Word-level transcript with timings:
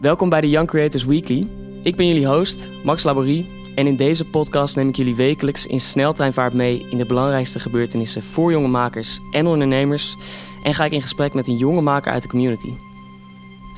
Welkom 0.00 0.28
bij 0.28 0.40
de 0.40 0.48
Young 0.48 0.68
Creators 0.68 1.04
Weekly. 1.04 1.48
Ik 1.82 1.96
ben 1.96 2.06
jullie 2.06 2.26
host, 2.26 2.70
Max 2.84 3.02
Laborie. 3.02 3.50
En 3.74 3.86
in 3.86 3.96
deze 3.96 4.24
podcast 4.24 4.76
neem 4.76 4.88
ik 4.88 4.96
jullie 4.96 5.14
wekelijks 5.14 5.66
in 5.66 5.80
sneltreinvaart 5.80 6.52
mee 6.52 6.86
in 6.90 6.98
de 6.98 7.06
belangrijkste 7.06 7.58
gebeurtenissen 7.58 8.22
voor 8.22 8.50
jonge 8.50 8.68
makers 8.68 9.20
en 9.30 9.46
ondernemers. 9.46 10.16
En 10.62 10.74
ga 10.74 10.84
ik 10.84 10.92
in 10.92 11.00
gesprek 11.00 11.34
met 11.34 11.46
een 11.46 11.56
jonge 11.56 11.80
maker 11.80 12.12
uit 12.12 12.22
de 12.22 12.28
community. 12.28 12.72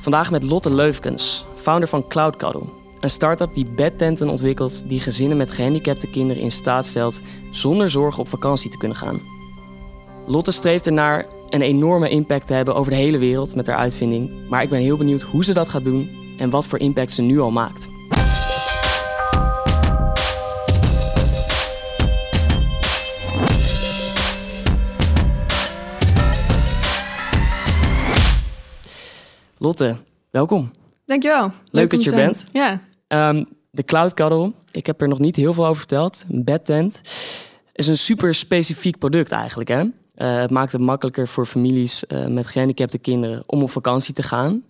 Vandaag 0.01 0.31
met 0.31 0.43
Lotte 0.43 0.73
Leufkens, 0.73 1.45
founder 1.55 1.89
van 1.89 2.07
Cloud 2.07 2.35
Cuddle. 2.35 2.69
Een 2.99 3.09
start-up 3.09 3.53
die 3.53 3.69
bedtenten 3.75 4.29
ontwikkelt 4.29 4.89
die 4.89 4.99
gezinnen 4.99 5.37
met 5.37 5.51
gehandicapte 5.51 6.09
kinderen 6.09 6.43
in 6.43 6.51
staat 6.51 6.85
stelt 6.85 7.21
zonder 7.51 7.89
zorgen 7.89 8.21
op 8.21 8.27
vakantie 8.27 8.69
te 8.69 8.77
kunnen 8.77 8.97
gaan. 8.97 9.21
Lotte 10.27 10.51
streeft 10.51 10.85
ernaar 10.85 11.25
een 11.51 11.61
enorme 11.61 12.09
impact 12.09 12.47
te 12.47 12.53
hebben 12.53 12.75
over 12.75 12.91
de 12.91 12.97
hele 12.97 13.17
wereld 13.17 13.55
met 13.55 13.67
haar 13.67 13.77
uitvinding. 13.77 14.49
Maar 14.49 14.63
ik 14.63 14.69
ben 14.69 14.79
heel 14.79 14.97
benieuwd 14.97 15.21
hoe 15.21 15.43
ze 15.43 15.53
dat 15.53 15.69
gaat 15.69 15.83
doen 15.83 16.09
en 16.37 16.49
wat 16.49 16.67
voor 16.67 16.79
impact 16.79 17.11
ze 17.11 17.21
nu 17.21 17.39
al 17.39 17.51
maakt. 17.51 17.89
Lotte, 29.57 29.97
welkom. 30.29 30.71
Dankjewel. 31.05 31.51
Leuk, 31.71 31.89
dat 31.89 32.03
je 32.03 32.09
er 32.09 32.15
bent. 32.15 32.45
Ja. 32.51 32.81
Um, 33.29 33.47
de 33.71 33.83
Cloud 33.83 34.13
Cuddle, 34.13 34.51
ik 34.71 34.85
heb 34.85 35.01
er 35.01 35.07
nog 35.07 35.19
niet 35.19 35.35
heel 35.35 35.53
veel 35.53 35.65
over 35.65 35.77
verteld. 35.77 36.23
Een 36.29 36.43
bedtent 36.43 37.01
is 37.73 37.87
een 37.87 37.97
super 37.97 38.35
specifiek 38.35 38.97
product 38.97 39.31
eigenlijk. 39.31 39.69
Hè? 39.69 39.83
Uh, 40.21 40.35
het 40.35 40.51
maakt 40.51 40.71
het 40.71 40.81
makkelijker 40.81 41.27
voor 41.27 41.45
families 41.45 42.03
uh, 42.07 42.27
met 42.27 42.47
gehandicapte 42.47 42.97
kinderen 42.97 43.43
om 43.45 43.63
op 43.63 43.71
vakantie 43.71 44.13
te 44.13 44.23
gaan. 44.23 44.63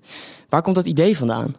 Waar 0.50 0.62
komt 0.62 0.76
dat 0.76 0.86
idee 0.86 1.18
vandaan? 1.18 1.56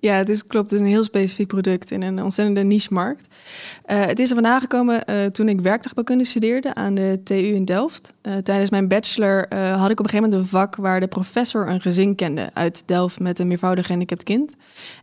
Ja, 0.00 0.14
het 0.14 0.28
is, 0.28 0.46
klopt. 0.46 0.70
Het 0.70 0.80
is 0.80 0.86
een 0.86 0.92
heel 0.92 1.04
specifiek 1.04 1.46
product 1.46 1.90
in 1.90 2.02
een 2.02 2.22
ontzettende 2.22 2.62
niche-markt. 2.62 3.26
Uh, 3.86 4.00
het 4.06 4.18
is 4.18 4.28
er 4.28 4.34
vandaan 4.34 4.60
gekomen 4.60 5.04
toen 5.32 5.48
ik 5.48 5.60
werktuigbouwkunde 5.60 6.24
studeerde 6.24 6.74
aan 6.74 6.94
de 6.94 7.20
TU 7.24 7.34
in 7.34 7.64
Delft. 7.64 8.14
tijdens 8.42 8.70
mijn 8.70 8.88
bachelor 8.88 9.46
had 9.54 9.90
ik 9.90 10.00
op 10.00 10.04
een 10.04 10.10
gegeven 10.10 10.22
moment 10.22 10.34
een 10.34 10.46
vak 10.46 10.76
waar 10.76 11.00
de 11.00 11.08
professor 11.08 11.68
een 11.68 11.80
gezin 11.80 12.14
kende 12.14 12.50
uit 12.54 12.82
Delft 12.86 13.20
met 13.20 13.38
een 13.38 13.48
meervoudig 13.48 13.84
gehandicapt 13.86 14.22
kind. 14.22 14.54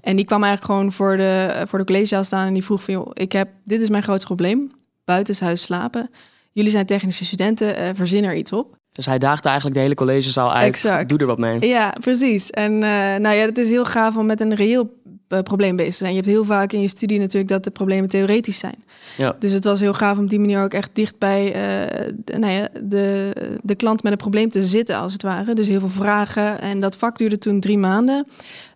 En 0.01 0.15
die 0.15 0.25
kwam 0.25 0.43
eigenlijk 0.43 0.73
gewoon 0.73 0.91
voor 0.91 1.17
de, 1.17 1.63
voor 1.67 1.79
de 1.79 1.85
collegezaal 1.85 2.23
staan 2.23 2.47
en 2.47 2.53
die 2.53 2.63
vroeg 2.63 2.83
van, 2.83 2.93
joh, 2.93 3.09
ik 3.13 3.31
heb, 3.31 3.49
dit 3.63 3.81
is 3.81 3.89
mijn 3.89 4.03
grootste 4.03 4.25
probleem, 4.25 4.71
buitenshuis 5.05 5.61
slapen 5.61 6.09
jullie 6.57 6.71
zijn 6.71 6.85
technische 6.85 7.25
studenten, 7.25 7.79
uh, 7.79 7.89
verzin 7.93 8.23
er 8.23 8.35
iets 8.35 8.51
op. 8.51 8.75
Dus 8.91 9.05
hij 9.05 9.17
daagde 9.17 9.47
eigenlijk 9.47 9.77
de 9.77 9.83
hele 9.83 9.95
collegezaal 9.95 10.53
uit. 10.53 10.65
Exact. 10.65 11.09
Doe 11.09 11.17
er 11.17 11.25
wat 11.25 11.37
mee. 11.37 11.67
Ja, 11.67 11.93
precies. 11.99 12.49
En 12.49 12.71
uh, 12.73 12.79
nou 13.15 13.35
ja, 13.35 13.45
het 13.45 13.57
is 13.57 13.69
heel 13.69 13.85
gaaf 13.85 14.15
om 14.15 14.25
met 14.25 14.41
een 14.41 14.55
reëel 14.55 14.95
uh, 15.29 15.39
probleem 15.39 15.75
bezig 15.75 15.91
te 15.91 15.97
zijn. 15.97 16.09
Je 16.09 16.15
hebt 16.15 16.31
heel 16.31 16.45
vaak 16.45 16.73
in 16.73 16.81
je 16.81 16.87
studie 16.87 17.19
natuurlijk 17.19 17.47
dat 17.47 17.63
de 17.63 17.71
problemen 17.71 18.09
theoretisch 18.09 18.59
zijn. 18.59 18.83
Ja. 19.17 19.35
Dus 19.39 19.51
het 19.51 19.63
was 19.63 19.79
heel 19.79 19.93
gaaf 19.93 20.17
om 20.17 20.23
op 20.23 20.29
die 20.29 20.39
manier 20.39 20.63
ook 20.63 20.73
echt 20.73 20.89
dicht 20.93 21.17
bij 21.17 21.45
uh, 21.47 22.39
nou 22.39 22.53
ja, 22.53 22.67
de, 22.83 23.31
de 23.63 23.75
klant 23.75 24.03
met 24.03 24.11
een 24.11 24.17
probleem 24.17 24.49
te 24.49 24.61
zitten, 24.61 24.95
als 24.95 25.13
het 25.13 25.23
ware. 25.23 25.53
Dus 25.53 25.67
heel 25.67 25.79
veel 25.79 25.89
vragen. 25.89 26.61
En 26.61 26.79
dat 26.79 26.95
vak 26.95 27.17
duurde 27.17 27.37
toen 27.37 27.59
drie 27.59 27.77
maanden. 27.77 28.27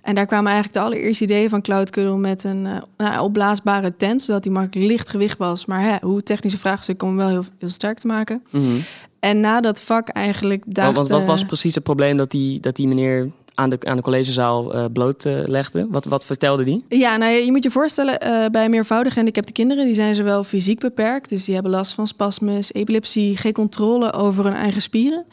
En 0.01 0.15
daar 0.15 0.25
kwamen 0.25 0.51
eigenlijk 0.51 0.73
de 0.73 0.85
allereerste 0.85 1.23
ideeën 1.23 1.49
van 1.49 1.61
Cloud 1.61 1.89
Cuddle 1.89 2.17
met 2.17 2.43
een 2.43 2.65
uh, 2.65 2.77
nou, 2.97 3.19
opblaasbare 3.19 3.95
tent, 3.97 4.21
zodat 4.21 4.43
die 4.43 4.51
makkelijk 4.51 4.89
licht 4.89 5.09
gewicht 5.09 5.37
was. 5.37 5.65
Maar 5.65 5.81
hè, 5.81 5.95
hoe 6.01 6.23
technische 6.23 6.57
vraagstukken 6.57 7.07
om 7.07 7.15
wel 7.15 7.27
heel, 7.27 7.43
heel 7.57 7.69
sterk 7.69 7.99
te 7.99 8.07
maken. 8.07 8.43
Mm 8.49 8.61
-hmm. 8.61 8.83
En 9.19 9.39
na 9.39 9.61
dat 9.61 9.81
vak 9.81 10.07
eigenlijk... 10.07 10.63
Oh, 10.73 10.89
want 10.89 11.07
wat 11.07 11.23
was 11.23 11.45
precies 11.45 11.75
het 11.75 11.83
probleem 11.83 12.17
dat 12.17 12.31
die, 12.31 12.59
dat 12.59 12.75
die 12.75 12.87
meneer 12.87 13.31
aan 13.61 13.69
de, 13.69 13.77
aan 13.79 13.95
de 13.95 14.01
collegezaal 14.01 14.75
uh, 14.75 14.85
blootlegde? 14.93 15.87
wat, 15.89 16.05
wat 16.05 16.25
vertelde 16.25 16.63
die? 16.63 16.85
Ja, 16.87 17.17
nou, 17.17 17.31
je, 17.31 17.45
je 17.45 17.51
moet 17.51 17.63
je 17.63 17.71
voorstellen, 17.71 18.17
uh, 18.23 18.45
bij 18.51 18.69
meervoudige 18.69 19.15
handicapte 19.15 19.51
kinderen... 19.51 19.85
die 19.85 19.95
zijn 19.95 20.15
zowel 20.15 20.43
fysiek 20.43 20.79
beperkt, 20.79 21.29
dus 21.29 21.45
die 21.45 21.53
hebben 21.53 21.71
last 21.71 21.93
van 21.93 22.07
spasmus, 22.07 22.73
epilepsie... 22.73 23.37
geen 23.37 23.53
controle 23.53 24.13
over 24.13 24.43
hun 24.43 24.53
eigen 24.53 24.81
spieren. 24.81 25.25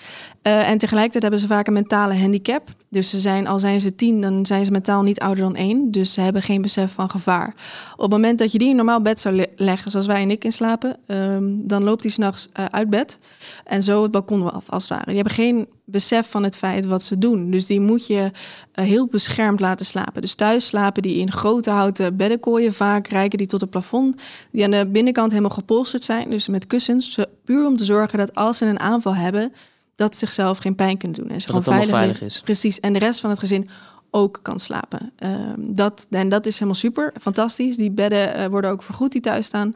En 0.43 0.79
tegelijkertijd 0.79 1.23
hebben 1.23 1.41
ze 1.41 1.47
vaak 1.47 1.67
een 1.67 1.73
mentale 1.73 2.15
handicap. 2.15 2.69
Dus 2.89 3.11
ze 3.11 3.19
zijn, 3.19 3.47
al 3.47 3.59
zijn 3.59 3.81
ze 3.81 3.95
tien, 3.95 4.21
dan 4.21 4.47
zijn 4.47 4.65
ze 4.65 4.71
mentaal 4.71 5.03
niet 5.03 5.21
ouder 5.21 5.45
dan 5.45 5.57
één. 5.57 5.91
Dus 5.91 6.13
ze 6.13 6.21
hebben 6.21 6.43
geen 6.43 6.63
besef 6.63 6.93
van 6.93 7.11
gevaar. 7.11 7.55
Op 7.93 8.01
het 8.01 8.11
moment 8.11 8.39
dat 8.39 8.53
je 8.53 8.59
die 8.59 8.69
in 8.69 8.77
normaal 8.77 9.03
bed 9.03 9.21
zou 9.21 9.47
leggen, 9.57 9.91
zoals 9.91 10.07
wij 10.07 10.23
en 10.23 10.31
ik 10.31 10.45
in 10.45 10.53
slapen... 10.53 10.97
Um, 11.07 11.67
dan 11.69 11.85
loopt 11.85 12.03
hij 12.03 12.11
s'nachts 12.13 12.49
uh, 12.59 12.65
uit 12.65 12.91
bed 12.91 13.19
en 13.65 13.83
zo 13.83 14.03
het 14.03 14.11
balkon 14.11 14.53
af, 14.53 14.71
als 14.71 14.83
het 14.83 14.93
ware. 14.93 15.05
Die 15.05 15.15
hebben 15.15 15.35
geen 15.35 15.67
besef 15.91 16.31
van 16.31 16.43
het 16.43 16.57
feit 16.57 16.87
wat 16.87 17.03
ze 17.03 17.19
doen. 17.19 17.51
Dus 17.51 17.67
die 17.67 17.81
moet 17.81 18.07
je 18.07 18.31
uh, 18.75 18.85
heel 18.85 19.07
beschermd 19.07 19.61
laten 19.61 19.87
slapen. 19.87 20.23
Dus 20.23 20.35
thuis 20.35 20.67
slapen 20.67 21.03
die 21.03 21.17
in 21.17 21.33
grote 21.33 21.71
houten 21.71 22.17
beddenkooien, 22.17 22.75
vaak 22.75 23.07
rijken 23.07 23.39
die 23.39 23.47
tot 23.47 23.61
het 23.61 23.71
plafond... 23.71 24.21
die 24.53 24.65
aan 24.65 24.71
de 24.71 24.87
binnenkant 24.87 25.31
helemaal 25.31 25.51
gepolsterd 25.51 26.05
zijn, 26.05 26.31
dus 26.31 26.49
met 26.49 26.67
kussens... 26.67 27.19
puur 27.45 27.67
om 27.67 27.77
te 27.77 27.85
zorgen 27.85 28.19
dat 28.19 28.35
als 28.35 28.59
ze 28.59 28.67
een 28.67 28.81
aanval 28.81 29.15
hebben 29.15 29.53
dat 29.97 30.13
ze 30.13 30.19
zichzelf 30.19 30.59
geen 30.59 30.75
pijn 30.75 30.97
kunnen 30.97 31.23
doen. 31.23 31.31
En 31.31 31.41
ze 31.41 31.53
dat 31.53 31.63
gewoon 31.63 31.75
veilig, 31.75 31.97
veilig 31.97 32.23
is. 32.23 32.41
Precies. 32.41 32.81
En 32.81 32.93
de 32.93 32.99
rest 32.99 33.21
van 33.21 33.31
het 33.31 33.39
gezin 33.39 33.69
ook 34.11 34.39
kan 34.43 34.59
slapen. 34.59 35.13
Um, 35.25 35.75
dat, 35.75 36.07
en 36.11 36.29
dat 36.29 36.47
is 36.47 36.55
helemaal 36.55 36.75
super, 36.75 37.13
fantastisch. 37.21 37.77
Die 37.77 37.91
bedden 37.91 38.39
uh, 38.39 38.47
worden 38.47 38.71
ook 38.71 38.83
vergoed 38.83 39.13
die 39.13 39.21
thuis 39.21 39.47
staan. 39.47 39.75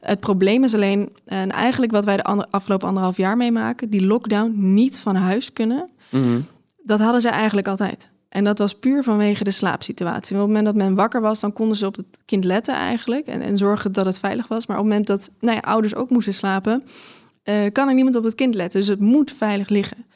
Het 0.00 0.20
probleem 0.20 0.64
is 0.64 0.74
alleen, 0.74 1.10
en 1.24 1.50
eigenlijk 1.50 1.92
wat 1.92 2.04
wij 2.04 2.16
de 2.16 2.24
ander, 2.24 2.46
afgelopen 2.50 2.88
anderhalf 2.88 3.16
jaar 3.16 3.36
meemaken, 3.36 3.90
die 3.90 4.06
lockdown 4.06 4.52
niet 4.56 4.98
van 4.98 5.16
huis 5.16 5.52
kunnen, 5.52 5.90
mm 6.10 6.22
-hmm. 6.22 6.46
dat 6.82 7.00
hadden 7.00 7.20
ze 7.20 7.28
eigenlijk 7.28 7.68
altijd. 7.68 8.08
En 8.28 8.44
dat 8.44 8.58
was 8.58 8.74
puur 8.74 9.02
vanwege 9.02 9.44
de 9.44 9.50
slaapsituatie. 9.50 10.36
op 10.36 10.40
het 10.40 10.48
moment 10.48 10.64
dat 10.64 10.74
men 10.74 10.94
wakker 10.94 11.20
was, 11.20 11.40
dan 11.40 11.52
konden 11.52 11.76
ze 11.76 11.86
op 11.86 11.96
het 11.96 12.18
kind 12.24 12.44
letten 12.44 12.74
eigenlijk 12.74 13.26
en, 13.26 13.40
en 13.40 13.58
zorgen 13.58 13.92
dat 13.92 14.06
het 14.06 14.18
veilig 14.18 14.48
was. 14.48 14.66
Maar 14.66 14.76
op 14.78 14.82
het 14.82 14.92
moment 14.92 15.08
dat 15.08 15.30
nou 15.40 15.54
ja, 15.54 15.60
ouders 15.60 15.94
ook 15.94 16.10
moesten 16.10 16.34
slapen, 16.34 16.82
uh, 17.44 17.54
kan 17.72 17.88
er 17.88 17.94
niemand 17.94 18.16
op 18.16 18.24
het 18.24 18.34
kind 18.34 18.54
letten. 18.54 18.80
Dus 18.80 18.88
het 18.88 19.00
moet 19.00 19.32
veilig 19.32 19.68
liggen. 19.68 20.06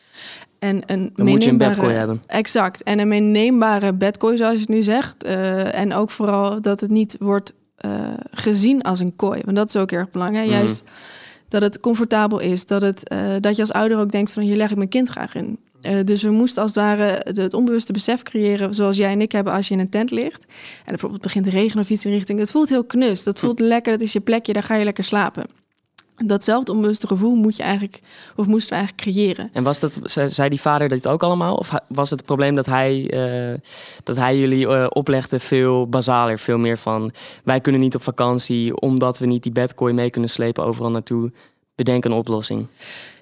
En 0.63 0.83
een 0.87 1.11
Dan 1.15 1.27
moet 1.27 1.45
je 1.45 1.51
een 1.51 1.59
bedkooi 1.59 1.95
hebben. 1.95 2.23
Exact. 2.27 2.83
En 2.83 2.99
een 2.99 3.09
meeneembare 3.09 3.93
bedkooi, 3.95 4.37
zoals 4.37 4.53
je 4.53 4.61
het 4.61 4.69
nu 4.69 4.83
zegt. 4.83 5.27
Uh, 5.27 5.75
en 5.75 5.95
ook 5.95 6.11
vooral 6.11 6.61
dat 6.61 6.81
het 6.81 6.91
niet 6.91 7.17
wordt 7.19 7.53
uh, 7.87 8.09
gezien 8.31 8.83
als 8.83 9.01
een 9.01 9.17
kooi. 9.17 9.41
Want 9.45 9.57
dat 9.57 9.69
is 9.69 9.77
ook 9.77 9.93
erg 9.93 10.11
belangrijk. 10.11 10.47
Mm. 10.47 10.53
Juist 10.53 10.85
dat 11.49 11.63
het 11.63 11.81
comfortabel 11.81 12.39
is. 12.39 12.67
Dat, 12.67 12.83
het, 12.83 13.13
uh, 13.13 13.19
dat 13.41 13.57
je 13.57 13.63
als 13.63 13.73
ouder 13.73 13.99
ook 13.99 14.11
denkt 14.11 14.33
van 14.33 14.43
hier 14.43 14.57
leg 14.57 14.71
ik 14.71 14.77
mijn 14.77 14.89
kind 14.89 15.09
graag 15.09 15.35
in. 15.35 15.59
Uh, 15.83 16.05
dus 16.05 16.23
we 16.23 16.31
moesten 16.31 16.63
als 16.63 16.75
het 16.75 16.85
ware 16.85 17.27
het 17.33 17.55
onbewuste 17.55 17.93
besef 17.93 18.23
creëren, 18.23 18.75
zoals 18.75 18.97
jij 18.97 19.13
en 19.13 19.21
ik 19.21 19.33
hebben 19.33 19.53
als 19.53 19.69
je 19.69 19.75
in 19.75 19.81
een 19.81 19.89
tent 19.89 20.11
ligt. 20.11 20.45
En 20.45 20.85
bijvoorbeeld 20.85 21.23
begint 21.23 21.45
te 21.45 21.51
regenen 21.51 21.83
of 21.83 21.91
iets 21.91 22.05
in 22.05 22.13
richting. 22.13 22.39
Het 22.39 22.51
voelt 22.51 22.69
heel 22.69 22.85
knus. 22.85 23.23
Dat 23.23 23.39
voelt 23.39 23.61
lekker. 23.61 23.93
Dat 23.93 24.01
is 24.01 24.13
je 24.13 24.21
plekje. 24.21 24.53
Daar 24.53 24.63
ga 24.63 24.75
je 24.75 24.85
lekker 24.85 25.05
slapen 25.05 25.62
datzelfde 26.27 26.73
onbewuste 26.73 27.07
gevoel 27.07 27.35
moet 27.35 27.57
je 27.57 27.63
eigenlijk, 27.63 27.99
of 28.37 28.47
moesten 28.47 28.69
we 28.69 28.75
eigenlijk 28.75 29.11
creëren. 29.11 29.51
En 29.53 29.63
was 29.63 29.81
dat, 29.81 29.99
zei 30.27 30.49
die 30.49 30.61
vader 30.61 30.89
dit 30.89 31.07
ook 31.07 31.23
allemaal? 31.23 31.55
Of 31.55 31.71
was 31.89 32.11
het 32.11 32.25
probleem 32.25 32.55
dat 32.55 32.67
hij, 32.67 33.15
uh, 33.53 33.59
dat 34.05 34.17
hij 34.17 34.39
jullie 34.39 34.67
uh, 34.67 34.87
oplegde 34.89 35.41
veel 35.41 35.89
basaler, 35.89 36.39
veel 36.39 36.59
meer 36.59 36.79
van 36.79 37.13
wij 37.45 37.61
kunnen 37.61 37.81
niet 37.81 37.95
op 37.95 38.03
vakantie 38.03 38.81
omdat 38.81 39.19
we 39.19 39.27
niet 39.27 39.43
die 39.43 39.53
bedkooi 39.53 39.95
mee 39.95 40.11
kunnen 40.11 40.31
slepen 40.31 40.65
overal 40.65 40.91
naartoe. 40.91 41.33
Bedenk 41.75 42.05
een 42.05 42.13
oplossing. 42.13 42.67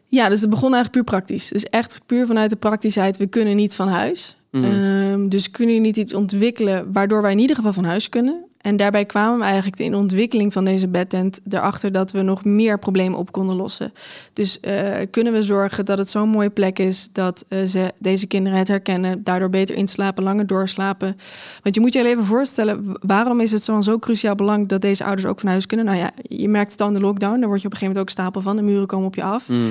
Ja, 0.07 0.29
dus 0.29 0.41
het 0.41 0.51
begon 0.51 0.75
eigenlijk 0.75 0.93
puur 0.93 1.19
praktisch. 1.19 1.49
Dus 1.49 1.65
echt 1.65 2.01
puur 2.07 2.27
vanuit 2.27 2.51
de 2.51 2.57
praktischheid, 2.57 3.17
we 3.17 3.27
kunnen 3.27 3.57
niet 3.57 3.75
van 3.75 3.89
huis. 3.89 4.37
Mm. 4.51 4.65
Um, 4.65 5.29
dus 5.29 5.51
kunnen 5.51 5.75
je 5.75 5.81
niet 5.81 5.97
iets 5.97 6.15
ontwikkelen 6.15 6.93
waardoor 6.93 7.23
wij 7.23 7.33
in 7.33 7.39
ieder 7.39 7.57
geval 7.57 7.73
van 7.73 7.85
huis 7.85 8.09
kunnen. 8.09 8.45
En 8.61 8.77
daarbij 8.77 9.05
kwamen 9.05 9.39
we 9.39 9.45
eigenlijk 9.45 9.79
in 9.79 9.91
de 9.91 9.97
ontwikkeling 9.97 10.53
van 10.53 10.65
deze 10.65 10.89
bedtent 10.89 11.41
erachter 11.49 11.93
dat 11.93 12.13
we 12.13 12.23
nog 12.23 12.45
meer 12.45 12.79
problemen 12.79 13.19
op 13.19 13.33
konden 13.33 13.57
lossen. 13.57 13.93
Dus 14.33 14.59
uh, 14.63 14.97
kunnen 15.11 15.33
we 15.33 15.43
zorgen 15.43 15.85
dat 15.85 15.99
het 15.99 16.11
zo'n 16.11 16.29
mooie 16.29 16.51
plek 16.51 16.79
is 16.79 17.09
dat 17.13 17.45
uh, 17.49 17.65
ze, 17.65 17.93
deze 17.99 18.27
kinderen 18.27 18.59
het 18.59 18.69
herkennen, 18.69 19.25
daardoor 19.25 19.51
beter 19.51 19.75
inslapen, 19.75 20.23
langer 20.25 20.47
doorslapen. 20.47 21.17
Want 21.63 21.75
je 21.75 21.81
moet 21.81 21.93
je 21.93 22.09
even 22.09 22.25
voorstellen, 22.25 22.97
waarom 23.01 23.41
is 23.41 23.53
het 23.53 23.65
zo'n 23.65 23.83
zo 23.83 23.99
cruciaal 23.99 24.35
belang 24.35 24.69
dat 24.69 24.81
deze 24.81 25.05
ouders 25.05 25.27
ook 25.27 25.41
van 25.41 25.49
huis 25.49 25.67
kunnen? 25.67 25.87
Nou 25.87 25.99
ja, 25.99 26.11
je 26.23 26.49
merkt 26.49 26.73
het 26.73 26.81
aan 26.81 26.93
de 26.93 27.01
lockdown, 27.01 27.41
daar 27.41 27.49
word 27.49 27.61
je 27.61 27.67
op 27.67 27.73
een 27.73 27.79
gegeven 27.79 27.87
moment 27.87 27.99
ook 27.99 28.11
stapel 28.11 28.41
van, 28.41 28.57
de 28.57 28.63
muren 28.63 28.87
komen 28.87 29.07
op 29.07 29.15
je 29.15 29.23
af. 29.23 29.49
Mm. 29.49 29.71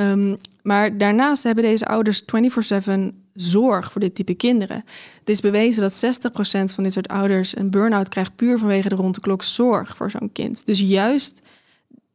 Um, 0.00 0.36
maar 0.62 0.98
daarnaast 0.98 1.42
hebben 1.42 1.64
deze 1.64 1.86
ouders 1.86 2.22
24/7 2.22 3.26
zorg 3.34 3.92
voor 3.92 4.00
dit 4.00 4.14
type 4.14 4.34
kinderen. 4.34 4.84
Het 5.18 5.28
is 5.28 5.40
bewezen 5.40 5.82
dat 5.82 5.92
60% 5.92 6.74
van 6.74 6.84
dit 6.84 6.92
soort 6.92 7.08
ouders 7.08 7.56
een 7.56 7.70
burn-out 7.70 8.08
krijgt 8.08 8.36
puur 8.36 8.58
vanwege 8.58 8.88
de 8.88 8.94
rond 8.94 9.14
de 9.14 9.20
klok 9.20 9.42
zorg 9.42 9.96
voor 9.96 10.10
zo'n 10.10 10.32
kind. 10.32 10.66
Dus 10.66 10.80
juist 10.80 11.40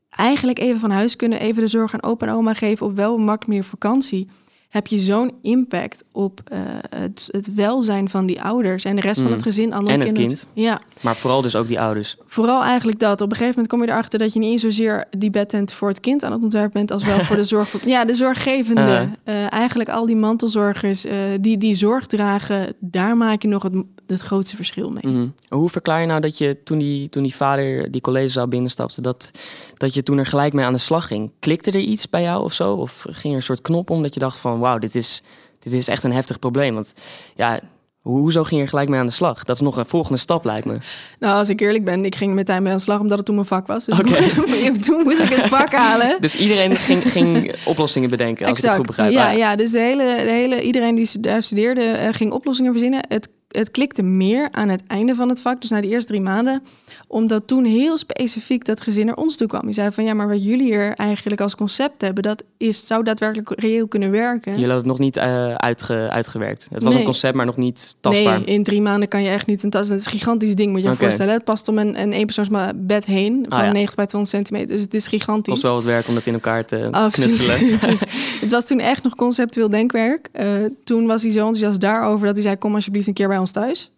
eigenlijk 0.10 0.60
even 0.60 0.80
van 0.80 0.92
huis 0.92 1.16
kunnen, 1.16 1.40
even 1.40 1.64
de 1.64 1.70
zorg 1.70 1.94
aan 1.94 2.04
opa 2.04 2.28
en 2.28 2.34
oma 2.34 2.54
geven 2.54 2.86
op 2.86 2.96
wel 2.96 3.18
mak 3.18 3.48
meer 3.48 3.64
vakantie, 3.64 4.30
heb 4.74 4.88
je 4.88 5.00
zo'n 5.00 5.32
impact 5.42 6.04
op 6.12 6.42
uh, 6.54 6.60
het, 6.96 7.30
het, 7.32 7.54
welzijn 7.54 8.10
van 8.10 8.26
die 8.26 8.42
ouders 8.42 8.84
en 8.84 8.96
de 8.96 9.02
rest 9.02 9.22
van 9.22 9.32
het 9.32 9.40
mm. 9.40 9.44
gezin. 9.44 9.74
Andere 9.74 9.94
en 9.94 10.00
het 10.00 10.12
kind. 10.12 10.48
Ja. 10.54 10.82
Maar 11.02 11.16
vooral 11.16 11.42
dus 11.42 11.56
ook 11.56 11.68
die 11.68 11.80
ouders. 11.80 12.18
Vooral 12.26 12.64
eigenlijk 12.64 13.00
dat. 13.00 13.22
Op 13.22 13.30
een 13.30 13.38
gegeven 13.38 13.50
moment 13.50 13.68
kom 13.68 13.84
je 13.84 13.88
erachter 13.88 14.20
dat 14.20 14.34
je 14.34 14.40
niet 14.40 14.52
eens 14.52 14.62
zozeer 14.62 15.06
die 15.18 15.30
bedtent 15.30 15.74
voor 15.74 15.88
het 15.88 16.00
kind 16.00 16.24
aan 16.24 16.32
het 16.32 16.44
ontwerpen 16.44 16.72
bent, 16.72 16.92
als 16.92 17.04
wel 17.04 17.20
voor 17.20 17.36
de 17.36 17.44
zorg. 17.54 17.70
Voor, 17.70 17.80
ja, 17.86 18.06
de 18.06 18.14
zorggevende. 18.14 19.10
Uh, 19.26 19.54
eigenlijk 19.54 19.90
al 19.90 20.06
die 20.06 20.16
mantelzorgers 20.16 21.06
uh, 21.06 21.14
die 21.42 21.58
die 21.58 21.76
zorg 21.76 22.08
dragen, 22.08 22.74
daar 22.80 23.18
maak 23.18 23.42
je 23.42 23.48
nog 23.48 23.64
het, 23.64 23.74
het 24.08 24.22
grootste 24.22 24.56
verschil 24.56 24.90
mee. 24.90 25.14
Mm. 25.14 25.34
Hoe 25.48 25.70
verklaar 25.70 26.02
je 26.02 26.08
nou 26.08 26.22
dat 26.22 26.38
je 26.38 26.64
toen 26.64 26.78
die, 26.78 27.10
toen 27.10 27.24
die 27.24 27.36
vader 27.36 27.92
die 27.92 28.02
collegezaal 28.02 28.48
binnenstapte, 28.48 29.02
dat, 29.02 29.32
dat 29.78 29.94
je 29.94 30.04
toen 30.04 30.18
er 30.18 30.26
gelijk 30.26 30.54
mee 30.54 30.66
aan 30.66 30.74
de 30.74 30.80
slag 30.80 31.08
ging? 31.08 31.32
Klikte 31.40 31.72
er 31.72 31.80
iets 31.80 32.10
bij 32.10 32.22
jou 32.22 32.44
of 32.44 32.54
zo? 32.54 32.74
Of 32.74 33.06
ging 33.10 33.34
er 33.34 33.40
een 33.40 33.44
soort 33.44 33.62
knop 33.62 33.90
om 33.90 34.02
dat 34.02 34.14
je 34.14 34.20
dacht 34.20 34.38
van 34.38 34.60
wauw, 34.64 34.78
dit 34.78 34.96
is, 34.96 35.24
dit 35.60 35.74
is 35.74 35.88
echt 35.88 36.04
een 36.04 36.14
heftig 36.14 36.40
probleem? 36.40 36.74
Want 36.74 36.94
ja, 37.36 37.60
Hoezo 38.04 38.44
ging 38.44 38.56
je 38.56 38.62
er 38.62 38.70
gelijk 38.70 38.90
mee 38.90 39.00
aan 39.00 39.06
de 39.06 39.12
slag? 39.12 39.44
Dat 39.44 39.56
is 39.56 39.62
nog 39.62 39.78
een 39.78 39.86
volgende 39.86 40.20
stap, 40.20 40.46
lijkt 40.46 40.66
me. 40.66 40.78
Nou, 41.20 41.38
als 41.38 41.50
ik 41.50 41.60
eerlijk 41.60 41.86
ben, 41.86 42.06
ik 42.06 42.16
ging 42.16 42.34
meteen 42.34 42.64
mee 42.64 42.72
aan 42.72 42.78
de 42.78 42.84
slag 42.84 43.00
omdat 43.00 43.18
het 43.18 43.26
toen 43.26 43.36
mijn 43.36 43.48
vak 43.48 43.68
was. 43.68 43.86
Dus 43.86 43.98
toen 44.88 45.04
moest 45.04 45.22
ik 45.22 45.30
het 45.30 45.50
vak 45.50 45.74
halen. 45.74 46.18
Dus 46.22 46.36
iedereen 46.36 46.76
ging, 46.76 47.12
ging 47.12 47.56
oplossingen 47.66 48.10
bedenken, 48.10 48.48
als 48.48 48.58
exact. 48.58 48.74
ik 48.74 48.80
het 48.80 48.88
goed 48.88 48.96
begrijp. 48.96 49.12
Ja, 49.12 49.32
ah. 49.32 49.38
ja 49.38 49.56
dus 49.56 49.72
de 49.72 49.80
hele, 49.80 50.04
de 50.06 50.32
hele, 50.32 50.62
iedereen 50.62 50.96
die 50.96 51.20
daar 51.20 51.44
studeerde 51.44 51.82
uh, 51.82 52.08
ging 52.12 52.32
oplossingen 52.32 52.72
verzinnen. 52.72 53.06
Het 53.08 53.30
het 53.54 53.72
klikte 53.72 54.02
meer 54.02 54.48
aan 54.52 54.70
het 54.70 54.82
einde 54.88 55.16
van 55.16 55.30
het 55.30 55.40
vak, 55.40 55.62
dus 55.62 55.70
na 55.70 55.82
de 55.82 55.88
eerste 55.88 56.08
drie 56.08 56.22
maanden, 56.22 56.62
omdat 57.08 57.48
toen 57.48 57.66
heel 57.66 57.98
specifiek 57.98 58.66
dat 58.66 58.82
gezin 58.82 59.06
naar 59.06 59.16
ons 59.16 59.38
toe 59.38 59.48
kwam. 59.48 59.62
Die 59.62 59.74
zei 59.74 59.92
van 59.92 60.04
ja, 60.04 60.14
maar 60.14 60.28
wat 60.28 60.46
jullie 60.46 60.64
hier 60.64 60.94
eigenlijk 60.94 61.42
als 61.42 61.56
concept 61.56 62.02
hebben, 62.02 62.24
dat 62.24 62.44
is, 62.58 62.88
zou 62.88 63.04
daadwerkelijk 63.04 63.60
reëel 63.60 63.88
kunnen 63.88 64.12
werken. 64.12 64.52
Jullie 64.52 64.70
hadden 64.70 64.78
het 64.78 64.86
nog 64.86 65.00
niet 65.00 65.18
uh, 65.18 65.54
uitge, 65.54 66.08
uitgewerkt. 66.12 66.68
Het 66.72 66.84
was 66.84 66.96
een 66.96 67.04
concept, 67.04 67.36
maar 67.36 67.46
nog 67.46 67.58
niet 67.58 67.96
tastbaar. 68.00 68.38
Nee, 68.38 68.46
in 68.46 68.64
drie 68.64 68.82
maanden 68.82 69.08
kan 69.08 69.24
je 69.24 69.30
echt 69.30 69.48
niet 69.48 69.64
een 69.64 69.70
tas. 69.70 69.88
Het 69.88 70.00
is 70.00 70.06
een 70.06 70.12
gigantisch 70.12 70.56
ding, 70.56 70.72
moet 70.72 70.84
je 70.84 70.90
je 70.90 70.96
voorstellen. 70.96 71.34
Het 71.34 71.44
past 71.44 71.68
om 71.68 71.78
een, 71.78 72.02
een 72.02 72.14
eenpersoons 72.14 72.50
bed 72.76 73.06
heen, 73.06 73.46
van 73.50 73.60
ah, 73.60 73.72
90 73.72 73.96
bij 73.96 74.06
200 74.06 74.30
centimeter. 74.30 74.68
Dus 74.68 74.82
het 74.82 74.94
is 74.94 75.08
gigantisch. 75.08 75.54
Het 75.54 75.62
was 75.62 75.72
wel 75.72 75.74
wat 75.74 75.84
werk 75.84 76.08
om 76.08 76.14
dat 76.14 76.26
in 76.26 76.34
elkaar 76.34 76.66
te 76.66 76.88
Absoluut. 76.92 77.36
knutselen. 77.36 77.80
dus, 77.90 78.04
het 78.42 78.52
was 78.52 78.66
toen 78.66 78.80
echt 78.80 79.04
nog 79.04 79.16
conceptueel 79.16 79.70
denkwerk. 79.70 80.30
Uh, 80.34 80.46
toen 80.84 81.06
was 81.06 81.22
hij 81.22 81.32
zo 81.32 81.38
enthousiast 81.38 81.80
daarover 81.80 82.26
dat 82.26 82.36
hij 82.36 82.44
zei, 82.44 82.56
kom 82.56 82.76
alsjeblieft 82.76 83.08
een 83.08 83.14
keer 83.14 83.28
bij 83.28 83.38
ons 83.38 83.43
thuis. 83.52 83.92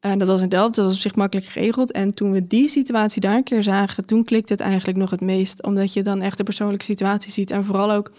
En 0.00 0.18
dat 0.18 0.28
was 0.28 0.42
in 0.42 0.48
Delft, 0.48 0.74
dat 0.74 0.84
was 0.84 0.94
op 0.94 1.00
zich 1.00 1.14
makkelijk 1.14 1.46
geregeld. 1.46 1.92
En 1.92 2.14
toen 2.14 2.32
we 2.32 2.46
die 2.46 2.68
situatie 2.68 3.20
daar 3.20 3.36
een 3.36 3.42
keer 3.42 3.62
zagen, 3.62 4.04
toen 4.04 4.24
klikte 4.24 4.52
het 4.52 4.62
eigenlijk 4.62 4.98
nog 4.98 5.10
het 5.10 5.20
meest. 5.20 5.62
Omdat 5.62 5.92
je 5.92 6.02
dan 6.02 6.20
echt 6.20 6.36
de 6.36 6.42
persoonlijke 6.42 6.84
situatie 6.84 7.30
ziet 7.30 7.50
en 7.50 7.64
vooral 7.64 7.92
ook 7.92 8.10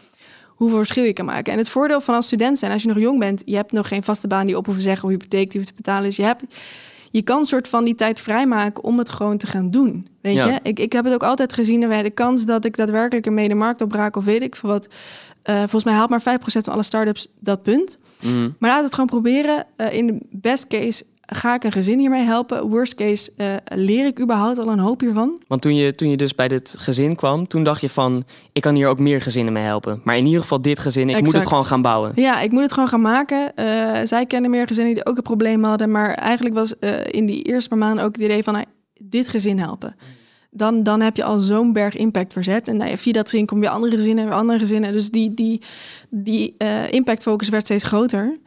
hoeveel 0.55 0.77
verschil 0.77 1.03
je 1.03 1.13
kan 1.13 1.25
maken. 1.25 1.53
En 1.53 1.59
het 1.59 1.69
voordeel 1.69 2.01
van 2.01 2.15
als 2.15 2.25
student 2.25 2.59
zijn, 2.59 2.71
als 2.71 2.81
je 2.81 2.87
nog 2.87 2.97
jong 2.97 3.19
bent, 3.19 3.41
je 3.45 3.55
hebt 3.55 3.71
nog 3.71 3.87
geen 3.87 4.03
vaste 4.03 4.27
baan 4.27 4.45
die 4.45 4.57
op 4.57 4.65
hoeven 4.65 4.83
zeggen, 4.83 5.03
of 5.05 5.09
hypotheek 5.09 5.49
die 5.51 5.59
hoeft 5.59 5.67
te 5.67 5.81
betalen. 5.81 6.03
Dus 6.03 6.15
je, 6.15 6.23
hebt, 6.23 6.43
je 7.11 7.21
kan 7.21 7.45
soort 7.45 7.67
van 7.67 7.85
die 7.85 7.95
tijd 7.95 8.19
vrijmaken 8.19 8.83
om 8.83 8.97
het 8.97 9.09
gewoon 9.09 9.37
te 9.37 9.47
gaan 9.47 9.71
doen. 9.71 10.07
Weet 10.21 10.43
je, 10.43 10.59
ik, 10.63 10.79
ik 10.79 10.93
heb 10.93 11.05
het 11.05 11.13
ook 11.13 11.23
altijd 11.23 11.53
gezien 11.53 11.87
bij 11.87 12.03
de 12.03 12.09
kans 12.09 12.45
dat 12.45 12.65
ik 12.65 12.75
daadwerkelijk 12.75 13.25
een 13.25 13.33
mede 13.33 13.55
markt 13.55 13.81
opbraak 13.81 14.15
of 14.15 14.25
weet 14.25 14.41
ik 14.41 14.55
veel 14.55 14.69
wat. 14.69 14.87
Uh, 15.49 15.57
volgens 15.57 15.83
mij 15.83 15.93
haalt 15.93 16.09
maar 16.09 16.21
5% 16.21 16.23
van 16.43 16.73
alle 16.73 16.83
startups 16.83 17.27
dat 17.39 17.61
punt. 17.61 17.97
Mhm. 18.21 18.49
Maar 18.59 18.69
laat 18.69 18.83
het 18.83 18.93
gewoon 18.93 19.09
proberen. 19.09 19.65
Uh, 19.77 19.93
in 19.93 20.07
de 20.07 20.19
best 20.31 20.67
case 20.67 21.03
ga 21.25 21.55
ik 21.55 21.63
een 21.63 21.71
gezin 21.71 21.99
hiermee 21.99 22.23
helpen? 22.23 22.67
Worst 22.67 22.95
case, 22.95 23.31
uh, 23.37 23.55
leer 23.75 24.05
ik 24.05 24.19
überhaupt 24.19 24.59
al 24.59 24.67
een 24.67 24.79
hoop 24.79 24.99
hiervan? 24.99 25.41
Want 25.47 25.61
toen 25.61 25.75
je, 25.75 25.95
toen 25.95 26.09
je 26.09 26.17
dus 26.17 26.35
bij 26.35 26.47
dit 26.47 26.73
gezin 26.77 27.15
kwam, 27.15 27.47
toen 27.47 27.63
dacht 27.63 27.81
je 27.81 27.89
van... 27.89 28.23
ik 28.53 28.61
kan 28.61 28.75
hier 28.75 28.87
ook 28.87 28.99
meer 28.99 29.21
gezinnen 29.21 29.53
mee 29.53 29.63
helpen. 29.63 30.01
Maar 30.03 30.17
in 30.17 30.25
ieder 30.25 30.41
geval 30.41 30.61
dit 30.61 30.79
gezin, 30.79 31.09
ik 31.09 31.23
moet 31.23 31.33
het 31.33 31.47
gewoon 31.47 31.65
gaan 31.65 31.81
bouwen. 31.81 32.11
Ja, 32.15 32.39
ik 32.39 32.51
moet 32.51 32.61
het 32.61 32.73
gewoon 32.73 32.89
gaan 32.89 33.01
maken. 33.01 33.51
Zij 34.07 34.25
kennen 34.25 34.49
meer 34.51 34.67
gezinnen 34.67 34.93
die 34.93 35.05
ook 35.05 35.17
een 35.17 35.23
probleem 35.23 35.63
hadden. 35.63 35.91
Maar 35.91 36.13
eigenlijk 36.13 36.55
was 36.55 36.73
in 37.05 37.25
die 37.25 37.41
eerste 37.41 37.69
paar 37.69 37.77
maanden 37.77 38.03
ook 38.03 38.15
het 38.15 38.23
idee 38.23 38.43
van... 38.43 38.65
Dit 38.99 39.27
gezin 39.27 39.59
helpen. 39.59 39.95
Dan, 40.57 40.83
dan 40.83 41.01
heb 41.01 41.15
je 41.15 41.23
al 41.23 41.39
zo'n 41.39 41.73
berg 41.73 41.95
impact 41.95 42.33
verzet. 42.33 42.67
En 42.67 42.77
nou 42.77 42.89
ja, 42.89 42.97
via 42.97 43.13
dat 43.13 43.29
gezin 43.29 43.45
kom 43.45 43.61
je 43.61 43.69
andere 43.69 43.97
gezinnen 43.97 44.25
en 44.25 44.31
andere 44.31 44.59
gezinnen. 44.59 44.91
Dus 44.91 45.09
die, 45.09 45.33
die, 45.33 45.61
die 46.09 46.55
impact 46.89 47.23
focus 47.23 47.49
werd 47.49 47.65
steeds 47.65 47.83
groter. 47.83 48.37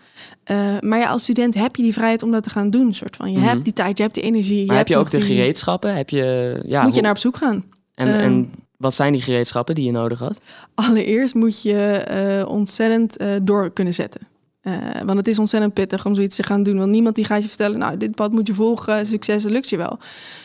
Uh, 0.51 0.57
maar 0.81 0.99
ja, 0.99 1.09
als 1.09 1.23
student 1.23 1.55
heb 1.55 1.77
je 1.77 1.83
die 1.83 1.93
vrijheid 1.93 2.23
om 2.23 2.31
dat 2.31 2.43
te 2.43 2.51
gaan 2.51 2.71
doen. 2.71 2.95
Soort 2.95 3.17
van. 3.17 3.33
Je 3.33 3.39
hebt 3.39 3.55
mhm. 3.55 3.63
die 3.63 3.73
tijd, 3.73 3.97
je 3.97 4.03
hebt 4.03 4.15
die 4.15 4.25
energie. 4.25 4.67
Maar 4.67 4.75
je 4.75 4.79
heb 4.79 4.89
je 4.89 4.97
ook 4.97 5.11
de 5.11 5.21
gereedschappen? 5.21 5.95
Heb 5.95 6.11
je, 6.11 6.61
ja, 6.67 6.83
moet 6.83 6.95
je 6.95 7.01
naar 7.01 7.11
op 7.11 7.19
zoek 7.19 7.37
gaan. 7.37 7.65
En, 7.95 8.07
en 8.07 8.21
ehm, 8.21 8.45
wat 8.77 8.95
zijn 8.95 9.13
die 9.13 9.23
gereedschappen 9.23 9.75
die 9.75 9.85
je 9.85 9.91
nodig 9.91 10.19
had? 10.19 10.41
Allereerst 10.75 11.35
moet 11.35 11.63
je 11.63 12.07
uh, 12.45 12.49
ontzettend 12.49 13.21
uh, 13.21 13.29
door 13.43 13.73
kunnen 13.73 13.95
zetten. 13.95 14.21
Want 15.05 15.19
het 15.19 15.29
is 15.29 15.39
ontzettend 15.39 15.75
pittig 15.75 16.07
om 16.07 16.15
zoiets 16.15 16.37
te 16.37 16.43
gaan 16.43 16.63
doen. 16.63 16.79
Want 16.79 16.91
niemand 16.91 17.15
die 17.15 17.25
gaat 17.25 17.43
je 17.43 17.49
vertellen, 17.49 17.79
nou, 17.79 17.97
dit 17.97 18.15
pad 18.15 18.33
moet 18.33 18.47
je 18.47 18.55
volgen, 18.55 19.07
succes, 19.07 19.43
dat 19.43 19.53
lukt 19.53 19.69
je 19.69 19.77
wel. 19.77 19.99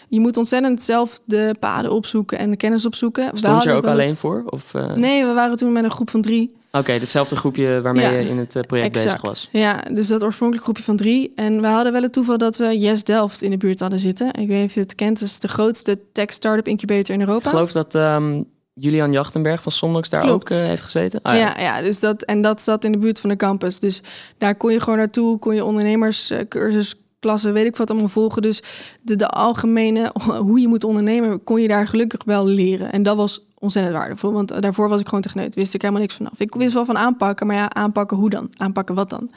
Je 0.07 0.19
moet 0.19 0.38
ontzettend 0.38 0.83
zelf 0.83 1.19
de 1.25 1.56
paden 1.60 1.92
opzoeken 1.92 2.38
en 2.38 2.50
de 2.50 2.57
kennis 2.57 2.86
opzoeken. 2.86 3.30
Stond 3.33 3.63
je 3.63 3.69
er 3.69 3.75
ook 3.75 3.88
alleen 3.88 4.15
voor? 4.15 4.44
Of, 4.45 4.74
Nee, 4.95 5.25
we 5.25 5.33
waren 5.33 5.56
toen 5.56 5.71
met 5.71 5.83
een 5.83 5.92
groep 5.92 6.10
van 6.10 6.21
drie. 6.21 6.54
Oké, 6.77 6.92
hetzelfde 6.92 7.36
groepje 7.36 7.81
waarmee 7.81 8.12
je 8.12 8.30
in 8.30 8.38
het 8.38 8.56
eh, 8.56 8.62
project 8.62 8.94
bezig 8.94 9.21
was. 9.21 9.50
Ja, 9.51 9.81
dus 9.92 10.07
dat 10.07 10.24
oorspronkelijk 10.24 10.66
groepje 10.66 10.83
van 10.83 10.95
drie. 10.95 11.31
En 11.36 11.62
we 11.62 11.68
hadden 11.68 11.92
wel 11.92 12.01
het 12.01 12.13
toeval 12.13 12.38
dat 12.38 12.57
we 12.57 12.80
Yes 12.80 13.04
Delft 13.04 13.42
in 13.42 13.50
de 13.50 13.57
buurt 13.57 13.80
hadden 13.80 14.00
zitten. 14.00 14.27
Ik 14.27 14.48
weet 14.48 14.59
niet 14.59 14.66
of 14.66 14.74
je 14.74 14.80
het 14.80 14.95
kent, 14.95 15.19
het 15.19 15.30
is 15.30 15.39
de 15.39 15.48
grootste 15.48 16.00
tech 16.12 16.33
startup 16.33 16.68
incubator 16.68 17.16
in 17.16 17.21
Europa. 17.21 17.45
Ik 17.45 17.50
geloof 17.50 17.71
dat 17.71 17.95
um, 17.95 18.45
Julian 18.74 19.12
Jachtenberg 19.12 19.62
van 19.62 19.72
Somnox 19.72 20.10
daar 20.10 20.30
ook 20.30 20.50
uh, 20.50 20.58
heeft 20.58 20.81
gezeten. 20.81 21.20
Ah, 21.22 21.38
ja. 21.38 21.60
ja, 21.60 21.81
dus 21.81 22.00
dat, 22.00 22.24
en 22.24 22.42
dat 22.42 22.62
zat 22.62 22.84
in 22.86 22.92
de 22.92 22.98
buurt 22.98 23.20
van 23.20 23.30
de 23.30 23.36
campus. 23.36 23.80
Dus 23.80 24.02
daar 24.38 24.56
kon 24.56 24.72
je 24.72 24.80
gewoon 24.80 24.98
naartoe, 24.98 25.40
kon 25.40 25.56
je 25.56 25.64
ondernemerscursus 25.64 26.96
klassen, 27.20 27.54
weet 27.54 27.66
ik 27.66 27.75
wat 27.75 27.90
allemaal 27.90 28.10
volgen. 28.10 28.42
Dus 28.42 28.64
de, 29.02 29.16
de 29.16 29.28
algemene, 29.28 30.12
hoe 30.48 30.60
je 30.60 30.68
moet 30.68 30.84
ondernemen, 30.84 31.44
kon 31.44 31.62
je 31.62 31.68
daar 31.68 31.88
gelukkig 31.88 32.24
wel 32.24 32.46
leren. 32.46 32.92
En 32.92 33.04
dat 33.04 33.16
was 33.16 33.48
ontzettend 33.60 33.96
waardevol. 33.96 34.31
Want 34.31 34.62
daarvoor 34.62 34.90
was 34.90 35.00
ik 35.00 35.06
gewoon 35.08 35.24
techneut. 35.24 35.56
Wist 35.56 35.74
ik 35.74 35.81
helemaal 35.81 36.02
niks 36.02 36.16
vanaf. 36.16 36.40
Ik 36.40 36.56
wist 36.56 36.74
wel 36.74 36.86
van 36.86 36.98
aanpakken, 36.98 37.48
maar 37.48 37.56
ja, 37.56 37.74
aanpakken 37.74 38.18
hoe 38.18 38.30
dan? 38.30 38.52
Aanpakken 38.58 38.96
wat 38.96 39.10
dan? 39.10 39.31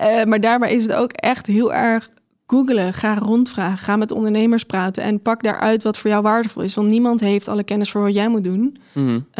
uh, 0.00 0.24
maar 0.30 0.40
daarbij 0.40 0.72
is 0.72 0.82
het 0.82 0.92
ook 0.92 1.12
echt 1.12 1.46
heel 1.46 1.72
erg 1.72 2.10
googelen. 2.52 2.92
Ga 2.92 3.14
rondvragen. 3.14 3.78
Ga 3.78 3.96
met 3.96 4.10
ondernemers 4.10 4.64
praten. 4.64 5.02
En 5.02 5.20
pak 5.20 5.42
daaruit 5.42 5.82
wat 5.82 5.98
voor 5.98 6.10
jou 6.10 6.22
waardevol 6.22 6.62
is. 6.62 6.74
Want 6.74 6.88
niemand 6.88 7.20
heeft 7.20 7.48
alle 7.48 7.64
kennis 7.64 7.90
voor 7.90 8.02
wat 8.02 8.14
jij 8.14 8.28
moet 8.28 8.44
doen. 8.44 8.76
Mm 8.92 9.30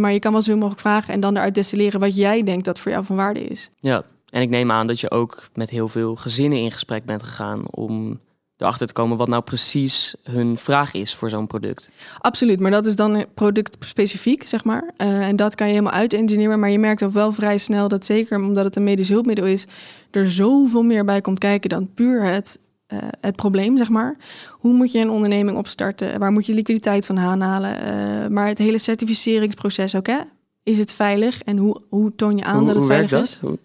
maar 0.00 0.12
je 0.12 0.18
kan 0.18 0.32
wel 0.32 0.40
zoveel 0.40 0.56
mogelijk 0.56 0.80
vragen 0.80 1.14
en 1.14 1.20
dan 1.20 1.36
eruit 1.36 1.54
destilleren 1.54 2.00
wat 2.00 2.16
jij 2.16 2.42
denkt 2.42 2.64
dat 2.64 2.78
voor 2.78 2.92
jou 2.92 3.04
van 3.04 3.16
waarde 3.16 3.44
is. 3.44 3.70
Ja, 3.80 4.02
en 4.30 4.42
ik 4.42 4.48
neem 4.48 4.70
aan 4.70 4.86
dat 4.86 5.00
je 5.00 5.10
ook 5.10 5.48
met 5.54 5.70
heel 5.70 5.88
veel 5.88 6.16
gezinnen 6.16 6.58
in 6.58 6.70
gesprek 6.70 7.04
bent 7.04 7.22
gegaan 7.22 7.62
om 7.70 8.20
erachter 8.62 8.86
te 8.86 8.92
komen 8.92 9.16
wat 9.16 9.28
nou 9.28 9.42
precies 9.42 10.14
hun 10.22 10.56
vraag 10.56 10.94
is 10.94 11.14
voor 11.14 11.30
zo'n 11.30 11.46
product. 11.46 11.90
Absoluut, 12.18 12.60
maar 12.60 12.70
dat 12.70 12.86
is 12.86 12.96
dan 12.96 13.24
productspecifiek, 13.34 14.46
zeg 14.46 14.64
maar. 14.64 14.84
Uh, 14.98 15.28
en 15.28 15.36
dat 15.36 15.54
kan 15.54 15.66
je 15.66 15.72
helemaal 15.72 15.92
uit 15.92 16.12
maar 16.58 16.70
je 16.70 16.78
merkt 16.78 17.02
ook 17.02 17.12
wel 17.12 17.32
vrij 17.32 17.58
snel 17.58 17.88
dat 17.88 18.04
zeker 18.04 18.38
omdat 18.38 18.64
het 18.64 18.76
een 18.76 18.84
medisch 18.84 19.08
hulpmiddel 19.08 19.46
is, 19.46 19.66
er 20.10 20.30
zoveel 20.30 20.82
meer 20.82 21.04
bij 21.04 21.20
komt 21.20 21.38
kijken 21.38 21.70
dan 21.70 21.90
puur 21.94 22.22
het, 22.24 22.58
uh, 22.92 22.98
het 23.20 23.36
probleem, 23.36 23.76
zeg 23.76 23.88
maar. 23.88 24.16
Hoe 24.50 24.72
moet 24.72 24.92
je 24.92 24.98
een 24.98 25.10
onderneming 25.10 25.56
opstarten? 25.56 26.18
Waar 26.18 26.32
moet 26.32 26.46
je 26.46 26.54
liquiditeit 26.54 27.06
van 27.06 27.18
aanhalen? 27.18 27.70
Uh, 27.70 28.26
maar 28.28 28.46
het 28.46 28.58
hele 28.58 28.78
certificeringsproces 28.78 29.94
ook, 29.94 30.06
hè? 30.06 30.18
Is 30.62 30.78
het 30.78 30.92
veilig 30.92 31.42
en 31.42 31.56
hoe, 31.56 31.80
hoe 31.88 32.14
toon 32.16 32.36
je 32.36 32.44
aan 32.44 32.56
hoe, 32.56 32.66
dat 32.66 32.74
het 32.74 32.86
veilig 32.86 33.12
is? 33.12 33.38
Hoe? 33.40 33.58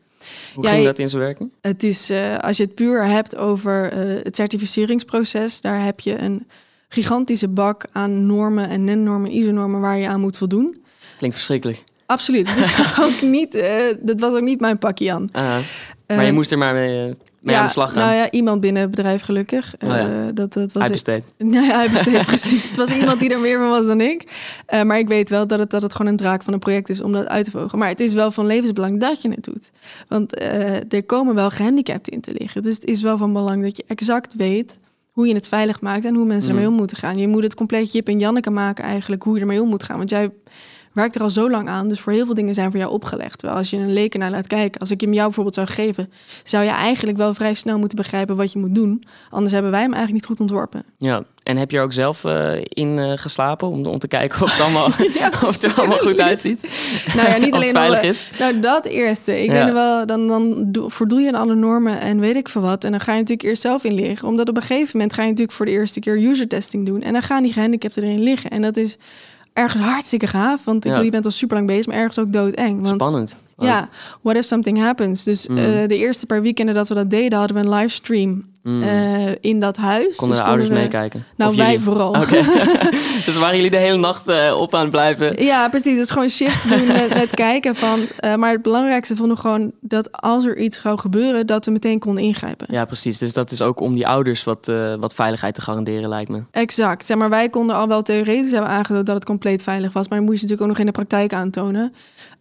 Hoe 0.58 0.68
ging 0.68 0.86
dat 0.86 1.00
in 1.00 1.10
zijn 1.10 1.22
werking? 1.22 1.52
Het 1.62 1.84
is, 1.84 2.12
uh, 2.12 2.38
als 2.38 2.58
je 2.58 2.64
het 2.64 2.76
puur 2.76 3.06
hebt 3.06 3.36
over 3.36 3.94
uh, 3.94 4.24
het 4.24 4.36
certificeringsproces, 4.36 5.62
daar 5.62 5.84
heb 5.84 6.00
je 6.00 6.18
een 6.18 6.48
gigantische 6.90 7.48
bak 7.48 7.86
aan 7.92 8.26
normen 8.26 8.70
en 8.70 8.84
NEN-normen, 8.84 9.32
ISO-normen 9.32 9.82
waar 9.82 9.98
je 9.98 10.08
aan 10.08 10.20
moet 10.20 10.38
voldoen. 10.38 10.84
Klinkt 11.18 11.36
verschrikkelijk. 11.36 11.84
Absoluut. 12.06 12.46
Dat, 12.46 12.58
is 12.58 13.00
ook 13.06 13.22
niet, 13.22 13.56
uh, 13.56 13.82
dat 14.00 14.20
was 14.20 14.34
ook 14.34 14.42
niet 14.42 14.60
mijn 14.60 14.78
pakje 14.78 15.12
aan. 15.12 15.30
Maar 16.08 16.26
je 16.26 16.32
moest 16.32 16.52
er 16.52 16.58
maar 16.58 16.74
mee, 16.74 17.16
mee 17.40 17.56
ja, 17.56 17.60
aan 17.60 17.66
de 17.66 17.72
slag 17.72 17.92
gaan. 17.92 18.02
Nou 18.02 18.16
ja, 18.16 18.32
iemand 18.32 18.62
binnen 18.62 18.82
het 18.82 18.92
bedrijf 18.92 19.22
gelukkig. 19.22 19.76
Oh 19.80 19.90
ja. 19.90 20.32
dat, 20.32 20.54
dat 20.54 20.72
was 20.72 20.84
hij 20.84 20.92
besteed. 20.92 21.26
Nou 21.38 21.66
ja, 21.66 21.78
hij 21.78 21.90
besteed 21.90 22.26
precies. 22.36 22.68
Het 22.68 22.78
was 22.78 22.92
iemand 22.92 23.20
die 23.20 23.30
er 23.30 23.40
meer 23.40 23.58
van 23.58 23.70
was 23.70 23.86
dan 23.86 24.02
ik. 24.02 24.24
Uh, 24.74 24.84
maar 24.84 25.00
ik 25.00 25.08
weet 25.08 25.30
wel 25.30 25.48
dat 25.48 25.60
het, 25.60 25.70
dat 25.70 25.82
het 25.82 25.96
gewoon 25.96 26.12
een 26.12 26.18
draak 26.18 26.44
van 26.44 26.54
een 26.54 26.60
project 26.60 26.90
is 26.90 27.02
om 27.02 27.12
dat 27.12 27.28
uit 27.28 27.46
te 27.46 27.52
vogen. 27.52 27.80
Maar 27.80 27.90
het 27.90 28.00
is 28.00 28.14
wel 28.14 28.32
van 28.32 28.46
levensbelang 28.46 29.00
dat 29.00 29.22
je 29.22 29.30
het 29.30 29.44
doet. 29.44 29.72
Want 30.08 30.42
er 30.94 31.04
komen 31.06 31.36
wel 31.36 31.50
gehandicapten 31.50 32.14
in 32.14 32.22
te 32.22 32.36
liggen. 32.38 32.62
Dus 32.62 32.76
het 32.76 32.86
is 32.86 33.02
wel 33.02 33.18
van 33.18 33.34
belang 33.34 33.64
dat 33.64 33.78
je 33.78 33.84
exact 33.88 34.36
weet 34.36 34.78
hoe 35.18 35.28
je 35.28 35.34
het 35.34 35.48
veilig 35.48 35.82
maakt 35.82 36.06
en 36.06 36.16
hoe 36.16 36.26
mensen 36.26 36.52
mm. 36.52 36.58
ermee 36.58 36.72
om 36.72 36.78
moeten 36.78 36.98
gaan. 36.98 37.18
Je 37.18 37.28
moet 37.28 37.44
het 37.44 37.56
compleet 37.56 37.92
Jip 37.92 38.08
en 38.08 38.20
Janneke 38.20 38.50
maken 38.50 38.84
eigenlijk, 38.84 39.24
hoe 39.24 39.36
je 39.36 39.42
ermee 39.42 39.62
om 39.62 39.70
moet 39.70 39.84
gaan. 39.84 39.98
Want 39.98 40.10
jij 40.10 40.30
werkt 40.98 41.16
er 41.16 41.22
al 41.22 41.30
zo 41.30 41.50
lang 41.50 41.70
aan. 41.70 41.88
Dus 41.88 42.00
voor 42.00 42.14
heel 42.14 42.26
veel 42.26 42.34
dingen 42.34 42.54
zijn 42.54 42.72
voor 42.72 42.80
jou 42.80 42.92
opgelegd. 42.92 43.38
Terwijl 43.38 43.60
als 43.60 43.70
je 43.70 43.78
een 43.78 43.94
leek 43.94 44.18
naar 44.18 44.32
laat 44.32 44.48
kijken, 44.48 44.80
als 44.80 44.92
ik 44.92 45.02
hem 45.02 45.14
jou 45.14 45.26
bijvoorbeeld 45.26 45.56
zou 45.56 45.68
geven, 45.68 46.12
zou 46.44 46.64
je 46.64 46.70
eigenlijk 46.70 47.18
wel 47.18 47.34
vrij 47.34 47.54
snel 47.54 47.80
moeten 47.80 47.98
begrijpen 47.98 48.36
wat 48.36 48.52
je 48.52 48.60
moet 48.60 48.76
doen. 48.76 49.04
Anders 49.30 49.54
hebben 49.54 49.72
wij 49.72 49.82
hem 49.82 49.94
eigenlijk 49.94 50.22
niet 50.22 50.32
goed 50.32 50.40
ontworpen. 50.40 50.84
Ja, 50.98 51.24
en 51.44 51.58
heb 51.58 51.72
je 51.72 51.78
er 51.78 51.84
ook 51.84 51.94
zelf 51.94 52.24
uh, 52.24 52.52
in 52.64 52.98
uh, 52.98 53.12
geslapen 53.16 53.68
om, 53.68 53.86
om 53.86 54.00
te 54.00 54.08
kijken 54.08 54.42
of 54.42 54.52
het 54.52 54.62
allemaal, 54.62 54.90
ja, 55.20 55.28
of 55.28 55.62
het 55.62 55.64
er 55.64 55.74
allemaal 55.78 55.98
goed 55.98 56.20
uitziet? 56.20 56.66
Nou 57.16 57.30
ja, 57.30 57.38
niet 57.38 57.54
alleen 57.54 57.74
veilig 57.74 58.02
is. 58.02 58.30
Nou, 58.40 58.60
dat 58.60 58.86
eerste. 58.86 59.44
Ik 59.44 59.52
ja. 59.52 59.64
weet 59.64 59.74
wel, 59.74 60.06
dan, 60.06 60.28
dan 60.28 60.68
voldoe 60.88 61.22
je 61.22 61.28
aan 61.28 61.42
alle 61.42 61.56
normen 61.56 62.00
en 62.00 62.20
weet 62.20 62.36
ik 62.36 62.50
veel 62.50 62.62
wat. 62.62 62.84
En 62.84 62.92
dan 62.92 63.00
ga 63.00 63.12
je 63.12 63.20
natuurlijk 63.20 63.48
eerst 63.48 63.62
zelf 63.62 63.84
in 63.84 63.94
liggen. 63.94 64.28
Omdat 64.28 64.50
op 64.50 64.56
een 64.56 64.62
gegeven 64.62 64.90
moment 64.94 65.14
ga 65.14 65.22
je 65.22 65.28
natuurlijk 65.28 65.58
voor 65.58 65.66
de 65.66 65.72
eerste 65.72 66.00
keer 66.00 66.18
user 66.18 66.48
testing 66.48 66.86
doen. 66.86 67.02
En 67.02 67.14
dan 67.14 67.22
gaan 67.22 67.44
die 67.44 67.54
gehandicapten 67.54 68.04
erin 68.04 68.24
liggen. 68.24 68.50
En 68.50 68.62
dat 68.62 68.78
is 68.78 68.98
ergens 69.58 69.84
hartstikke 69.84 70.28
gaaf. 70.28 70.64
Want 70.64 70.86
ik 70.86 70.92
ja. 70.92 71.00
je 71.00 71.10
bent 71.10 71.26
al 71.26 71.32
super 71.32 71.56
lang 71.56 71.68
bezig, 71.68 71.86
maar 71.86 71.96
ergens 71.96 72.20
ook 72.20 72.34
doodeng. 72.34 72.82
Want, 72.82 73.02
Spannend. 73.02 73.36
Ja, 73.58 73.90
what 74.22 74.36
if 74.36 74.46
something 74.46 74.80
happens? 74.80 75.24
Dus 75.24 75.48
mm. 75.48 75.58
uh, 75.58 75.88
de 75.88 75.98
eerste 75.98 76.26
paar 76.26 76.42
weekenden 76.42 76.76
dat 76.76 76.88
we 76.88 76.94
dat 76.94 77.10
deden, 77.10 77.38
hadden 77.38 77.58
we 77.58 77.64
een 77.64 77.74
livestream 77.74 78.44
mm. 78.68 78.84
uh, 78.84 79.32
in 79.42 79.60
dat 79.60 79.78
huis. 79.78 80.16
Konden 80.16 80.38
dus 80.38 80.46
de 80.46 80.52
ouders 80.52 80.70
we... 80.70 80.76
meekijken? 80.76 81.26
Nou, 81.36 81.52
of 81.52 81.58
wij 81.58 81.66
jullie? 81.66 81.82
vooral. 81.82 82.10
Okay. 82.10 82.44
dus 83.26 83.38
waren 83.38 83.56
jullie 83.56 83.72
de 83.72 83.78
hele 83.78 83.98
nacht 83.98 84.30
uh, 84.30 84.60
op 84.60 84.76
aan 84.76 84.82
het 84.82 84.90
blijven? 84.92 85.44
Ja, 85.44 85.70
precies. 85.70 85.98
Dus 85.98 86.10
gewoon 86.10 86.30
shifts 86.30 86.64
doen 86.64 86.88
met, 86.88 87.14
met 87.22 87.30
kijken 87.30 87.76
van... 87.76 88.00
maar 88.36 88.52
het 88.52 88.62
belangrijkste 88.62 89.16
vonden 89.16 89.36
we 89.36 89.42
gewoon 89.42 89.72
dat 89.82 90.12
als 90.12 90.46
er 90.46 90.58
iets 90.58 90.82
zou 90.82 91.00
gebeuren... 91.00 91.48
dat 91.48 91.66
we 91.66 91.72
meteen 91.72 92.00
konden 92.00 92.24
ingrijpen. 92.24 92.68
Ja, 92.70 92.86
precies. 92.86 93.18
Dus 93.18 93.34
dat 93.34 93.52
is 93.52 93.62
ook 93.62 93.80
om 93.80 93.96
die 93.96 94.08
ouders 94.08 94.44
wat, 94.44 94.72
wat 95.00 95.14
veiligheid 95.14 95.54
te 95.54 95.62
garanderen, 95.62 96.10
lijkt 96.10 96.30
me. 96.30 96.44
Exact. 96.52 97.06
Zeg 97.06 97.18
maar, 97.18 97.30
wij 97.30 97.50
konden 97.50 97.76
al 97.76 97.88
wel 97.88 98.02
theoretisch 98.02 98.52
hebben 98.52 98.70
aangetoond 98.70 99.06
dat 99.06 99.16
het 99.16 99.26
compleet 99.26 99.64
veilig 99.64 99.94
was. 99.94 100.08
Maar 100.08 100.18
dan 100.18 100.28
moest 100.28 100.42
je 100.42 100.48
natuurlijk 100.48 100.62
ook 100.62 100.78
nog 100.78 100.86
in 100.88 100.94
de 100.94 101.06
praktijk 101.06 101.34
aantonen. 101.34 101.94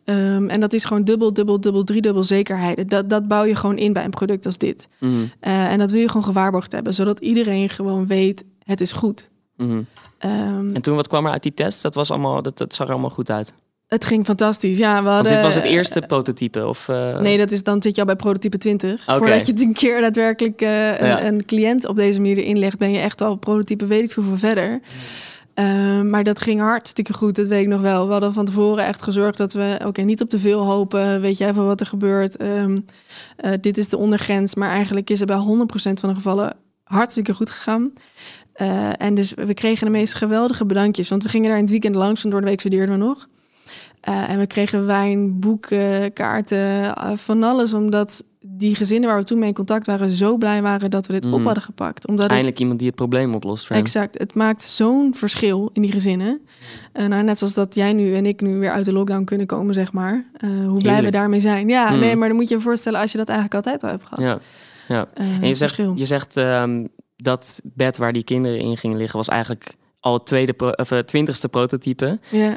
Um, 0.09 0.49
en 0.49 0.61
dat 0.61 0.73
is 0.73 0.85
gewoon 0.85 1.05
dubbel, 1.05 1.33
dubbel, 1.33 1.61
dubbel, 1.61 1.85
driedubbel 1.85 2.23
zekerheid. 2.23 2.91
Dat, 2.91 3.11
dat 3.11 3.29
bouw 3.29 3.45
je 3.45 3.55
gewoon 3.55 3.77
in 3.77 3.93
bij 3.93 4.05
een 4.05 4.11
product 4.11 4.47
als 4.47 4.59
dit. 4.59 4.89
Mm. 4.99 5.31
Uh, 5.41 5.73
en 5.73 5.79
dat 5.79 5.91
wil 5.91 6.01
je 6.01 6.09
gewoon 6.09 6.25
gewaarborgd 6.25 6.73
hebben, 6.73 6.95
zodat 6.95 7.21
iedereen 7.21 7.69
gewoon 7.69 8.07
weet, 8.07 8.45
het 8.63 8.81
is 8.81 8.93
goed. 8.93 9.31
Mm. 9.57 9.87
Um, 10.25 10.75
en 10.75 10.83
toen, 10.83 10.97
wat 10.97 11.09
kwam 11.09 11.27
er 11.27 11.33
uit 11.33 11.43
die 11.43 11.55
test? 11.55 11.83
Dat, 11.83 11.95
was 11.95 12.11
allemaal, 12.11 12.43
dat, 12.43 12.59
dat 12.59 12.75
zag 12.75 12.87
er 12.87 12.93
allemaal 12.93 13.11
goed 13.11 13.31
uit. 13.31 13.55
Het 13.87 14.05
ging 14.05 14.25
fantastisch, 14.25 14.79
ja. 14.79 15.03
We 15.03 15.09
hadden, 15.09 15.33
Want 15.33 15.45
dit 15.45 15.55
was 15.55 15.55
het 15.55 15.73
eerste 15.73 16.01
prototype? 16.01 16.67
Of, 16.67 16.89
uh... 16.89 17.19
Nee, 17.19 17.39
dat 17.39 17.51
is, 17.51 17.63
dan 17.63 17.83
zit 17.83 17.95
je 17.95 18.01
al 18.01 18.07
bij 18.07 18.17
prototype 18.17 18.59
20. 18.59 19.03
Okay. 19.03 19.17
Voordat 19.17 19.47
je 19.47 19.53
het 19.53 19.61
een 19.61 19.73
keer 19.73 20.01
daadwerkelijk 20.01 20.63
uh, 20.63 20.99
een, 21.01 21.07
ja. 21.07 21.27
een, 21.27 21.45
cliënt 21.45 21.87
op 21.87 21.97
deze 21.97 22.21
manier 22.21 22.39
erin 22.39 22.59
legt... 22.59 22.79
ben 22.79 22.91
je 22.91 22.99
echt 22.99 23.21
al 23.21 23.37
prototype 23.37 23.87
weet 23.87 24.03
ik 24.03 24.13
veel 24.13 24.37
verder. 24.37 24.71
Mm. 24.71 24.81
Uh, 25.59 26.01
maar 26.01 26.25
dat 26.25 26.41
ging 26.41 26.61
hartstikke 26.61 27.13
goed, 27.13 27.35
dat 27.35 27.47
weet 27.47 27.63
ik 27.63 27.69
nog 27.69 27.81
wel. 27.81 28.07
We 28.07 28.13
hadden 28.13 28.33
van 28.33 28.45
tevoren 28.45 28.85
echt 28.85 29.03
gezorgd 29.03 29.39
dat 29.39 29.53
we 29.53 29.81
oké, 29.87 30.03
niet 30.03 30.23
op 30.23 30.29
te 30.29 30.39
veel 30.39 30.65
hopen. 30.65 31.21
Weet 31.21 31.39
jij 31.39 31.55
van 31.55 31.67
wat 31.67 31.81
er 31.81 31.87
gebeurt? 31.87 32.43
Um, 32.43 32.85
uh, 33.45 33.53
dit 33.61 33.79
is 33.79 33.89
de 33.89 33.97
ondergrens. 33.97 34.55
Maar 34.55 34.71
eigenlijk 34.71 35.11
is 35.11 35.21
het 35.21 35.29
bij 35.29 35.39
100% 35.39 35.41
van 35.75 36.09
de 36.09 36.15
gevallen 36.15 36.57
hartstikke 36.83 37.35
goed 37.35 37.51
gegaan. 37.51 37.93
Uh, 38.57 38.91
en 38.99 39.15
dus 39.15 39.35
we 39.35 39.55
kregen 39.55 39.87
de 39.87 39.93
meest 39.93 40.15
geweldige 40.15 40.67
bedankjes. 40.67 41.09
Want 41.09 41.23
we 41.23 41.29
gingen 41.29 41.47
daar 41.47 41.57
in 41.57 41.63
het 41.63 41.73
weekend 41.73 41.95
langs 41.95 42.25
en 42.25 42.31
door 42.31 42.41
de 42.41 42.47
week 42.47 42.61
studeerden 42.61 42.99
we 42.99 43.05
nog. 43.05 43.29
en 44.01 44.39
we 44.39 44.47
kregen 44.47 44.87
wijn, 44.87 45.41
boeken, 45.41 46.13
kaarten, 46.13 46.95
van 47.19 47.43
alles. 47.43 47.73
Omdat 47.75 48.25
die 48.49 48.75
gezinnen 48.75 49.09
waar 49.09 49.19
we 49.19 49.25
toen 49.25 49.38
mee 49.38 49.49
in 49.49 49.55
contact 49.55 49.87
waren 49.87 50.11
zo 50.11 50.37
blij 50.37 50.62
waren 50.62 50.91
dat 50.91 51.07
we 51.07 51.12
dit 51.12 51.25
mm. 51.25 51.35
op 51.35 51.45
hadden 51.45 51.62
gepakt. 51.62 52.07
Omdat 52.07 52.26
Eindelijk 52.26 52.49
het, 52.49 52.61
iemand 52.61 52.79
die 52.79 52.88
het 52.88 52.97
probleem 52.97 53.35
oplost. 53.35 53.67
Voor 53.67 53.76
exact. 53.76 54.19
Het 54.19 54.35
maakt 54.35 54.62
zo'n 54.62 55.15
verschil 55.15 55.71
in 55.73 55.83
die 55.83 55.93
gezinnen. 55.93 56.41
Uh, 56.93 57.07
nou, 57.07 57.23
net 57.23 57.38
zoals 57.38 57.55
dat 57.55 57.75
jij 57.75 57.93
nu 57.93 58.15
en 58.15 58.26
ik 58.26 58.41
nu 58.41 58.59
weer 58.59 58.71
uit 58.71 58.85
de 58.85 58.93
lockdown 58.93 59.25
kunnen 59.25 59.47
komen, 59.47 59.75
zeg 59.75 59.93
maar. 59.93 60.31
Uh, 60.41 60.67
hoe 60.67 60.81
blij 60.81 61.03
we 61.03 61.11
daarmee 61.11 61.41
zijn. 61.41 61.69
Ja, 61.69 61.91
mm. 61.91 61.99
nee, 61.99 62.17
maar 62.17 62.29
dan 62.29 62.37
moet 62.37 62.49
je 62.49 62.55
je 62.55 62.61
voorstellen 62.61 63.00
als 63.00 63.12
je 63.12 63.19
dat 63.19 63.29
eigenlijk 63.29 63.67
altijd 63.67 63.83
al 63.83 63.88
hebt 63.88 64.07
gehad. 64.07 64.25
Ja, 64.25 64.38
ja. 64.88 65.07
Uh, 65.21 65.43
en 65.43 65.49
je 65.49 65.55
zegt, 65.55 65.76
je 65.95 66.07
zegt 66.07 66.37
um, 66.37 66.88
dat 67.17 67.61
bed 67.65 67.97
waar 67.97 68.12
die 68.12 68.25
kinderen 68.25 68.59
in 68.59 68.76
gingen 68.76 68.99
liggen 68.99 69.17
was 69.17 69.29
eigenlijk 69.29 69.75
al 70.00 70.12
het 70.12 70.26
tweede 70.26 70.53
pro 70.53 70.71
of, 70.71 71.03
twintigste 71.05 71.49
prototype. 71.49 72.19
Ja. 72.31 72.57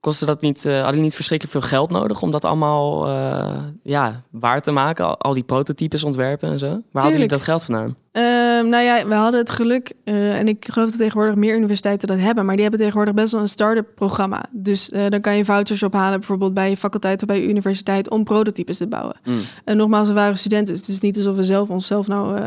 Kostte 0.00 0.24
dat 0.24 0.40
niet, 0.40 0.64
uh, 0.64 0.82
hadden 0.82 1.00
niet 1.02 1.14
verschrikkelijk 1.14 1.58
veel 1.58 1.68
geld 1.68 1.90
nodig 1.90 2.22
om 2.22 2.30
dat 2.30 2.44
allemaal 2.44 3.08
uh, 3.08 3.56
ja, 3.82 4.22
waar 4.30 4.62
te 4.62 4.70
maken? 4.70 5.04
Al, 5.04 5.18
al, 5.18 5.34
die 5.34 5.42
prototypes 5.42 6.04
ontwerpen 6.04 6.50
en 6.50 6.58
zo. 6.58 6.66
Waar 6.66 6.74
Tuurlijk. 6.74 6.92
hadden 6.92 7.12
jullie 7.12 7.28
dat 7.28 7.42
geld 7.42 7.64
vandaan? 7.64 7.96
Uh, 8.12 8.37
nou 8.68 8.84
ja, 8.84 9.06
we 9.06 9.14
hadden 9.14 9.40
het 9.40 9.50
geluk, 9.50 9.92
uh, 10.04 10.38
en 10.38 10.48
ik 10.48 10.66
geloof 10.70 10.88
dat 10.90 10.98
tegenwoordig 10.98 11.34
meer 11.34 11.56
universiteiten 11.56 12.08
dat 12.08 12.18
hebben, 12.18 12.44
maar 12.44 12.54
die 12.54 12.62
hebben 12.62 12.80
tegenwoordig 12.80 13.14
best 13.14 13.32
wel 13.32 13.40
een 13.40 13.48
start-up 13.48 13.88
programma. 13.94 14.46
Dus 14.52 14.90
dan 15.08 15.20
kan 15.20 15.36
je 15.36 15.44
vouchers 15.44 15.82
ophalen, 15.82 16.18
bijvoorbeeld 16.18 16.54
bij 16.54 16.70
je 16.70 16.76
faculteit 16.76 17.20
of 17.20 17.28
bij 17.28 17.40
je 17.40 17.48
universiteit, 17.48 18.10
om 18.10 18.24
prototypes 18.24 18.76
te 18.76 18.86
bouwen. 18.86 19.16
Mm. 19.24 19.40
En 19.64 19.76
nogmaals, 19.76 20.08
we 20.08 20.14
waren 20.14 20.38
studenten, 20.38 20.74
dus 20.74 20.86
het 20.86 20.94
is 20.94 21.00
niet 21.00 21.16
alsof 21.16 21.36
we 21.36 21.44
zelf 21.44 21.68
onszelf 21.68 22.08
nou 22.08 22.40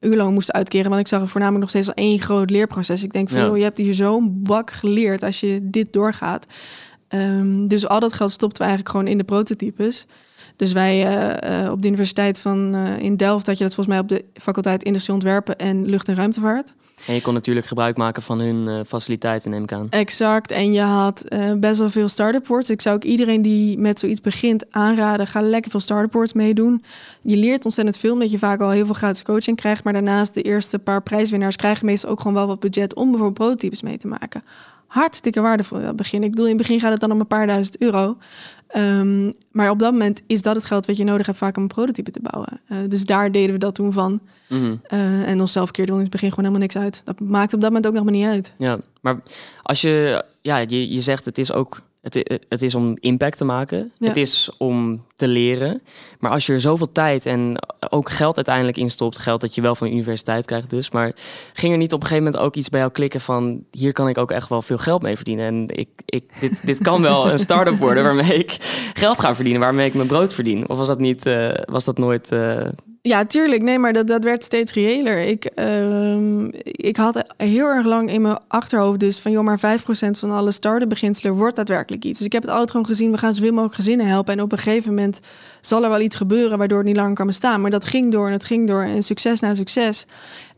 uurlang 0.00 0.32
moesten 0.32 0.54
uitkeren. 0.54 0.88
Want 0.88 1.00
ik 1.00 1.08
zag 1.08 1.20
er 1.20 1.28
voornamelijk 1.28 1.60
nog 1.60 1.70
steeds 1.70 1.88
al 1.88 2.04
één 2.04 2.18
groot 2.18 2.50
leerproces. 2.50 3.02
Ik 3.02 3.12
denk 3.12 3.30
Ja. 3.30 3.44
joh, 3.44 3.56
je 3.56 3.62
hebt 3.62 3.78
hier 3.78 3.94
zo'n 3.94 4.42
bak 4.42 4.70
geleerd 4.70 5.22
als 5.22 5.40
je 5.40 5.58
dit 5.62 5.92
doorgaat. 5.92 6.46
Ehm, 7.08 7.66
dus 7.66 7.88
al 7.88 8.00
dat 8.00 8.12
geld 8.12 8.30
stopten 8.30 8.62
we 8.62 8.68
eigenlijk 8.68 8.96
gewoon 8.96 9.12
in 9.12 9.18
de 9.18 9.24
prototypes. 9.24 10.06
Dus 10.60 10.72
wij 10.72 11.06
eh, 11.06 11.64
eh, 11.64 11.72
op 11.72 11.82
de 11.82 11.88
universiteit 11.88 12.40
van 12.40 12.74
eh, 12.74 12.98
in 12.98 13.16
Delft 13.16 13.46
had 13.46 13.58
je 13.58 13.64
dat 13.64 13.74
volgens 13.74 13.96
mij 13.96 14.04
op 14.04 14.08
de 14.08 14.24
faculteit 14.40 14.82
Industrie 14.82 15.14
Ontwerpen 15.14 15.58
en 15.58 15.86
Lucht- 15.86 16.08
en 16.08 16.14
Ruimtevaart. 16.14 16.72
En 17.06 17.14
je 17.14 17.20
kon 17.20 17.34
natuurlijk 17.34 17.66
gebruik 17.66 17.96
maken 17.96 18.22
van 18.22 18.40
hun 18.40 18.68
eh, 18.68 18.80
faciliteiten, 18.86 19.50
neem 19.50 19.62
ik 19.62 19.72
aan. 19.72 19.86
Exact. 19.90 20.50
En 20.50 20.72
je 20.72 20.80
had 20.80 21.24
best 21.56 21.78
wel 21.78 21.90
veel 21.90 22.08
start-up 22.08 22.44
boards. 22.46 22.70
Ik 22.70 22.82
zou 22.82 22.96
ook 22.96 23.04
iedereen 23.04 23.42
die 23.42 23.78
met 23.78 23.98
zoiets 23.98 24.20
begint 24.20 24.72
aanraden, 24.72 25.26
ga 25.26 25.40
lekker 25.40 25.70
veel 25.70 25.80
start-up 25.80 26.10
boards 26.10 26.32
meedoen. 26.32 26.84
Je 27.22 27.36
leert 27.36 27.64
ontzettend 27.64 27.96
veel, 27.96 28.12
omdat 28.12 28.30
je 28.30 28.38
vaak 28.38 28.60
al 28.60 28.70
heel 28.70 28.84
veel 28.84 28.94
gratis 28.94 29.22
coaching 29.22 29.56
krijgt. 29.56 29.84
Maar 29.84 29.92
daarnaast 29.92 30.34
de 30.34 30.42
eerste 30.42 30.78
paar 30.78 31.02
prijswinnaars 31.02 31.56
krijgen 31.56 31.86
meestal 31.86 32.10
ook 32.10 32.20
gewoon 32.20 32.36
wel 32.36 32.46
wat 32.46 32.60
budget 32.60 32.94
om 32.94 33.10
bijvoorbeeld 33.10 33.38
prototypes 33.38 33.82
mee 33.82 33.96
te 33.96 34.06
maken. 34.06 34.42
Hartstikke 34.86 35.40
waardevol 35.40 35.78
in 35.78 35.86
het 35.86 35.96
begin. 35.96 36.22
Ik 36.22 36.30
bedoel, 36.30 36.46
in 36.46 36.52
het 36.52 36.62
begin 36.62 36.80
gaat 36.80 36.92
het 36.92 37.00
dan 37.00 37.12
om 37.12 37.20
een 37.20 37.26
paar 37.26 37.46
duizend 37.46 37.78
euro. 37.78 38.16
Um, 38.76 39.32
maar 39.50 39.70
op 39.70 39.78
dat 39.78 39.92
moment 39.92 40.22
is 40.26 40.42
dat 40.42 40.54
het 40.54 40.64
geld 40.64 40.86
wat 40.86 40.96
je 40.96 41.04
nodig 41.04 41.26
hebt 41.26 41.38
vaak 41.38 41.56
om 41.56 41.62
een 41.62 41.68
prototype 41.68 42.10
te 42.10 42.20
bouwen. 42.22 42.60
Uh, 42.68 42.78
dus 42.88 43.04
daar 43.04 43.32
deden 43.32 43.52
we 43.52 43.58
dat 43.58 43.74
toen 43.74 43.92
van. 43.92 44.20
Mm 44.48 44.60
-hmm. 44.60 44.80
uh, 44.92 45.28
en 45.28 45.40
onszelf 45.40 45.70
keerde 45.70 45.92
in 45.92 45.98
het 45.98 46.10
begin 46.10 46.28
gewoon 46.28 46.44
helemaal 46.44 46.66
niks 46.66 46.82
uit. 46.82 47.02
Dat 47.04 47.20
maakt 47.20 47.54
op 47.54 47.60
dat 47.60 47.68
moment 47.68 47.86
ook 47.86 47.94
nog 47.94 48.04
maar 48.04 48.12
niet 48.12 48.26
uit. 48.26 48.52
Ja, 48.58 48.78
maar 49.00 49.20
als 49.62 49.80
je, 49.80 50.24
ja, 50.42 50.58
je, 50.58 50.92
je 50.92 51.00
zegt 51.00 51.24
het 51.24 51.38
is 51.38 51.52
ook, 51.52 51.82
het, 52.02 52.40
het 52.48 52.62
is 52.62 52.74
om 52.74 52.96
impact 53.00 53.36
te 53.36 53.44
maken. 53.44 53.92
Ja. 53.98 54.08
Het 54.08 54.16
is 54.16 54.50
om 54.58 55.04
te 55.16 55.28
leren. 55.28 55.82
Maar 56.18 56.30
als 56.30 56.46
je 56.46 56.52
er 56.52 56.60
zoveel 56.60 56.92
tijd 56.92 57.26
en 57.26 57.56
ook 57.90 58.10
geld 58.10 58.36
uiteindelijk 58.36 58.76
instopt, 58.76 59.18
geld 59.18 59.40
dat 59.40 59.54
je 59.54 59.60
wel 59.60 59.74
van 59.74 59.86
de 59.86 59.92
universiteit 59.92 60.44
krijgt 60.44 60.70
dus, 60.70 60.90
maar 60.90 61.12
ging 61.52 61.72
er 61.72 61.78
niet 61.78 61.92
op 61.92 62.00
een 62.00 62.06
gegeven 62.06 62.24
moment 62.24 62.42
ook 62.42 62.56
iets 62.56 62.68
bij 62.68 62.80
jou 62.80 62.92
klikken 62.92 63.20
van 63.20 63.64
hier 63.70 63.92
kan 63.92 64.08
ik 64.08 64.18
ook 64.18 64.30
echt 64.30 64.48
wel 64.48 64.62
veel 64.62 64.78
geld 64.78 65.02
mee 65.02 65.16
verdienen 65.16 65.46
en 65.46 65.64
ik, 65.68 65.88
ik, 66.04 66.40
dit, 66.40 66.66
dit 66.66 66.78
kan 66.78 67.02
wel 67.02 67.28
een 67.30 67.38
start-up 67.38 67.76
worden 67.76 68.02
waarmee 68.02 68.34
ik 68.34 68.56
geld 68.94 69.20
ga 69.20 69.34
verdienen, 69.34 69.62
waarmee 69.62 69.86
ik 69.86 69.94
mijn 69.94 70.08
brood 70.08 70.34
verdien? 70.34 70.68
Of 70.68 70.78
was 70.78 70.86
dat 70.86 70.98
niet, 70.98 71.26
uh, 71.26 71.50
was 71.64 71.84
dat 71.84 71.98
nooit... 71.98 72.32
Uh... 72.32 72.66
Ja, 73.02 73.24
tuurlijk. 73.24 73.62
Nee, 73.62 73.78
maar 73.78 73.92
dat, 73.92 74.06
dat 74.06 74.24
werd 74.24 74.44
steeds 74.44 74.72
reëler. 74.72 75.18
Ik, 75.18 75.50
uh, 75.56 76.44
ik 76.64 76.96
had 76.96 77.24
heel 77.36 77.66
erg 77.66 77.86
lang 77.86 78.12
in 78.12 78.22
mijn 78.22 78.38
achterhoofd 78.48 79.00
dus 79.00 79.18
van... 79.18 79.32
joh, 79.32 79.44
maar 79.44 79.78
5% 79.78 80.10
van 80.10 80.30
alle 80.30 80.52
start-up 80.52 80.88
beginselen 80.88 81.34
wordt 81.34 81.56
daadwerkelijk 81.56 82.04
iets. 82.04 82.18
Dus 82.18 82.26
ik 82.26 82.32
heb 82.32 82.42
het 82.42 82.50
altijd 82.50 82.70
gewoon 82.70 82.86
gezien, 82.86 83.10
we 83.10 83.18
gaan 83.18 83.34
zoveel 83.34 83.50
mogelijk 83.50 83.74
gezinnen 83.74 84.06
helpen. 84.06 84.32
En 84.32 84.42
op 84.42 84.52
een 84.52 84.58
gegeven 84.58 84.94
moment 84.94 85.20
zal 85.60 85.82
er 85.82 85.88
wel 85.88 86.00
iets 86.00 86.16
gebeuren 86.16 86.58
waardoor 86.58 86.78
het 86.78 86.86
niet 86.86 86.96
langer 86.96 87.14
kan 87.14 87.26
bestaan. 87.26 87.60
Maar 87.60 87.70
dat 87.70 87.84
ging 87.84 88.12
door 88.12 88.26
en 88.26 88.32
het 88.32 88.44
ging 88.44 88.68
door 88.68 88.82
en 88.82 89.02
succes 89.02 89.40
na 89.40 89.54
succes. 89.54 90.06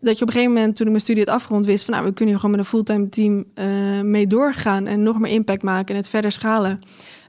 Dat 0.01 0.19
je 0.19 0.23
op 0.23 0.29
een 0.29 0.35
gegeven 0.35 0.55
moment, 0.55 0.77
toen 0.77 0.87
ik 0.87 0.93
mijn 0.93 1.05
studie 1.05 1.25
had 1.25 1.35
afgerond, 1.35 1.67
wist 1.67 1.85
van... 1.85 1.95
nou, 1.95 2.07
we 2.07 2.13
kunnen 2.13 2.35
hier 2.35 2.43
gewoon 2.43 2.57
met 2.57 2.65
een 2.65 2.71
fulltime 2.71 3.09
team 3.09 3.45
uh, 3.55 4.01
mee 4.01 4.27
doorgaan... 4.27 4.87
en 4.87 5.03
nog 5.03 5.19
meer 5.19 5.33
impact 5.33 5.63
maken 5.63 5.95
en 5.95 6.01
het 6.01 6.09
verder 6.09 6.33
schalen. 6.33 6.79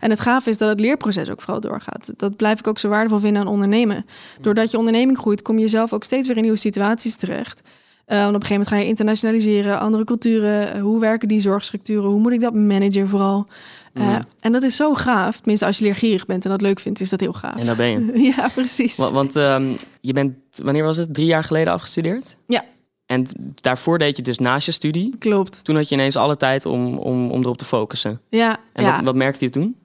En 0.03 0.09
het 0.09 0.19
gaaf 0.19 0.45
is 0.45 0.57
dat 0.57 0.69
het 0.69 0.79
leerproces 0.79 1.29
ook 1.29 1.41
vooral 1.41 1.59
doorgaat. 1.59 2.13
Dat 2.17 2.35
blijf 2.35 2.59
ik 2.59 2.67
ook 2.67 2.79
zo 2.79 2.89
waardevol 2.89 3.19
vinden 3.19 3.41
aan 3.41 3.47
ondernemen. 3.47 4.05
Doordat 4.41 4.71
je 4.71 4.77
onderneming 4.77 5.17
groeit, 5.17 5.41
kom 5.41 5.59
je 5.59 5.67
zelf 5.67 5.93
ook 5.93 6.03
steeds 6.03 6.27
weer 6.27 6.35
in 6.35 6.41
nieuwe 6.41 6.57
situaties 6.57 7.15
terecht. 7.15 7.61
Uh, 7.61 7.69
op 8.07 8.13
een 8.13 8.31
gegeven 8.33 8.49
moment 8.49 8.67
ga 8.67 8.75
je 8.75 8.85
internationaliseren, 8.85 9.79
andere 9.79 10.03
culturen. 10.03 10.75
Uh, 10.75 10.81
hoe 10.81 10.99
werken 10.99 11.27
die 11.27 11.39
zorgstructuren? 11.39 12.09
Hoe 12.09 12.19
moet 12.19 12.31
ik 12.31 12.39
dat 12.39 12.53
managen 12.53 13.07
vooral? 13.07 13.47
Uh, 13.93 14.07
mm. 14.07 14.19
En 14.39 14.51
dat 14.51 14.63
is 14.63 14.75
zo 14.75 14.93
gaaf. 14.93 15.37
Tenminste, 15.37 15.65
als 15.65 15.77
je 15.77 15.83
leergierig 15.83 16.25
bent 16.25 16.43
en 16.43 16.51
dat 16.51 16.61
leuk 16.61 16.79
vindt, 16.79 16.99
is 16.99 17.09
dat 17.09 17.19
heel 17.19 17.33
gaaf. 17.33 17.59
En 17.59 17.65
daar 17.65 17.75
ben 17.75 17.87
je. 17.87 18.21
ja, 18.35 18.47
precies. 18.47 18.95
Want, 18.97 19.11
want 19.11 19.35
um, 19.35 19.77
je 20.01 20.13
bent, 20.13 20.35
wanneer 20.63 20.83
was 20.83 20.97
het? 20.97 21.13
Drie 21.13 21.27
jaar 21.27 21.43
geleden 21.43 21.73
afgestudeerd? 21.73 22.35
Ja. 22.47 22.63
En 23.05 23.27
daarvoor 23.55 23.97
deed 23.97 24.17
je 24.17 24.23
dus 24.23 24.37
naast 24.37 24.65
je 24.65 24.71
studie. 24.71 25.17
Klopt. 25.17 25.63
Toen 25.63 25.75
had 25.75 25.89
je 25.89 25.95
ineens 25.95 26.15
alle 26.15 26.37
tijd 26.37 26.65
om, 26.65 26.97
om, 26.97 27.31
om 27.31 27.41
erop 27.41 27.57
te 27.57 27.65
focussen. 27.65 28.21
Ja. 28.29 28.57
En 28.73 28.83
ja. 28.83 28.95
Wat, 28.95 29.05
wat 29.05 29.15
merkte 29.15 29.45
je 29.45 29.51
toen? 29.51 29.81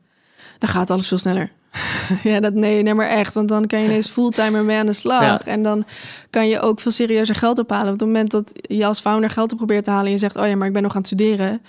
Dan 0.58 0.68
gaat 0.68 0.90
alles 0.90 1.08
veel 1.08 1.18
sneller. 1.18 1.50
ja, 2.22 2.40
dat 2.40 2.54
nee, 2.54 2.82
nee, 2.82 2.94
maar 2.94 3.08
echt. 3.08 3.34
Want 3.34 3.48
dan 3.48 3.66
kan 3.66 3.80
je 3.80 3.86
ineens 3.88 4.08
fulltime 4.08 4.62
mee 4.62 4.78
aan 4.78 4.86
de 4.86 4.92
slag. 4.92 5.22
Ja. 5.22 5.40
En 5.44 5.62
dan 5.62 5.84
kan 6.30 6.48
je 6.48 6.60
ook 6.60 6.80
veel 6.80 6.92
serieuzer 6.92 7.34
geld 7.34 7.58
ophalen. 7.58 7.92
Op 7.92 7.98
het 7.98 8.08
moment 8.08 8.30
dat 8.30 8.52
je 8.62 8.86
als 8.86 9.00
founder 9.00 9.30
geld 9.30 9.52
op 9.52 9.56
probeert 9.56 9.84
te 9.84 9.90
halen... 9.90 10.06
en 10.06 10.12
je 10.12 10.18
zegt, 10.18 10.36
oh 10.36 10.46
ja, 10.46 10.56
maar 10.56 10.66
ik 10.66 10.72
ben 10.72 10.82
nog 10.82 10.92
aan 10.92 10.98
het 10.98 11.06
studeren... 11.06 11.62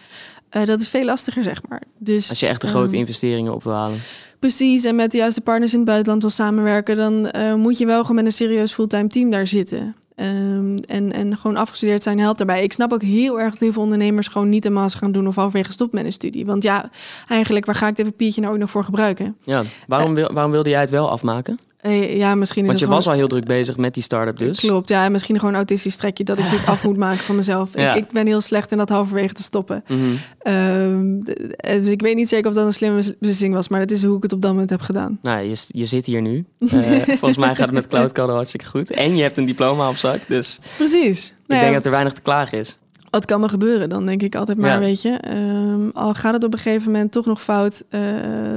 Uh, 0.57 0.65
dat 0.65 0.79
is 0.79 0.89
veel 0.89 1.05
lastiger, 1.05 1.43
zeg 1.43 1.61
maar. 1.69 1.81
Dus, 1.97 2.29
Als 2.29 2.39
je 2.39 2.47
echt 2.47 2.61
de 2.61 2.67
grote 2.67 2.91
ehm, 2.91 2.99
investeringen 2.99 3.53
op 3.53 3.63
wil 3.63 3.73
halen. 3.73 3.99
Precies, 4.39 4.83
en 4.83 4.95
met 4.95 5.11
de 5.11 5.17
juiste 5.17 5.41
partners 5.41 5.71
in 5.71 5.79
het 5.79 5.87
buitenland 5.87 6.21
wil 6.21 6.31
samenwerken, 6.31 6.95
dan 6.95 7.29
uh, 7.35 7.53
moet 7.53 7.77
je 7.77 7.85
wel 7.85 8.01
gewoon 8.01 8.15
met 8.15 8.25
een 8.25 8.31
serieus 8.31 8.73
fulltime 8.73 9.07
team 9.07 9.29
daar 9.29 9.47
zitten. 9.47 9.93
Um, 10.21 10.79
en, 10.79 11.13
en 11.13 11.37
gewoon 11.37 11.57
afgestudeerd 11.57 12.03
zijn 12.03 12.19
helpt 12.19 12.37
daarbij. 12.37 12.63
Ik 12.63 12.73
snap 12.73 12.93
ook 12.93 13.01
heel 13.01 13.39
erg 13.39 13.51
dat 13.51 13.59
heel 13.59 13.71
veel 13.71 13.81
ondernemers 13.81 14.27
gewoon 14.27 14.49
niet 14.49 14.65
een 14.65 14.73
master 14.73 14.99
gaan 14.99 15.11
doen 15.11 15.27
of 15.27 15.35
halverwege 15.35 15.71
stop 15.71 15.93
met 15.93 16.05
een 16.05 16.13
studie. 16.13 16.45
Want 16.45 16.63
ja, 16.63 16.89
eigenlijk, 17.27 17.65
waar 17.65 17.75
ga 17.75 17.87
ik 17.87 17.95
dit 17.95 18.05
papiertje 18.05 18.41
nou 18.41 18.53
ook 18.53 18.59
nog 18.59 18.69
voor 18.69 18.83
gebruiken? 18.83 19.37
Ja, 19.43 19.63
waarom, 19.87 20.13
wil, 20.13 20.33
waarom 20.33 20.51
wilde 20.51 20.69
jij 20.69 20.79
het 20.79 20.89
wel 20.89 21.09
afmaken? 21.09 21.59
Uh, 21.85 22.17
ja, 22.17 22.35
misschien 22.35 22.61
is 22.61 22.67
Want 22.67 22.79
je 22.79 22.85
gewoon... 22.85 23.01
was 23.01 23.11
al 23.11 23.17
heel 23.17 23.27
druk 23.27 23.45
bezig 23.45 23.77
met 23.77 23.93
die 23.93 24.03
start-up 24.03 24.37
dus. 24.37 24.59
Klopt, 24.59 24.89
ja. 24.89 25.05
En 25.05 25.11
misschien 25.11 25.35
gewoon 25.35 25.49
een 25.49 25.57
autistisch 25.57 25.95
trekje 25.95 26.23
dat 26.23 26.39
ik 26.39 26.51
iets 26.53 26.65
af 26.65 26.83
moet 26.83 26.97
maken 26.97 27.23
van 27.23 27.35
mezelf. 27.35 27.73
Ja. 27.73 27.93
Ik, 27.93 28.03
ik, 28.03 28.11
ben 28.11 28.27
heel 28.27 28.41
slecht 28.41 28.71
in 28.71 28.77
dat 28.77 28.89
halverwege 28.89 29.33
te 29.33 29.43
stoppen. 29.43 29.83
Mm 29.87 29.97
-hmm. 29.99 30.53
um, 30.53 31.23
dus 31.57 31.87
ik 31.87 32.01
weet 32.01 32.15
niet 32.15 32.29
zeker 32.29 32.49
of 32.49 32.55
dat 32.55 32.65
een 32.65 32.73
slimme 32.73 33.15
beslissing 33.19 33.53
was, 33.53 33.67
maar 33.67 33.79
dat 33.79 33.91
is 33.91 34.03
hoe 34.03 34.17
ik 34.17 34.23
het 34.23 34.33
op 34.33 34.41
dat 34.41 34.51
moment 34.51 34.69
heb 34.69 34.81
gedaan. 34.81 35.19
Nou, 35.21 35.41
je, 35.41 35.65
je 35.67 35.85
zit 35.85 36.05
hier 36.05 36.21
nu. 36.21 36.45
Uh, 36.59 36.71
volgens 37.19 37.37
mij 37.37 37.55
gaat 37.55 37.65
het 37.65 37.71
met 37.71 37.87
Cloud 37.87 38.11
Code 38.11 38.33
hartstikke 38.33 38.65
goed. 38.65 38.91
En 38.91 39.15
je 39.15 39.21
hebt 39.21 39.37
een 39.37 39.45
diploma 39.45 39.89
op 39.89 39.95
zak, 39.95 40.19
dus... 40.27 40.59
Precies. 40.77 41.27
Ik 41.27 41.35
nou 41.47 41.59
denk 41.59 41.71
ja, 41.71 41.77
dat 41.77 41.85
er 41.85 41.91
weinig 41.91 42.13
te 42.13 42.21
klagen 42.21 42.57
is. 42.57 42.77
Wat 43.09 43.25
kan 43.25 43.39
me 43.41 43.49
gebeuren, 43.49 43.89
dan 43.89 44.05
denk 44.05 44.21
ik 44.21 44.35
altijd 44.35 44.57
maar, 44.57 44.69
Ja. 44.73 44.79
weet 44.79 45.01
je. 45.01 45.09
Ehm, 45.09 45.89
al 45.93 46.13
gaat 46.13 46.33
het 46.33 46.43
op 46.43 46.53
een 46.53 46.59
gegeven 46.59 46.91
moment 46.91 47.11
toch 47.11 47.25
nog 47.25 47.41
fout, 47.41 47.83
eh, 47.89 48.01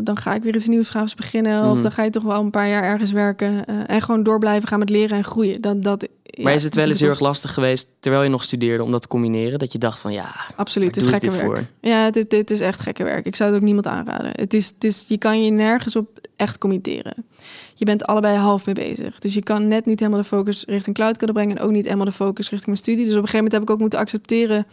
dan 0.05 0.17
ga 0.17 0.35
ik 0.35 0.43
weer 0.43 0.55
iets 0.55 0.67
nieuws 0.69 0.91
gaafs 0.91 1.15
beginnen. 1.15 1.65
Of 1.65 1.73
Mhm. 1.73 1.83
dan 1.83 1.93
ga 1.93 2.03
je 2.03 2.11
toch 2.11 2.23
wel 2.23 2.41
een 2.41 2.51
paar 2.51 2.69
jaar 2.69 2.83
ergens 2.83 3.13
werken. 3.13 3.65
eh, 3.67 3.75
en 3.87 4.03
gewoon 4.03 4.23
door 4.23 4.39
blijven 4.39 4.69
gaan 4.69 4.79
met 4.79 4.91
leren 4.91 5.17
en 5.17 5.25
groeien. 5.25 5.61
Dat, 5.61 5.83
dat, 5.83 6.09
Maar 6.43 6.51
ja, 6.51 6.57
is 6.57 6.65
het 6.65 6.75
wel 6.75 6.89
eens 6.89 7.01
heel 7.01 7.09
erg 7.09 7.21
lastig 7.21 7.55
geweest, 7.55 7.89
terwijl 8.01 8.23
je 8.25 8.29
nog 8.31 8.43
studeerde, 8.43 8.85
om 8.85 8.91
dat 8.91 9.03
te 9.03 9.09
combineren? 9.09 9.59
Dat 9.59 9.73
je 9.73 9.79
dacht 9.79 9.99
van, 9.99 10.13
ja, 10.13 10.35
Absoluut, 10.57 10.95
het 10.95 10.97
is 10.97 11.07
gekke 11.07 11.31
werk. 11.31 11.55
dit 11.55 11.71
Ja, 11.81 12.11
dit, 12.11 12.31
dit 12.31 12.51
is 12.51 12.61
echt 12.61 12.81
gekke 12.81 13.05
werk. 13.05 13.27
Ik 13.27 13.37
zou 13.37 13.51
het 13.51 13.59
ook 13.59 13.65
niemand 13.65 13.87
aanraden. 13.87 14.31
Het 14.35 14.55
is, 14.55 14.67
het 14.75 14.85
is, 14.85 15.05
je 15.09 15.19
kan 15.19 15.45
je 15.45 15.51
nergens 15.51 15.97
op 15.97 16.09
echt 16.37 16.59
committeren. 16.59 17.15
Je 17.83 17.89
bent 17.89 18.07
allebei 18.07 18.37
half 18.37 18.67
mee 18.67 18.75
bezig. 18.75 19.19
Dus 19.19 19.35
je 19.35 19.43
kan 19.43 19.69
net 19.69 19.87
niet 19.87 19.99
helemaal 19.99 20.21
de 20.21 20.29
focus 20.29 20.65
richting 20.67 20.97
cloud 20.97 21.17
kunnen 21.17 21.35
brengen... 21.35 21.59
en 21.59 21.63
ook 21.63 21.71
niet 21.71 21.85
helemaal 21.85 22.05
de 22.05 22.13
focus 22.13 22.49
richting 22.49 22.67
mijn 22.67 22.79
studie. 22.79 23.05
Dus 23.05 23.15
op 23.15 23.23
een 23.23 23.29
gegeven 23.29 23.45
moment 23.45 23.53
heb 23.53 23.63
ik 23.63 23.71
ook 23.71 23.79
moeten 23.79 23.99
accepteren... 23.99 24.67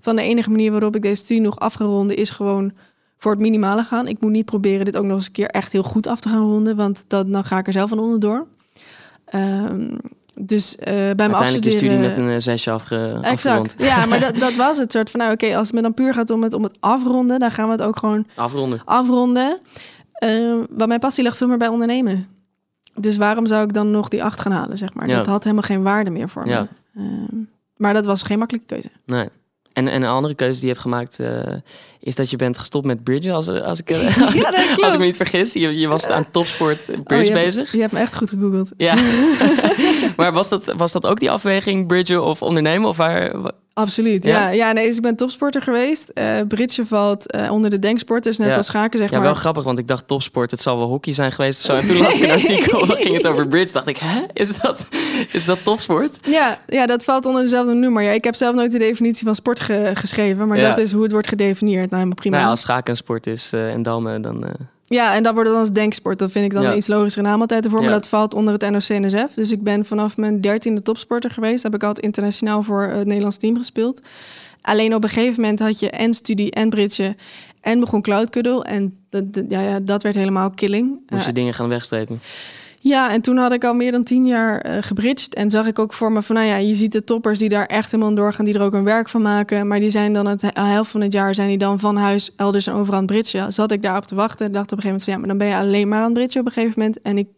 van 0.00 0.16
de 0.16 0.22
enige 0.22 0.50
manier 0.50 0.70
waarop 0.70 0.96
ik 0.96 1.02
deze 1.02 1.24
studie 1.24 1.42
nog 1.42 1.58
af 1.58 1.74
ga 1.74 1.84
ronden... 1.84 2.16
is 2.16 2.30
gewoon 2.30 2.72
voor 3.18 3.30
het 3.30 3.40
minimale 3.40 3.82
gaan. 3.82 4.08
Ik 4.08 4.20
moet 4.20 4.30
niet 4.30 4.44
proberen 4.44 4.84
dit 4.84 4.96
ook 4.96 5.04
nog 5.04 5.16
eens 5.16 5.26
een 5.26 5.32
keer 5.32 5.48
echt 5.48 5.72
heel 5.72 5.82
goed 5.82 6.06
af 6.06 6.20
te 6.20 6.28
gaan 6.28 6.40
ronden... 6.40 6.76
want 6.76 7.04
dat, 7.08 7.32
dan 7.32 7.44
ga 7.44 7.58
ik 7.58 7.66
er 7.66 7.72
zelf 7.72 7.88
van 7.88 7.98
onderdoor. 7.98 8.46
Ehm, 9.24 9.88
dus 10.40 10.76
eh, 10.76 10.94
bij 10.94 11.14
mijn 11.14 11.34
uiteindelijk 11.34 11.64
je 11.64 11.70
studie 11.70 11.90
afstuderen... 11.90 12.00
met 12.00 12.16
een 12.16 12.34
eh, 12.34 12.40
zesje 12.40 12.70
afge, 12.70 13.18
afgerond. 13.22 13.26
Exact. 13.32 13.74
Ja, 13.82 14.06
maar 14.06 14.20
dat, 14.20 14.36
dat 14.36 14.54
was 14.54 14.78
het 14.78 14.92
soort 14.92 15.10
van, 15.10 15.20
nou 15.20 15.32
oké, 15.32 15.56
als 15.56 15.66
het 15.66 15.76
me 15.76 15.82
dan 15.82 15.94
puur 15.94 16.14
gaat 16.14 16.30
om 16.30 16.42
het, 16.42 16.52
om 16.52 16.62
het 16.62 16.76
afronden, 16.80 17.40
dan 17.40 17.50
gaan 17.50 17.66
we 17.66 17.72
het 17.72 17.82
ook 17.82 17.98
gewoon 17.98 18.26
Afronden. 18.34 18.82
afronden. 18.84 19.58
Uh, 20.24 20.54
want 20.70 20.86
mijn 20.86 21.00
passie 21.00 21.24
lag 21.24 21.36
veel 21.36 21.48
meer 21.48 21.58
bij 21.58 21.68
ondernemen. 21.68 22.35
Dus 23.00 23.16
waarom 23.16 23.46
zou 23.46 23.64
ik 23.64 23.72
dan 23.72 23.90
nog 23.90 24.08
die 24.08 24.24
acht 24.24 24.40
gaan 24.40 24.52
halen, 24.52 24.78
zeg 24.78 24.94
maar? 24.94 25.08
Ja. 25.08 25.16
Dat 25.16 25.26
had 25.26 25.42
helemaal 25.42 25.64
geen 25.64 25.82
waarde 25.82 26.10
meer 26.10 26.28
voor 26.28 26.48
Ja. 26.48 26.68
me. 26.92 27.00
Ehm, 27.02 27.40
maar 27.76 27.94
dat 27.94 28.06
was 28.06 28.22
geen 28.22 28.38
makkelijke 28.38 28.66
keuze. 28.74 28.90
Nee. 29.06 29.28
En, 29.72 29.88
en 29.88 30.02
een 30.02 30.08
andere 30.08 30.34
keuze 30.34 30.54
die 30.60 30.60
je 30.68 30.72
hebt 30.72 30.80
gemaakt, 30.80 31.20
eh, 31.20 31.54
is 32.00 32.14
dat 32.14 32.30
je 32.30 32.36
bent 32.36 32.58
gestopt 32.58 32.86
met 32.86 33.04
bridge, 33.04 33.32
als, 33.32 33.48
als, 33.48 33.78
ik, 33.80 33.90
eh, 33.90 33.98
als, 34.26 34.34
Ja, 34.34 34.48
als 34.80 34.92
ik 34.92 34.98
me 34.98 35.04
niet 35.04 35.16
vergis. 35.16 35.52
Je, 35.52 35.78
je 35.78 35.88
was 35.88 36.06
aan 36.06 36.30
topsport 36.30 36.88
Oh, 36.90 37.02
bridge 37.04 37.32
hebt- 37.32 37.44
bezig. 37.44 37.72
Je 37.72 37.80
hebt 37.80 37.92
me 37.92 37.98
echt 37.98 38.16
goed 38.16 38.28
gegoogeld. 38.28 38.70
Ja. 38.76 38.94
maar 40.16 40.32
was 40.32 40.48
dat, 40.48 40.72
was 40.76 40.92
dat 40.92 41.06
ook 41.06 41.18
die 41.18 41.30
afweging, 41.30 41.86
bridgen 41.86 42.24
of 42.24 42.42
ondernemen? 42.42 42.88
Of 42.88 42.96
waar, 42.96 43.40
wa- 43.40 43.52
Absoluut, 43.78 44.24
Ja? 44.24 44.30
ja. 44.40 44.48
ja. 44.48 44.72
nee, 44.72 44.86
dus 44.86 44.96
ik 44.96 45.02
ben 45.02 45.16
topsporter 45.16 45.62
geweest. 45.62 46.08
Eh 46.08 46.40
Britje 46.48 46.86
valt 46.86 47.30
eh, 47.30 47.52
onder 47.52 47.70
de 47.70 47.78
denksporters, 47.78 48.36
net 48.38 48.46
Ja. 48.46 48.52
zoals 48.52 48.66
schaken, 48.66 48.98
zeg 48.98 49.10
ja, 49.10 49.14
maar. 49.16 49.24
wel 49.26 49.34
grappig, 49.34 49.62
want 49.64 49.78
ik 49.78 49.88
dacht 49.88 50.06
topsport, 50.08 50.50
het 50.50 50.60
zal 50.60 50.78
wel 50.78 50.86
hockey 50.88 51.12
zijn 51.12 51.32
geweest. 51.32 51.60
Zo. 51.60 51.74
En 51.76 51.86
toen 51.86 51.96
las 52.02 52.14
ik 52.16 52.22
een 52.22 52.30
artikel, 52.30 52.86
dat 52.86 52.98
ging 52.98 53.16
het 53.16 53.26
over 53.26 53.48
bridge. 53.48 53.72
Dacht 53.72 53.86
ik, 53.86 53.96
hè? 53.96 54.20
Is 54.32 54.58
dat, 54.60 54.88
is 55.32 55.44
dat 55.44 55.58
topsport? 55.64 56.18
Ja, 56.26 56.58
ja, 56.66 56.86
dat 56.86 57.04
valt 57.04 57.26
onder 57.26 57.42
dezelfde 57.42 57.74
noemer. 57.74 58.02
Ja, 58.02 58.10
ik 58.10 58.24
heb 58.24 58.34
zelf 58.34 58.54
nooit 58.54 58.72
de 58.72 58.78
definitie 58.78 59.24
van 59.26 59.34
sport 59.34 59.60
ge- 59.60 59.90
geschreven, 59.94 60.48
maar 60.48 60.58
Ja. 60.58 60.68
dat 60.68 60.78
is 60.78 60.92
hoe 60.92 61.02
het 61.02 61.12
wordt 61.12 61.28
gedefinieerd. 61.28 61.82
Nou, 61.84 61.94
helemaal 61.94 62.14
prima. 62.14 62.34
Nou 62.34 62.46
ja, 62.46 62.52
als 62.52 62.60
schaken 62.60 62.90
een 62.90 62.96
sport 62.96 63.26
is 63.26 63.52
eh, 63.52 63.70
en 63.70 63.82
dammen, 63.82 64.22
dan... 64.22 64.44
eh, 64.88 64.96
Ja, 64.96 65.14
en 65.14 65.22
dat 65.22 65.34
wordt 65.34 65.48
dan 65.50 65.58
als 65.58 65.70
denksport. 65.70 66.18
Dat 66.18 66.30
vind 66.30 66.44
ik 66.44 66.52
dan 66.52 66.62
Ja. 66.62 66.70
een 66.70 66.76
iets 66.76 66.86
logischer 66.86 67.22
naam 67.22 67.40
altijd 67.40 67.64
ervoor. 67.64 67.80
Maar 67.80 67.88
Ja. 67.88 67.94
dat 67.94 68.08
valt 68.08 68.34
onder 68.34 68.52
het 68.52 68.70
NOC-NSF. 68.70 69.34
Dus 69.34 69.52
ik 69.52 69.62
ben 69.62 69.84
vanaf 69.84 70.16
mijn 70.16 70.40
dertiende 70.40 70.82
topsporter 70.82 71.30
geweest. 71.30 71.62
Heb 71.62 71.74
ik 71.74 71.82
altijd 71.82 72.04
internationaal 72.04 72.62
voor 72.62 72.82
het 72.82 73.06
Nederlands 73.06 73.36
team 73.36 73.56
gespeeld. 73.56 74.00
Alleen 74.60 74.94
op 74.94 75.02
een 75.02 75.08
gegeven 75.10 75.40
moment 75.40 75.60
had 75.60 75.80
je 75.80 75.90
en 75.90 76.14
studie 76.14 76.50
en 76.50 76.70
bridge 76.70 77.16
en 77.60 77.80
begon 77.80 78.02
cloud 78.02 78.30
cuddle. 78.30 78.64
En 78.64 78.98
dat, 79.10 79.24
ja, 79.48 79.60
ja, 79.60 79.80
dat 79.80 80.02
werd 80.02 80.14
helemaal 80.14 80.50
killing. 80.50 80.88
moest 81.08 81.20
Eh, 81.22 81.26
je 81.26 81.32
dingen 81.32 81.54
gaan 81.54 81.68
wegstrepen. 81.68 82.20
Ja, 82.88 83.12
en 83.12 83.20
toen 83.20 83.36
had 83.36 83.52
ik 83.52 83.64
al 83.64 83.74
meer 83.74 83.92
dan 83.92 84.02
tien 84.04 84.26
jaar 84.26 84.58
eh 84.60 84.82
gebridged. 84.82 85.34
En 85.34 85.50
zag 85.50 85.66
ik 85.66 85.78
ook 85.78 85.92
voor 85.92 86.12
me 86.12 86.22
van, 86.22 86.34
nou 86.36 86.46
ja, 86.48 86.56
je 86.56 86.74
ziet 86.74 86.92
de 86.92 87.04
toppers 87.04 87.38
die 87.38 87.48
daar 87.48 87.66
echt 87.66 87.90
helemaal 87.90 88.14
doorgaan, 88.14 88.44
die 88.44 88.54
er 88.54 88.62
ook 88.62 88.72
een 88.74 88.84
werk 88.84 89.08
van 89.08 89.22
maken. 89.22 89.66
Maar 89.68 89.80
die 89.80 89.90
zijn 89.90 90.12
dan 90.12 90.26
het 90.26 90.42
helft 90.52 90.90
van 90.90 91.00
het 91.00 91.12
jaar 91.12 91.34
zijn 91.34 91.48
die 91.48 91.58
dan 91.58 91.78
van 91.78 91.96
huis 91.96 92.30
elders 92.36 92.66
en 92.66 92.72
overal 92.74 92.94
aan 92.94 93.02
het 93.02 93.12
bridgen. 93.12 93.52
Zat 93.52 93.72
ik 93.72 93.82
daarop 93.82 94.04
te 94.06 94.14
wachten. 94.14 94.52
Dacht 94.52 94.72
op 94.72 94.78
een 94.78 94.82
gegeven 94.82 94.88
moment 94.88 95.04
van, 95.04 95.12
ja, 95.12 95.18
maar 95.18 95.28
dan 95.28 95.38
ben 95.38 95.48
je 95.48 95.56
alleen 95.56 95.88
maar 95.88 95.98
aan 95.98 96.04
het 96.04 96.14
bridgen 96.14 96.40
op 96.40 96.46
een 96.46 96.52
gegeven 96.52 96.74
moment. 96.78 97.02
En 97.02 97.18
ik 97.18 97.28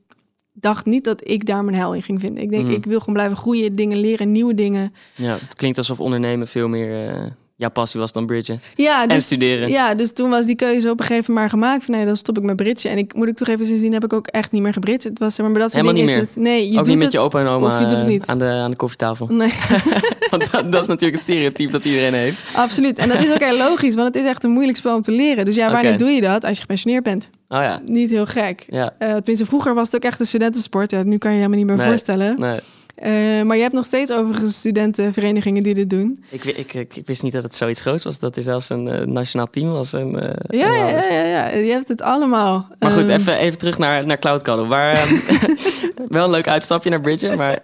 dacht 0.52 0.87
niet 0.87 1.04
dat 1.04 1.28
ik 1.28 1.46
daar 1.46 1.64
mijn 1.64 1.76
hel 1.76 1.94
in 1.94 2.02
ging 2.02 2.20
vinden. 2.20 2.42
Ik 2.42 2.50
denk, 2.50 2.66
Mm. 2.66 2.74
ik 2.74 2.84
wil 2.84 2.98
gewoon 2.98 3.14
blijven 3.14 3.37
groeien, 3.37 3.72
dingen 3.72 3.98
leren, 3.98 4.32
nieuwe 4.32 4.54
dingen. 4.54 4.92
Ja, 5.14 5.32
het 5.32 5.54
klinkt 5.54 5.78
alsof 5.78 6.00
ondernemen 6.00 6.48
veel 6.48 6.68
meer 6.68 7.08
eh 7.08 7.24
jouw 7.58 7.70
passie 7.70 8.00
was 8.00 8.12
dan 8.12 8.26
bridgen. 8.26 8.60
Ja, 8.74 9.06
dus, 9.06 9.24
studeren. 9.24 9.68
Ja, 9.68 9.94
dus 9.94 10.12
toen 10.12 10.30
was 10.30 10.44
die 10.46 10.54
keuze 10.54 10.90
op 10.90 11.00
een 11.00 11.06
gegeven 11.06 11.32
moment 11.34 11.52
maar 11.52 11.60
gemaakt. 11.60 11.84
Van 11.84 11.94
nee, 11.94 12.04
dan 12.04 12.16
stop 12.16 12.38
ik 12.38 12.42
met 12.44 12.56
bridgen. 12.56 12.90
En 12.90 12.98
ik 12.98 13.14
moet 13.14 13.28
ik 13.28 13.36
toegeven, 13.36 13.66
sindsdien 13.66 13.92
heb 13.92 14.04
ik 14.04 14.12
ook 14.12 14.26
echt 14.26 14.52
niet 14.52 14.62
meer 14.62 14.72
gebridged. 14.72 15.04
Het 15.04 15.18
was, 15.18 15.34
zeg 15.34 15.44
maar, 15.44 15.50
maar 15.54 15.60
dat 15.62 15.70
soort 15.72 15.84
Helemaal 15.84 16.04
dingen 16.06 16.20
niet 16.20 16.28
is 16.28 16.34
het. 16.34 16.44
Nee, 16.44 16.64
je 16.64 16.70
Ook 16.70 16.76
doet 16.76 16.86
niet 16.86 16.96
met 16.96 17.04
het, 17.04 17.12
je 17.12 17.20
opa 17.20 17.40
en 17.40 17.46
oma 17.46 17.66
of 17.66 17.72
je 17.72 17.86
doet 17.86 17.90
het 17.90 18.00
eh, 18.00 18.06
niet. 18.06 18.26
Aan, 18.26 18.38
de, 18.38 18.44
aan 18.44 18.70
de 18.70 18.76
koffietafel. 18.76 19.26
Nee. 19.26 19.52
Want 20.30 20.50
dat, 20.50 20.72
dat 20.72 20.80
is 20.80 20.86
natuurlijk 20.86 21.16
een 21.16 21.22
stereotype 21.22 21.72
dat 21.72 21.84
iedereen 21.84 22.14
heeft. 22.14 22.42
Absoluut. 22.54 22.98
En 22.98 23.08
dat 23.08 23.22
is 23.24 23.32
ook 23.32 23.42
heel 23.44 23.58
logisch, 23.68 23.94
want 23.94 24.06
het 24.14 24.24
is 24.24 24.30
echt 24.30 24.44
een 24.44 24.50
moeilijk 24.50 24.78
spel 24.78 24.94
om 24.96 25.02
te 25.02 25.12
leren. 25.12 25.44
Dus 25.44 25.54
ja, 25.54 25.72
wanneer 25.72 25.98
doe 25.98 26.08
je 26.10 26.20
dat? 26.20 26.44
Als 26.44 26.54
je 26.54 26.60
gepensioneerd 26.60 27.04
bent. 27.04 27.30
Oh 27.48 27.58
ja, 27.58 27.80
Niet 27.84 28.10
heel 28.10 28.26
gek. 28.26 28.64
ja. 28.68 28.94
Eh, 28.98 29.14
tenminste, 29.14 29.46
vroeger 29.46 29.74
was 29.74 29.86
het 29.86 29.96
ook 29.96 30.02
echt 30.02 30.20
een 30.20 30.26
studentensport. 30.26 30.90
Ja, 30.90 31.02
nu 31.02 31.18
kan 31.18 31.30
je 31.30 31.36
je 31.36 31.42
helemaal 31.42 31.58
niet 31.58 31.66
meer 31.66 31.76
Nee. 31.76 31.86
voorstellen. 31.88 32.40
Nee, 32.40 32.58
Eh, 32.98 33.42
maar 33.42 33.56
je 33.56 33.62
hebt 33.62 33.74
nog 33.74 33.84
steeds 33.84 34.12
overigens 34.12 34.56
studentenverenigingen 34.56 35.62
die 35.62 35.74
dit 35.74 35.90
doen. 35.90 36.24
ik, 36.30 36.44
ik, 36.44 36.74
ik, 36.74 36.96
ik 36.96 37.06
wist 37.06 37.22
niet 37.22 37.32
dat 37.32 37.42
het 37.42 37.54
zoiets 37.54 37.80
groots 37.80 38.04
was. 38.04 38.18
Dat 38.18 38.37
er 38.37 38.42
zelfs 38.42 38.68
een 38.70 38.88
eh, 38.88 39.06
nationaal 39.06 39.46
team 39.50 39.70
was. 39.70 39.92
En, 39.92 40.20
eh, 40.22 40.58
Ja, 40.61 40.66
en 40.66 40.94
ja, 40.94 41.12
ja, 41.12 41.24
ja, 41.24 41.48
je 41.56 41.70
hebt 41.70 41.88
het 41.88 42.02
allemaal. 42.02 42.68
Maar 42.78 42.90
goed, 42.90 43.02
Ehm, 43.08 43.11
even, 43.20 43.37
even 43.38 43.58
terug 43.58 43.78
naar, 43.78 44.06
naar 44.06 44.18
Cloud 44.18 44.42
Cuddle. 44.42 44.66
Waar, 44.66 44.92
ehm, 44.94 45.14
wel 46.08 46.24
een 46.24 46.30
leuk 46.30 46.48
uitstapje 46.48 46.90
naar 46.90 47.00
Bridgen, 47.00 47.37
maar 47.37 47.58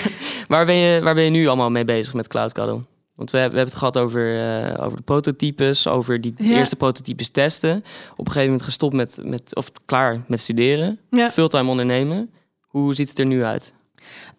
waar, 0.48 0.66
ben 0.66 0.74
je, 0.74 1.00
waar 1.02 1.14
ben 1.14 1.24
je 1.24 1.30
nu 1.30 1.46
allemaal 1.46 1.70
mee 1.70 1.84
bezig 1.84 2.14
met 2.14 2.28
Cloud 2.28 2.52
Cuddle? 2.52 2.80
Want 3.14 3.30
we, 3.30 3.38
hebben- 3.38 3.58
we 3.58 3.60
hebben 3.68 3.80
het 3.80 3.92
gehad 3.94 3.98
over, 4.06 4.80
over 4.84 4.96
de 4.96 5.02
prototypes, 5.04 5.88
over 5.88 6.20
die 6.20 6.34
Ja. 6.36 6.56
eerste 6.56 6.76
prototypes 6.76 7.30
testen. 7.30 7.76
Op 8.12 8.18
een 8.18 8.26
gegeven 8.26 8.44
moment 8.46 8.62
gestopt 8.62 8.94
met, 8.94 9.18
met 9.22 9.54
of 9.56 9.70
klaar 9.84 10.24
met 10.26 10.40
studeren, 10.40 10.98
Ja. 11.10 11.30
fulltime 11.30 11.70
ondernemen. 11.70 12.30
Hoe 12.60 12.94
ziet 12.94 13.08
het 13.08 13.18
er 13.18 13.26
nu 13.26 13.44
uit? 13.44 13.72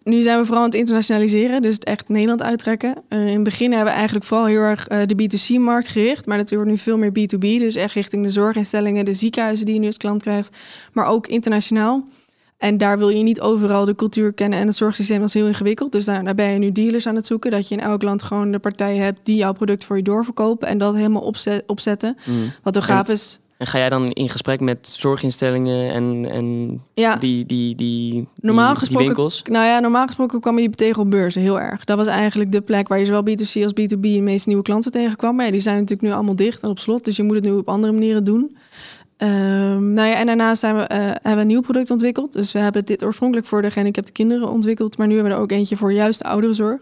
Nu 0.02 0.22
zijn 0.22 0.38
we 0.38 0.44
vooral 0.44 0.62
aan 0.62 0.70
het 0.70 0.78
internationaliseren, 0.78 1.62
dus 1.62 1.74
het 1.74 1.84
echt 1.84 2.08
Nederland 2.08 2.42
uittrekken. 2.42 2.94
Eh, 3.08 3.26
in 3.26 3.34
het 3.34 3.42
begin 3.42 3.70
hebben 3.70 3.88
we 3.88 3.94
eigenlijk 3.94 4.26
vooral 4.26 4.46
heel 4.46 4.60
erg 4.60 4.88
eh, 4.88 4.98
de 5.06 5.14
B2C-markt 5.14 5.88
gericht, 5.88 6.26
maar 6.26 6.38
dat 6.38 6.50
wordt 6.50 6.70
nu 6.70 6.78
veel 6.78 6.98
meer 6.98 7.10
B2B, 7.10 7.58
dus 7.58 7.74
echt 7.74 7.94
richting 7.94 8.24
de 8.24 8.30
zorginstellingen, 8.30 9.04
de 9.04 9.14
ziekenhuizen 9.14 9.66
die 9.66 9.74
je 9.74 9.80
nu 9.80 9.86
als 9.86 9.96
klant 9.96 10.22
krijgt, 10.22 10.56
maar 10.92 11.06
ook 11.06 11.26
internationaal. 11.26 12.04
En 12.58 12.78
daar 12.78 12.98
wil 12.98 13.08
je 13.08 13.22
niet 13.22 13.40
overal 13.40 13.84
de 13.84 13.94
cultuur 13.94 14.32
kennen 14.32 14.58
en 14.58 14.66
het 14.66 14.76
zorgsysteem 14.76 15.22
is 15.22 15.34
heel 15.34 15.46
ingewikkeld. 15.46 15.92
Dus 15.92 16.04
daar, 16.04 16.24
daar 16.24 16.34
ben 16.34 16.50
je 16.50 16.58
nu 16.58 16.72
dealers 16.72 17.06
aan 17.06 17.16
het 17.16 17.26
zoeken, 17.26 17.50
dat 17.50 17.68
je 17.68 17.74
in 17.74 17.80
elk 17.80 18.02
land 18.02 18.22
gewoon 18.22 18.50
de 18.52 18.58
partijen 18.58 19.04
hebt 19.04 19.20
die 19.22 19.36
jouw 19.36 19.52
product 19.52 19.84
voor 19.84 19.96
je 19.96 20.02
doorverkopen 20.02 20.68
en 20.68 20.78
dat 20.78 20.94
helemaal 20.94 21.22
opzet, 21.22 21.62
opzetten. 21.66 22.16
Wat 22.62 22.76
ook 22.76 22.84
gaaf 22.84 23.08
is. 23.08 23.40
En 23.60 23.66
ga 23.66 23.78
jij 23.78 23.88
dan 23.88 24.10
in 24.10 24.28
gesprek 24.28 24.60
met 24.60 24.88
zorginstellingen 24.88 25.92
en, 25.92 26.30
en 26.30 26.80
Ja. 26.94 27.16
die, 27.16 27.46
die, 27.46 27.74
die, 27.74 28.28
Normaal 28.40 28.74
die, 28.74 28.96
winkels? 28.96 29.42
Nou 29.50 29.66
ja, 29.66 29.78
normaal 29.78 30.06
gesproken 30.06 30.40
kwam 30.40 30.58
je 30.58 30.66
die 30.66 30.76
tegen 30.76 31.02
op 31.02 31.10
beurzen, 31.10 31.42
heel 31.42 31.60
erg. 31.60 31.84
Dat 31.84 31.96
was 31.96 32.06
eigenlijk 32.06 32.52
de 32.52 32.60
plek 32.60 32.88
waar 32.88 32.98
je 32.98 33.04
zowel 33.04 33.22
B2C 33.22 33.62
als 33.62 33.72
B2B 33.80 34.00
de 34.00 34.20
meeste 34.20 34.48
nieuwe 34.48 34.62
klanten 34.62 34.90
tegenkwam. 34.90 35.36
Maar 35.36 35.44
ja, 35.44 35.50
die 35.50 35.60
zijn 35.60 35.74
natuurlijk 35.74 36.08
nu 36.08 36.12
allemaal 36.12 36.36
dicht 36.36 36.62
en 36.62 36.68
op 36.68 36.78
slot. 36.78 37.04
Dus 37.04 37.16
je 37.16 37.22
moet 37.22 37.34
het 37.34 37.44
nu 37.44 37.50
op 37.50 37.68
andere 37.68 37.92
manieren 37.92 38.24
doen. 38.24 38.56
Ehm, 39.16 39.92
nou 39.92 40.08
ja, 40.08 40.14
en 40.14 40.26
daarnaast 40.26 40.60
zijn 40.60 40.76
we, 40.76 40.82
eh, 40.82 40.98
hebben 40.98 41.34
we 41.34 41.40
een 41.40 41.46
nieuw 41.46 41.60
product 41.60 41.90
ontwikkeld. 41.90 42.32
Dus 42.32 42.52
we 42.52 42.58
hebben 42.58 42.84
dit 42.84 43.04
oorspronkelijk 43.04 43.46
voor 43.46 43.62
de 43.62 43.70
gehandicapte 43.70 44.12
kinderen 44.12 44.48
ontwikkeld. 44.48 44.98
Maar 44.98 45.06
nu 45.06 45.14
hebben 45.14 45.32
we 45.32 45.38
er 45.38 45.44
ook 45.44 45.52
eentje 45.52 45.76
voor 45.76 45.92
juist 45.92 46.22
ouderenzorg. 46.22 46.80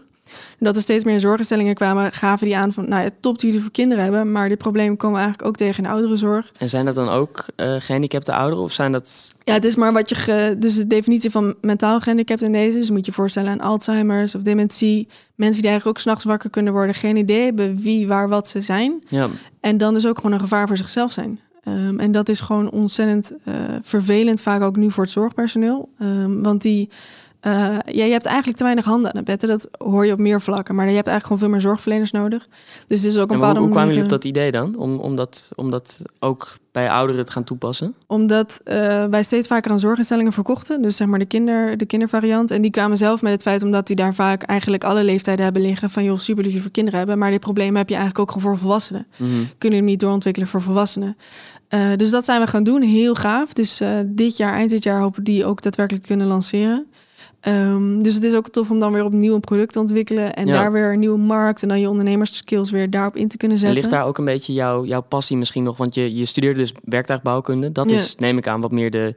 Dat 0.59 0.75
er 0.75 0.81
steeds 0.81 1.03
meer 1.03 1.19
zorginstellingen 1.19 1.75
kwamen, 1.75 2.11
gaven 2.11 2.45
die 2.45 2.57
aan 2.57 2.73
van, 2.73 2.89
nou 2.89 3.03
ja, 3.03 3.09
top 3.19 3.33
dat 3.33 3.41
jullie 3.41 3.61
voor 3.61 3.71
kinderen 3.71 4.03
hebben, 4.03 4.31
maar 4.31 4.49
dit 4.49 4.57
probleem 4.57 4.97
komen 4.97 5.17
we 5.17 5.23
eigenlijk 5.23 5.49
ook 5.49 5.57
tegen 5.57 5.83
in 5.83 5.89
ouderenzorg. 5.89 6.51
En 6.57 6.69
zijn 6.69 6.85
dat 6.85 6.95
dan 6.95 7.09
ook 7.09 7.45
uh, 7.55 7.75
gehandicapte 7.79 8.33
ouderen 8.33 8.63
of 8.63 8.71
zijn 8.71 8.91
dat... 8.91 9.33
Ja, 9.43 9.53
het 9.53 9.65
is 9.65 9.75
maar 9.75 9.93
wat 9.93 10.09
je, 10.09 10.15
ge, 10.15 10.55
dus 10.59 10.75
de 10.75 10.87
definitie 10.87 11.29
van 11.29 11.55
mentaal 11.61 11.99
gehandicapt 11.99 12.41
in 12.41 12.51
deze, 12.51 12.77
dus 12.77 12.89
moet 12.89 13.05
je 13.05 13.11
voorstellen 13.11 13.51
aan 13.51 13.61
Alzheimer's 13.61 14.35
of 14.35 14.41
dementie, 14.41 15.07
mensen 15.35 15.61
die 15.61 15.69
eigenlijk 15.69 15.97
ook 15.97 16.03
s'nachts 16.03 16.23
wakker 16.23 16.49
kunnen 16.49 16.73
worden, 16.73 16.95
geen 16.95 17.15
idee 17.15 17.43
hebben 17.43 17.77
wie, 17.77 18.07
waar, 18.07 18.29
wat 18.29 18.47
ze 18.47 18.61
zijn. 18.61 19.03
Ja. 19.07 19.29
En 19.59 19.77
dan 19.77 19.93
dus 19.93 20.07
ook 20.07 20.15
gewoon 20.15 20.31
een 20.31 20.39
gevaar 20.39 20.67
voor 20.67 20.77
zichzelf 20.77 21.11
zijn. 21.11 21.39
Um, 21.67 21.99
en 21.99 22.11
dat 22.11 22.29
is 22.29 22.39
gewoon 22.39 22.71
ontzettend 22.71 23.31
uh, 23.45 23.53
vervelend, 23.81 24.41
vaak 24.41 24.61
ook 24.61 24.75
nu 24.75 24.91
voor 24.91 25.03
het 25.03 25.13
zorgpersoneel. 25.13 25.89
Um, 26.01 26.43
want 26.43 26.61
die 26.61 26.89
uh, 27.47 27.77
ja, 27.85 28.05
je 28.05 28.11
hebt 28.11 28.25
eigenlijk 28.25 28.57
te 28.57 28.63
weinig 28.63 28.85
handen 28.85 29.11
aan 29.11 29.17
het 29.17 29.25
bed. 29.25 29.49
Dat 29.49 29.69
hoor 29.77 30.05
je 30.05 30.11
op 30.11 30.19
meer 30.19 30.41
vlakken. 30.41 30.75
Maar 30.75 30.89
je 30.89 30.95
hebt 30.95 31.07
eigenlijk 31.07 31.25
gewoon 31.25 31.39
veel 31.39 31.49
meer 31.49 31.69
zorgverleners 31.69 32.11
nodig. 32.11 32.47
Dus 32.87 33.03
is 33.03 33.17
ook 33.17 33.31
een 33.31 33.37
bepaalde 33.37 33.59
hoe, 33.59 33.67
hoe 33.67 33.69
kwamen 33.69 33.89
jullie 33.89 34.03
op 34.03 34.09
dat 34.09 34.25
idee 34.25 34.51
dan? 34.51 34.77
Om, 34.77 34.97
om, 34.97 35.15
dat, 35.15 35.51
om 35.55 35.71
dat 35.71 36.01
ook 36.19 36.57
bij 36.71 36.89
ouderen 36.89 37.25
te 37.25 37.31
gaan 37.31 37.43
toepassen? 37.43 37.95
Omdat 38.07 38.61
uh, 38.65 39.05
wij 39.05 39.23
steeds 39.23 39.47
vaker 39.47 39.71
aan 39.71 39.79
zorginstellingen 39.79 40.33
verkochten. 40.33 40.81
Dus 40.81 40.95
zeg 40.95 41.07
maar 41.07 41.19
de, 41.19 41.25
kinder, 41.25 41.77
de 41.77 41.85
kindervariant. 41.85 42.51
En 42.51 42.61
die 42.61 42.71
kwamen 42.71 42.97
zelf 42.97 43.21
met 43.21 43.31
het 43.31 43.41
feit 43.41 43.63
omdat 43.63 43.87
die 43.87 43.95
daar 43.95 44.13
vaak 44.13 44.43
eigenlijk 44.43 44.83
alle 44.83 45.03
leeftijden 45.03 45.43
hebben 45.43 45.61
liggen. 45.61 45.89
Van 45.89 46.03
joh, 46.03 46.17
super 46.17 46.43
dat 46.43 46.53
je 46.53 46.61
voor 46.61 46.71
kinderen 46.71 46.99
hebben. 46.99 47.17
Maar 47.17 47.31
dit 47.31 47.39
probleem 47.39 47.75
heb 47.75 47.89
je 47.89 47.95
eigenlijk 47.95 48.23
ook 48.23 48.31
gewoon 48.31 48.51
voor 48.51 48.61
volwassenen. 48.61 49.07
Mm 49.17 49.27
-hmm. 49.27 49.49
Kunnen 49.57 49.79
hem 49.79 49.87
niet 49.87 49.99
doorontwikkelen 49.99 50.47
voor 50.47 50.61
volwassenen. 50.61 51.17
Uh, 51.73 51.95
dus 51.95 52.09
dat 52.09 52.25
zijn 52.25 52.41
we 52.41 52.47
gaan 52.47 52.63
doen. 52.63 52.81
Heel 52.81 53.15
gaaf. 53.15 53.53
Dus 53.53 53.81
dit 54.05 54.37
jaar, 54.37 54.53
eind 54.53 54.69
dit 54.69 54.83
jaar 54.83 55.01
hopen 55.01 55.23
die 55.23 55.45
ook 55.45 55.61
daadwerkelijk 55.61 56.05
kunnen 56.05 56.27
lanceren. 56.27 56.87
Um, 57.47 58.03
dus 58.03 58.13
het 58.15 58.23
is 58.23 58.33
ook 58.33 58.49
tof 58.49 58.69
om 58.69 58.79
dan 58.79 58.93
weer 58.93 59.03
opnieuw 59.03 59.33
een 59.33 59.39
product 59.39 59.73
te 59.73 59.79
ontwikkelen 59.79 60.35
en 60.35 60.45
daar 60.45 60.71
weer 60.71 60.93
een 60.93 60.99
nieuwe 60.99 61.17
markt 61.17 61.61
en 61.61 61.67
dan 61.67 61.79
je 61.79 61.89
ondernemerskills 61.89 62.71
weer 62.71 62.89
daarop 62.89 63.15
in 63.15 63.27
te 63.27 63.37
kunnen 63.37 63.57
zetten. 63.57 63.75
En 63.75 63.81
ligt 63.81 63.95
daar 63.95 64.05
ook 64.05 64.17
een 64.17 64.25
beetje 64.25 64.53
jouw, 64.53 64.85
jouw 64.85 65.01
passie 65.01 65.37
misschien 65.37 65.63
nog? 65.63 65.77
Want 65.77 65.95
je, 65.95 66.15
je 66.15 66.25
studeerde 66.25 66.59
dus 66.59 66.73
werktuigbouwkunde. 66.83 67.71
Dat 67.71 67.91
is, 67.91 68.15
neem 68.15 68.37
ik 68.37 68.47
aan, 68.47 68.61
wat 68.61 68.71
meer 68.71 68.91
de 68.91 69.15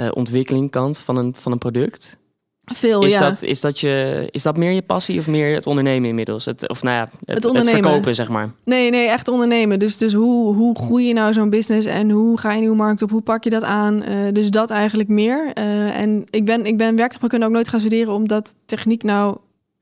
uh, 0.00 0.08
ontwikkelingkant 0.14 0.98
van 0.98 1.16
een, 1.16 1.34
van 1.36 1.52
een 1.52 1.58
product. 1.58 2.16
Veel, 2.64 3.02
is 3.02 3.12
ja. 3.12 3.20
Dat, 3.20 3.42
is, 3.42 3.60
dat 3.60 3.80
je, 3.80 4.26
is 4.30 4.42
dat 4.42 4.56
meer 4.56 4.70
je 4.70 4.82
passie 4.82 5.18
of 5.18 5.26
meer 5.26 5.54
het 5.54 5.66
ondernemen 5.66 6.08
inmiddels? 6.08 6.44
Het, 6.44 6.68
of 6.68 6.82
nou 6.82 6.96
ja, 6.96 7.02
het, 7.02 7.36
het, 7.36 7.44
ondernemen. 7.44 7.74
het 7.74 7.84
verkopen, 7.84 8.14
zeg 8.14 8.28
maar. 8.28 8.50
Nee, 8.64 8.90
nee, 8.90 9.08
echt 9.08 9.28
ondernemen. 9.28 9.78
Dus, 9.78 9.98
dus 9.98 10.12
hoe, 10.12 10.54
hoe 10.54 10.76
groei 10.78 11.06
je 11.06 11.12
nou 11.12 11.32
zo'n 11.32 11.50
business 11.50 11.86
en 11.86 12.10
hoe 12.10 12.38
ga 12.38 12.52
je 12.52 12.60
nieuwe 12.60 12.76
markt 12.76 13.02
op? 13.02 13.10
Hoe 13.10 13.22
pak 13.22 13.44
je 13.44 13.50
dat 13.50 13.62
aan? 13.62 14.02
Uh, 14.08 14.32
dus 14.32 14.50
dat 14.50 14.70
eigenlijk 14.70 15.08
meer. 15.08 15.50
Uh, 15.58 15.98
en 15.98 16.24
ik 16.30 16.44
ben, 16.44 16.66
ik 16.66 16.76
ben 16.76 16.96
werktuigkunde 16.96 17.46
ook 17.46 17.52
nooit 17.52 17.68
gaan 17.68 17.80
studeren 17.80 18.12
omdat 18.12 18.54
techniek 18.64 19.02
nou 19.02 19.36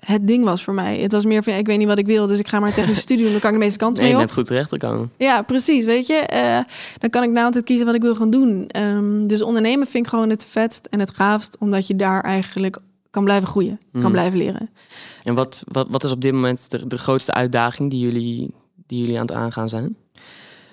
het 0.07 0.27
ding 0.27 0.45
was 0.45 0.65
voor 0.65 0.75
mij. 0.75 0.99
Het 0.99 1.12
was 1.12 1.25
meer 1.25 1.43
van, 1.43 1.53
ja, 1.53 1.59
ik 1.59 1.67
weet 1.67 1.79
niet 1.79 1.87
wat 1.87 1.99
ik 1.99 2.07
wil, 2.07 2.27
dus 2.27 2.38
ik 2.38 2.49
ga 2.49 2.61
maar 2.61 2.73
technische 2.75 3.03
studie 3.03 3.23
doen. 3.23 3.33
Dan 3.33 3.41
kan 3.41 3.51
ik 3.51 3.57
de 3.59 3.65
meeste 3.65 3.79
kanten 3.79 4.03
nee, 4.03 4.12
mee 4.12 4.21
op. 4.23 4.27
net 4.27 4.37
goed 4.37 4.47
terecht 4.47 4.69
te 4.69 4.77
komen. 4.77 5.11
Ja, 5.17 5.43
precies. 5.43 5.85
Weet 5.85 6.07
je, 6.07 6.29
uh, 6.35 6.59
dan 6.99 7.11
kan 7.11 7.23
ik 7.23 7.31
nou 7.31 7.45
altijd 7.47 7.65
kiezen 7.65 7.87
wat 7.87 7.95
ik 7.95 8.03
wil 8.03 8.15
gaan 8.15 8.31
doen. 8.31 8.69
Um, 8.77 9.27
dus 9.27 9.43
ondernemen 9.43 9.87
vind 9.87 10.05
ik 10.05 10.11
gewoon 10.11 10.31
het 10.31 10.45
vetst 10.45 10.87
en 10.91 11.01
het 11.01 11.11
gaafst, 11.15 11.57
omdat 11.59 11.87
je 11.87 11.97
daar 11.97 12.21
eigenlijk 12.21 12.79
kan 13.11 13.25
blijven 13.25 13.49
groeien, 13.49 13.79
kan 13.93 14.03
Mm. 14.03 14.11
blijven 14.12 14.38
leren. 14.38 14.71
En 15.23 15.35
wat, 15.35 15.62
wat, 15.67 15.87
wat 15.91 16.05
is 16.05 16.11
op 16.12 16.21
dit 16.21 16.33
moment 16.33 16.71
de, 16.71 16.87
de 16.87 16.99
grootste 16.99 17.33
uitdaging 17.33 17.91
die 17.91 18.01
jullie, 18.01 18.51
die 18.87 19.01
jullie 19.01 19.17
aan 19.17 19.27
het 19.27 19.33
aangaan 19.37 19.69
zijn? 19.69 19.97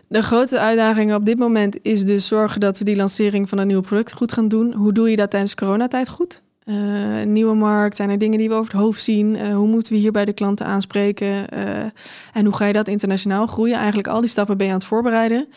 De 0.08 0.22
grootste 0.24 0.60
uitdaging 0.60 1.14
op 1.14 1.26
dit 1.26 1.38
moment 1.40 1.78
is 1.82 2.06
dus 2.06 2.28
zorgen 2.28 2.60
dat 2.60 2.78
we 2.78 2.84
die 2.84 2.96
lancering 2.96 3.50
van 3.50 3.58
een 3.58 3.68
nieuw 3.68 3.82
product 3.82 4.14
goed 4.14 4.32
gaan 4.32 4.48
doen. 4.48 4.74
Hoe 4.74 4.92
doe 4.94 5.10
je 5.10 5.16
dat 5.16 5.30
tijdens 5.32 5.56
coronatijd 5.56 6.10
goed? 6.10 6.42
Uh, 6.70 7.22
een 7.22 7.32
nieuwe 7.32 7.56
markt, 7.56 7.96
zijn 7.96 8.10
er 8.10 8.18
dingen 8.18 8.38
die 8.38 8.50
we 8.50 8.54
over 8.56 8.72
het 8.72 8.82
hoofd 8.82 9.04
zien? 9.04 9.36
Uh, 9.36 9.56
hoe 9.56 9.68
moeten 9.68 9.94
we 9.94 10.00
hier 10.00 10.12
bij 10.12 10.26
de 10.26 10.34
klanten 10.34 10.66
aanspreken? 10.66 11.28
Uh, 11.54 11.80
en 12.34 12.46
hoe 12.46 12.56
ga 12.56 12.66
je 12.66 12.74
dat 12.74 12.88
internationaal 12.88 13.48
groeien? 13.48 13.76
Eigenlijk 13.76 14.08
al 14.08 14.20
die 14.22 14.30
stappen 14.30 14.58
ben 14.58 14.66
je 14.66 14.72
aan 14.72 14.80
het 14.80 14.88
voorbereiden. 14.88 15.48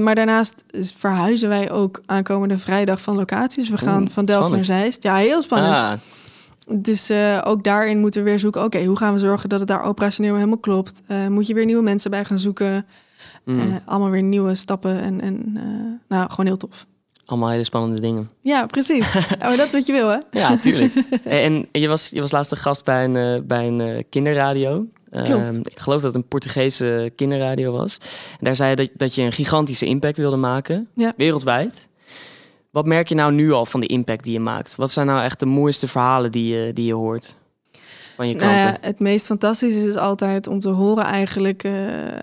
Maar 0.00 0.14
daarnaast 0.14 0.64
verhuizen 0.96 1.48
wij 1.48 1.70
ook 1.70 2.00
aankomende 2.06 2.58
vrijdag 2.58 3.00
van 3.00 3.16
locaties. 3.16 3.68
We 3.68 3.78
gaan 3.78 4.02
Oeh, 4.02 4.10
van 4.10 4.24
Delft 4.24 4.44
spannend. 4.44 4.68
naar 4.68 4.78
Zeist. 4.78 5.02
Ja, 5.02 5.16
heel 5.16 5.42
spannend. 5.42 5.74
Ah, 5.74 5.92
Dus 6.82 7.10
uh, 7.10 7.40
ook 7.44 7.64
daarin 7.64 7.98
moeten 8.00 8.24
we 8.24 8.30
weer 8.30 8.38
zoeken... 8.38 8.64
oké, 8.64 8.84
hoe 8.84 8.96
gaan 8.96 9.12
we 9.12 9.18
zorgen 9.18 9.48
dat 9.48 9.58
het 9.58 9.68
daar 9.68 9.82
operationeel 9.82 10.34
helemaal 10.34 10.58
klopt? 10.58 11.02
Uh, 11.08 11.26
moet 11.28 11.46
je 11.46 11.54
weer 11.54 11.64
nieuwe 11.64 11.82
mensen 11.82 12.10
bij 12.10 12.24
gaan 12.24 12.38
zoeken? 12.38 12.86
mm. 13.44 13.58
Uh, 13.58 13.64
allemaal 13.84 14.10
weer 14.10 14.22
nieuwe 14.22 14.54
stappen 14.54 15.00
en, 15.00 15.20
en 15.20 15.58
nou, 16.08 16.30
gewoon 16.30 16.46
heel 16.46 16.56
tof. 16.56 16.86
Allemaal 17.30 17.50
hele 17.50 17.64
spannende 17.64 18.00
dingen. 18.00 18.30
Ja, 18.42 18.66
precies. 18.66 19.14
oh, 19.42 19.56
dat 19.56 19.66
is 19.66 19.72
wat 19.72 19.86
je 19.86 19.92
wil, 19.92 20.08
hè? 20.08 20.18
Ja, 20.30 20.58
tuurlijk. 20.58 20.94
en, 21.24 21.68
en 21.72 21.80
je, 21.80 21.88
was, 21.88 22.08
je 22.08 22.20
was 22.20 22.30
laatst 22.30 22.50
een 22.50 22.56
gast 22.58 22.84
bij 22.84 23.04
een, 23.04 23.46
bij 23.46 23.66
een 23.66 24.04
kinderradio. 24.08 24.86
Klopt. 25.10 25.52
Uh, 25.52 25.58
ik 25.62 25.78
geloof 25.78 26.02
dat 26.02 26.12
het 26.12 26.22
een 26.22 26.28
Portugese 26.28 27.12
kinderradio 27.16 27.72
was. 27.72 27.98
En 28.30 28.44
daar 28.44 28.56
zei 28.56 28.70
je 28.70 28.76
dat, 28.76 28.90
dat 28.94 29.14
je 29.14 29.22
een 29.22 29.32
gigantische 29.32 29.86
impact 29.86 30.16
wilde 30.16 30.36
maken, 30.36 30.88
Ja. 30.94 31.12
wereldwijd. 31.16 31.88
Wat 32.70 32.86
merk 32.86 33.08
je 33.08 33.14
nou 33.14 33.32
nu 33.32 33.52
al 33.52 33.66
van 33.66 33.80
de 33.80 33.86
impact 33.86 34.24
die 34.24 34.32
je 34.32 34.40
maakt? 34.40 34.76
Wat 34.76 34.90
zijn 34.90 35.06
nou 35.06 35.22
echt 35.22 35.40
de 35.40 35.46
mooiste 35.46 35.88
verhalen 35.88 36.32
die 36.32 36.54
je, 36.56 36.72
die 36.72 36.86
je 36.86 36.94
hoort 36.94 37.36
van 38.20 38.28
je 38.28 38.34
Nou 38.34 38.52
ja, 38.52 38.76
het 38.80 39.00
meest 39.00 39.26
fantastische 39.26 39.88
is 39.88 39.96
altijd 39.96 40.46
om 40.46 40.60
te 40.60 40.68
horen 40.68 41.04
eigenlijk... 41.04 41.64
Uh, 41.64 41.72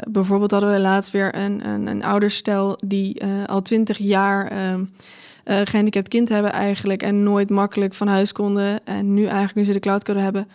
bijvoorbeeld 0.10 0.52
hadden 0.52 0.72
we 0.72 0.80
laatst 0.80 1.12
weer 1.12 1.36
een, 1.36 1.68
een, 1.68 1.88
een 1.88 2.04
ouderstel... 2.04 2.80
die 2.86 3.24
uh, 3.24 3.44
al 3.46 3.62
twintig 3.62 3.98
jaar 3.98 4.52
uh, 4.52 4.74
gehandicapt 5.64 6.08
kind 6.08 6.30
hebben 6.30 6.52
eigenlijk... 6.52 7.04
en 7.04 7.24
nooit 7.24 7.50
makkelijk 7.50 7.94
van 7.94 8.08
huis 8.08 8.32
konden. 8.32 8.86
En 8.86 9.14
nu 9.14 9.24
eigenlijk, 9.24 9.56
nu 9.56 9.64
ze 9.64 9.72
de 9.72 9.80
cloudcode 9.80 10.20
hebben 10.20 10.48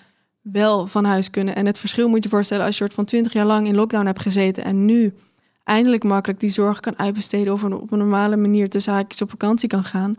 wel 0.42 0.86
van 0.86 1.04
huis 1.04 1.30
kunnen. 1.30 1.56
En 1.56 1.66
het 1.66 1.78
verschil 1.78 2.08
moet 2.08 2.24
je 2.24 2.30
voorstellen 2.30 2.64
als 2.64 2.76
je 2.76 2.82
soort 2.82 2.94
van 2.94 3.04
20 3.04 3.32
jaar 3.32 3.46
lang 3.46 3.66
in 3.66 3.74
lockdown 3.74 4.06
hebt 4.06 4.22
gezeten 4.22 4.64
en 4.64 4.84
nu 4.84 5.14
eindelijk 5.64 6.04
makkelijk 6.04 6.40
die 6.40 6.50
zorg 6.50 6.80
kan 6.80 6.98
uitbesteden 6.98 7.52
of 7.52 7.62
een, 7.62 7.74
op 7.74 7.92
een 7.92 7.98
normale 7.98 8.36
manier 8.36 8.68
tussen 8.68 8.92
haakjes 8.92 9.22
op 9.22 9.30
vakantie 9.30 9.68
kan 9.68 9.84
gaan. 9.84 10.14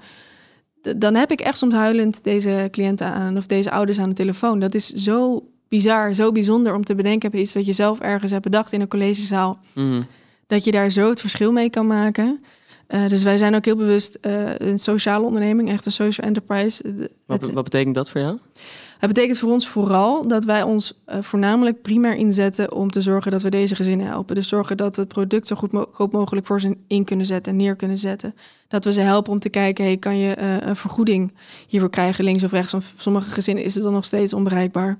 Dan 0.97 1.15
heb 1.15 1.31
ik 1.31 1.41
echt 1.41 1.57
soms 1.57 1.73
huilend 1.73 2.23
deze 2.23 2.67
cliënten 2.71 3.07
aan 3.07 3.37
of 3.37 3.45
deze 3.45 3.71
ouders 3.71 3.99
aan 3.99 4.09
de 4.09 4.15
telefoon. 4.15 4.59
Dat 4.59 4.73
is 4.73 4.93
zo 4.93 5.47
bizar, 5.67 6.13
zo 6.13 6.31
bijzonder 6.31 6.75
om 6.75 6.83
te 6.83 6.95
bedenken 6.95 7.37
iets 7.37 7.53
wat 7.53 7.65
je 7.65 7.73
zelf 7.73 7.99
ergens 7.99 8.31
hebt 8.31 8.43
bedacht 8.43 8.71
in 8.71 8.81
een 8.81 8.87
collegezaal. 8.87 9.59
Mm. 9.73 10.05
Dat 10.47 10.63
je 10.63 10.71
daar 10.71 10.89
zo 10.89 11.09
het 11.09 11.19
verschil 11.19 11.51
mee 11.51 11.69
kan 11.69 11.87
maken. 11.87 12.39
Uh, 12.87 13.07
dus 13.07 13.23
wij 13.23 13.37
zijn 13.37 13.55
ook 13.55 13.65
heel 13.65 13.75
bewust 13.75 14.17
uh, 14.21 14.55
een 14.55 14.79
sociale 14.79 15.25
onderneming, 15.25 15.69
echt 15.69 15.85
een 15.85 15.91
social 15.91 16.27
enterprise. 16.27 17.09
Wat, 17.25 17.51
wat 17.51 17.63
betekent 17.63 17.95
dat 17.95 18.09
voor 18.09 18.21
jou? 18.21 18.37
Het 19.03 19.13
betekent 19.13 19.39
voor 19.39 19.51
ons 19.51 19.67
vooral 19.67 20.27
dat 20.27 20.45
wij 20.45 20.63
ons 20.63 21.01
uh, 21.07 21.21
voornamelijk 21.21 21.81
primair 21.81 22.15
inzetten 22.15 22.71
om 22.71 22.91
te 22.91 23.01
zorgen 23.01 23.31
dat 23.31 23.41
we 23.41 23.49
deze 23.49 23.75
gezinnen 23.75 24.07
helpen. 24.07 24.35
Dus 24.35 24.47
zorgen 24.47 24.77
dat 24.77 24.95
we 24.95 25.01
het 25.01 25.13
product 25.13 25.47
zo 25.47 25.55
goed 25.55 25.71
mo 25.71 25.85
goed 25.91 26.11
mogelijk 26.11 26.45
voor 26.45 26.61
ze 26.61 26.77
in 26.87 27.05
kunnen 27.05 27.25
zetten 27.25 27.51
en 27.51 27.57
neer 27.57 27.75
kunnen 27.75 27.97
zetten. 27.97 28.35
Dat 28.67 28.85
we 28.85 28.93
ze 28.93 29.01
helpen 29.01 29.31
om 29.31 29.39
te 29.39 29.49
kijken, 29.49 29.83
hey, 29.83 29.97
kan 29.97 30.17
je 30.17 30.37
uh, 30.37 30.67
een 30.67 30.75
vergoeding 30.75 31.33
hiervoor 31.67 31.89
krijgen, 31.89 32.23
links 32.23 32.43
of 32.43 32.51
rechts? 32.51 32.71
Want 32.71 32.83
sommige 32.97 33.29
gezinnen 33.29 33.63
is 33.63 33.73
het 33.73 33.83
dan 33.83 33.93
nog 33.93 34.05
steeds 34.05 34.33
onbereikbaar. 34.33 34.97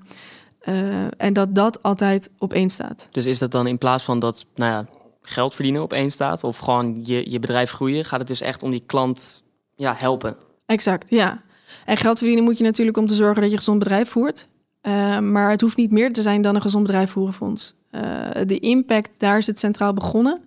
Uh, 0.68 0.74
en 1.16 1.32
dat 1.32 1.54
dat 1.54 1.82
altijd 1.82 2.30
op 2.38 2.52
één 2.52 2.70
staat. 2.70 3.08
Dus 3.10 3.26
is 3.26 3.38
dat 3.38 3.50
dan 3.50 3.66
in 3.66 3.78
plaats 3.78 4.04
van 4.04 4.18
dat 4.18 4.46
nou 4.54 4.72
ja, 4.72 4.86
geld 5.22 5.54
verdienen 5.54 5.82
op 5.82 5.92
één 5.92 6.10
staat 6.10 6.44
of 6.44 6.58
gewoon 6.58 7.00
je, 7.02 7.30
je 7.30 7.38
bedrijf 7.38 7.70
groeien, 7.70 8.04
gaat 8.04 8.18
het 8.18 8.28
dus 8.28 8.40
echt 8.40 8.62
om 8.62 8.70
die 8.70 8.82
klant 8.86 9.42
ja, 9.76 9.94
helpen? 9.96 10.36
Exact, 10.66 11.10
ja. 11.10 11.42
En 11.84 11.96
geld 11.96 12.18
verdienen 12.18 12.44
moet 12.44 12.58
je 12.58 12.64
natuurlijk 12.64 12.96
om 12.96 13.06
te 13.06 13.14
zorgen 13.14 13.40
dat 13.40 13.44
je 13.44 13.50
een 13.50 13.58
gezond 13.58 13.78
bedrijf 13.78 14.08
voert. 14.08 14.48
Uh, 14.82 15.18
maar 15.18 15.50
het 15.50 15.60
hoeft 15.60 15.76
niet 15.76 15.90
meer 15.90 16.12
te 16.12 16.22
zijn 16.22 16.42
dan 16.42 16.54
een 16.54 16.62
gezond 16.62 16.86
bedrijf 16.86 17.10
voeren 17.10 17.40
ons. 17.40 17.74
Uh, 17.90 18.30
de 18.46 18.58
impact, 18.58 19.10
daar 19.18 19.38
is 19.38 19.46
het 19.46 19.58
centraal 19.58 19.92
begonnen. 19.92 20.40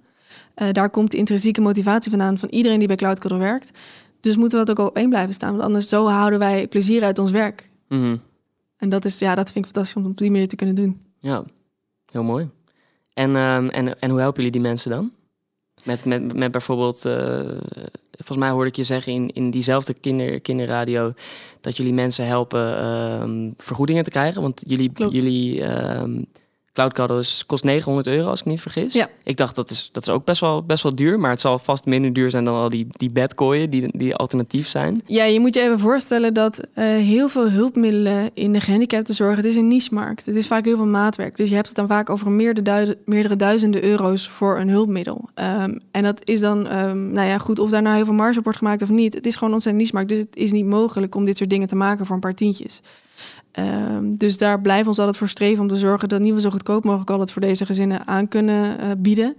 Uh, 0.55 0.67
daar 0.71 0.89
komt 0.89 1.11
de 1.11 1.17
intrinsieke 1.17 1.61
motivatie 1.61 2.11
vandaan 2.11 2.37
van 2.37 2.49
iedereen 2.49 2.79
die 2.79 2.87
bij 2.87 2.95
Cloud 2.95 3.23
werkt. 3.23 3.71
Dus 4.19 4.35
moeten 4.35 4.59
we 4.59 4.65
dat 4.65 4.79
ook 4.79 4.87
op 4.87 4.95
één 4.95 5.09
blijven 5.09 5.33
staan. 5.33 5.51
Want 5.51 5.63
anders 5.63 5.89
zo 5.89 6.07
houden 6.07 6.39
wij 6.39 6.67
plezier 6.67 7.03
uit 7.03 7.19
ons 7.19 7.31
werk. 7.31 7.69
Mm 7.87 7.99
-hmm. 7.99 8.21
En 8.77 8.89
dat, 8.89 9.05
is, 9.05 9.19
ja, 9.19 9.35
dat 9.35 9.51
vind 9.51 9.65
ik 9.65 9.71
fantastisch 9.71 10.03
om 10.03 10.09
op 10.09 10.17
die 10.17 10.31
manier 10.31 10.47
te 10.47 10.55
kunnen 10.55 10.75
doen. 10.75 11.01
Ja, 11.19 11.43
heel 12.11 12.23
mooi. 12.23 12.49
En, 13.13 13.35
um, 13.35 13.69
en, 13.69 13.99
en 13.99 14.09
hoe 14.09 14.19
helpen 14.19 14.43
jullie 14.43 14.51
die 14.51 14.69
mensen 14.69 14.89
dan? 14.89 15.11
Met, 15.87 16.05
met, 16.05 16.33
met 16.35 16.51
bijvoorbeeld, 16.51 17.05
uh, 17.05 17.39
volgens 18.11 18.37
mij 18.37 18.49
hoorde 18.49 18.69
ik 18.69 18.75
je 18.75 18.83
zeggen 18.83 19.13
in, 19.13 19.29
in 19.33 19.51
diezelfde 19.51 19.93
kinder, 19.93 20.39
kinderradio, 20.39 21.13
dat 21.61 21.77
jullie 21.77 21.93
mensen 21.93 22.25
helpen 22.25 22.85
um, 22.85 23.53
vergoedingen 23.57 24.03
te 24.03 24.09
krijgen. 24.09 24.41
Want 24.41 24.63
jullie, 24.67 24.91
Klopt. 24.91 25.13
jullie 25.13 25.63
Cloud 26.77 27.45
kost 27.45 27.63
900 27.63 28.07
euro, 28.07 28.29
als 28.29 28.39
ik 28.39 28.45
me 28.45 28.51
niet 28.51 28.61
vergis. 28.61 28.93
Ja. 28.93 29.07
Ik 29.23 29.37
dacht, 29.37 29.55
dat 29.55 29.69
is, 29.69 29.89
dat 29.91 30.07
is 30.07 30.13
ook 30.13 30.25
best 30.25 30.41
wel, 30.41 30.63
best 30.63 30.83
wel 30.83 30.95
duur, 30.95 31.19
maar 31.19 31.29
het 31.29 31.41
zal 31.41 31.59
vast 31.59 31.85
minder 31.85 32.13
duur 32.13 32.29
zijn 32.29 32.45
dan 32.45 32.55
al 32.55 32.69
die, 32.69 32.87
die 32.89 33.09
bedkooien 33.09 33.69
die, 33.69 33.97
die 33.97 34.15
alternatief 34.15 34.69
zijn. 34.69 35.01
Ja, 35.05 35.23
je 35.23 35.39
moet 35.39 35.55
je 35.55 35.61
even 35.61 35.79
voorstellen 35.79 36.33
dat 36.33 36.59
uh, 36.59 36.85
heel 36.85 37.29
veel 37.29 37.49
hulpmiddelen 37.49 38.29
in 38.33 38.53
de 38.53 38.61
gehandicaptenzorg, 38.61 39.35
het 39.35 39.45
is 39.45 39.55
een 39.55 39.67
niche-markt. 39.67 40.25
Het 40.25 40.35
is 40.35 40.47
vaak 40.47 40.65
heel 40.65 40.75
veel 40.75 40.85
maatwerk. 40.85 41.35
Dus 41.35 41.49
je 41.49 41.55
hebt 41.55 41.67
het 41.67 41.75
dan 41.75 41.87
vaak 41.87 42.09
over 42.09 42.31
meerdere, 42.31 42.65
duizend, 42.65 42.97
meerdere 43.05 43.35
duizenden 43.35 43.83
euro's 43.83 44.27
voor 44.27 44.59
een 44.59 44.69
hulpmiddel. 44.69 45.29
Um, 45.35 45.79
en 45.91 46.03
dat 46.03 46.21
is 46.23 46.39
dan, 46.39 46.75
um, 46.75 47.11
nou 47.11 47.27
ja, 47.27 47.37
goed, 47.37 47.59
of 47.59 47.69
daar 47.69 47.81
nou 47.81 47.95
heel 47.95 48.05
veel 48.05 48.13
marge 48.13 48.37
op 48.37 48.43
wordt 48.43 48.59
gemaakt 48.59 48.81
of 48.81 48.89
niet. 48.89 49.13
Het 49.13 49.25
is 49.25 49.35
gewoon 49.35 49.53
ontzettend 49.53 49.83
niche-markt, 49.83 50.09
dus 50.09 50.19
het 50.19 50.35
is 50.35 50.51
niet 50.51 50.65
mogelijk 50.65 51.15
om 51.15 51.25
dit 51.25 51.37
soort 51.37 51.49
dingen 51.49 51.67
te 51.67 51.75
maken 51.75 52.05
voor 52.05 52.15
een 52.15 52.21
paar 52.21 52.33
tientjes. 52.33 52.81
Ehm, 53.57 54.15
dus 54.15 54.37
daar 54.37 54.61
blijven 54.61 54.83
we 54.83 54.89
ons 54.89 54.99
altijd 54.99 55.17
voor 55.17 55.27
streven 55.27 55.61
om 55.61 55.67
te 55.67 55.75
zorgen 55.75 56.09
dat 56.09 56.21
we 56.21 56.41
zo 56.41 56.49
goedkoop 56.49 56.83
mogelijk 56.83 57.09
altijd 57.09 57.31
voor 57.31 57.41
deze 57.41 57.65
gezinnen 57.65 58.07
aan 58.07 58.27
kunnen 58.27 58.79
uh, 58.79 58.91
bieden. 58.97 59.35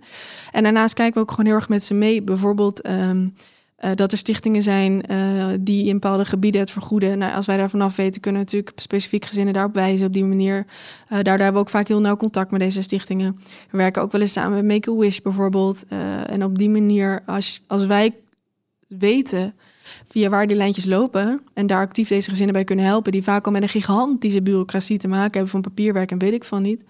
En 0.50 0.62
daarnaast 0.62 0.94
kijken 0.94 1.14
we 1.14 1.20
ook 1.20 1.30
gewoon 1.30 1.46
heel 1.46 1.54
erg 1.54 1.68
met 1.68 1.84
ze 1.84 1.94
mee. 1.94 2.22
Bijvoorbeeld 2.22 2.80
ehm, 2.80 3.22
uh, 3.22 3.90
dat 3.94 4.12
er 4.12 4.18
stichtingen 4.18 4.62
zijn 4.62 5.02
uh, 5.10 5.46
die 5.60 5.86
in 5.86 5.92
bepaalde 5.92 6.24
gebieden 6.24 6.60
het 6.60 6.70
vergoeden. 6.70 7.18
Nou, 7.18 7.34
als 7.34 7.46
wij 7.46 7.56
daar 7.56 7.70
vanaf 7.70 7.96
weten, 7.96 8.20
kunnen 8.20 8.40
we 8.40 8.46
natuurlijk 8.46 8.80
specifiek 8.80 9.24
gezinnen 9.24 9.54
daarop 9.54 9.74
wijzen 9.74 10.06
op 10.06 10.12
die 10.12 10.24
manier. 10.24 10.66
Daardoor 11.08 11.32
hebben 11.32 11.52
we 11.52 11.58
ook 11.58 11.68
vaak 11.68 11.88
heel 11.88 12.00
nauw 12.00 12.16
contact 12.16 12.50
met 12.50 12.60
deze 12.60 12.82
stichtingen. 12.82 13.38
We 13.70 13.76
werken 13.76 14.02
ook 14.02 14.12
wel 14.12 14.20
eens 14.20 14.32
samen 14.32 14.66
met 14.66 14.74
Make-A-Wish 14.74 15.18
bijvoorbeeld. 15.18 15.84
en 16.26 16.44
op 16.44 16.58
die 16.58 16.70
manier, 16.70 17.20
als, 17.26 17.62
als 17.66 17.86
wij 17.86 18.14
weten 18.88 19.54
via 20.08 20.28
waar 20.28 20.46
die 20.46 20.56
lijntjes 20.56 20.84
lopen 20.84 21.40
en 21.54 21.66
daar 21.66 21.80
actief 21.80 22.08
deze 22.08 22.30
gezinnen 22.30 22.54
bij 22.54 22.64
kunnen 22.64 22.84
helpen, 22.84 23.12
die 23.12 23.22
vaak 23.22 23.46
al 23.46 23.52
met 23.52 23.62
een 23.62 23.68
gigantische 23.68 24.42
bureaucratie 24.42 24.98
te 24.98 25.08
maken 25.08 25.32
hebben 25.32 25.50
van 25.50 25.60
papierwerk 25.60 26.10
en 26.10 26.18
weet 26.18 26.32
ik 26.32 26.44
van 26.44 26.62
niet, 26.62 26.84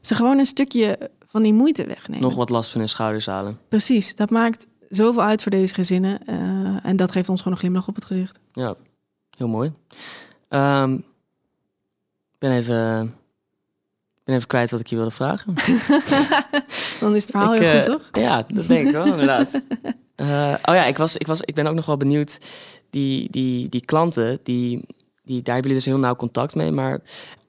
ze 0.00 0.14
gewoon 0.14 0.38
een 0.38 0.46
stukje 0.46 1.10
van 1.26 1.42
die 1.42 1.52
moeite 1.52 1.86
wegnemen. 1.86 2.22
Nog 2.22 2.34
wat 2.34 2.50
last 2.50 2.70
van 2.70 2.80
hun 2.80 2.88
schouders 2.88 3.26
halen. 3.26 3.58
Precies, 3.68 4.14
dat 4.14 4.30
maakt 4.30 4.66
zoveel 4.88 5.22
uit 5.22 5.42
voor 5.42 5.50
deze 5.50 5.74
gezinnen. 5.74 6.18
Uh, 6.28 6.36
en 6.82 6.96
dat 6.96 7.12
geeft 7.12 7.28
ons 7.28 7.38
gewoon 7.38 7.52
een 7.54 7.62
glimlach 7.62 7.88
op 7.88 7.94
het 7.94 8.04
gezicht. 8.04 8.38
Ja, 8.52 8.76
heel 9.36 9.48
mooi. 9.48 9.72
Um, 10.48 10.94
ik 12.32 12.38
ben 12.38 12.52
even, 12.52 13.14
ben 14.24 14.34
even 14.34 14.48
kwijt 14.48 14.70
wat 14.70 14.80
ik 14.80 14.86
je 14.86 14.96
wilde 14.96 15.10
vragen. 15.10 15.54
Dan 17.00 17.14
is 17.14 17.22
het 17.22 17.30
verhaal 17.30 17.54
ik, 17.54 17.60
heel 17.60 17.76
goed, 17.76 17.88
uh, 17.88 17.94
toch? 17.94 18.08
Ja, 18.12 18.44
dat 18.48 18.66
denk 18.66 18.86
ik 18.86 18.92
wel, 18.92 19.06
inderdaad. 19.06 19.60
Uh, 20.16 20.54
oh 20.68 20.74
ja, 20.74 20.84
ik, 20.84 20.96
was, 20.96 21.16
ik, 21.16 21.26
was, 21.26 21.40
ik 21.40 21.54
ben 21.54 21.66
ook 21.66 21.74
nog 21.74 21.86
wel 21.86 21.96
benieuwd. 21.96 22.38
Die, 22.90 23.30
die, 23.30 23.68
die 23.68 23.80
klanten, 23.80 24.38
die, 24.42 24.86
die, 25.22 25.42
daar 25.42 25.54
hebben 25.54 25.70
jullie 25.70 25.74
dus 25.74 25.84
heel 25.84 25.98
nauw 25.98 26.16
contact 26.16 26.54
mee. 26.54 26.70
Maar 26.70 27.00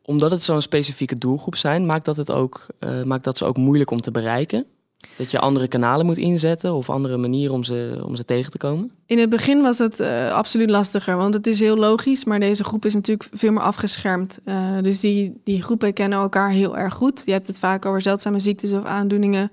omdat 0.02 0.32
het 0.32 0.42
zo'n 0.42 0.62
specifieke 0.62 1.18
doelgroep 1.18 1.56
zijn, 1.56 1.86
maakt 1.86 2.06
dat, 2.06 2.18
het 2.18 2.32
ook, 2.32 2.68
maakt 3.04 3.24
dat 3.24 3.38
ze 3.38 3.46
ook 3.46 3.58
moeilijk 3.58 3.92
om 3.92 4.02
te 4.02 4.12
bereiken? 4.12 4.66
Dat 5.15 5.32
je 5.32 5.39
andere 5.39 5.68
kanalen 5.68 6.06
moet 6.06 6.18
inzetten 6.18 6.74
of 6.74 6.89
andere 6.89 7.18
manieren 7.18 7.54
om 7.56 7.63
ze, 7.63 8.02
om 8.06 8.15
ze 8.15 8.26
tegen 8.26 8.52
te 8.52 8.58
komen? 8.58 8.91
In 9.06 9.20
het 9.20 9.30
begin 9.30 9.62
was 9.62 9.78
het 9.78 10.00
uh, 10.00 10.32
absoluut 10.32 10.70
lastiger, 10.70 11.18
want 11.18 11.34
het 11.34 11.48
is 11.48 11.60
heel 11.60 11.78
logisch, 11.78 12.26
maar 12.26 12.39
deze 12.39 12.63
groep 12.63 12.86
is 12.86 12.94
natuurlijk 12.94 13.30
veel 13.34 13.52
meer 13.52 13.62
afgeschermd. 13.62 14.39
Uh, 14.46 14.56
dus 14.82 15.00
die, 15.00 15.41
die 15.44 15.63
groepen 15.63 15.94
kennen 15.94 16.20
elkaar 16.20 16.50
heel 16.50 16.78
erg 16.78 16.94
goed. 16.94 17.22
Je 17.26 17.32
hebt 17.32 17.48
het 17.48 17.60
vaak 17.60 17.86
over 17.86 18.02
zeldzame 18.02 18.39
ziektes 18.39 18.74
of 18.74 18.84
aandoeningen. 18.84 19.52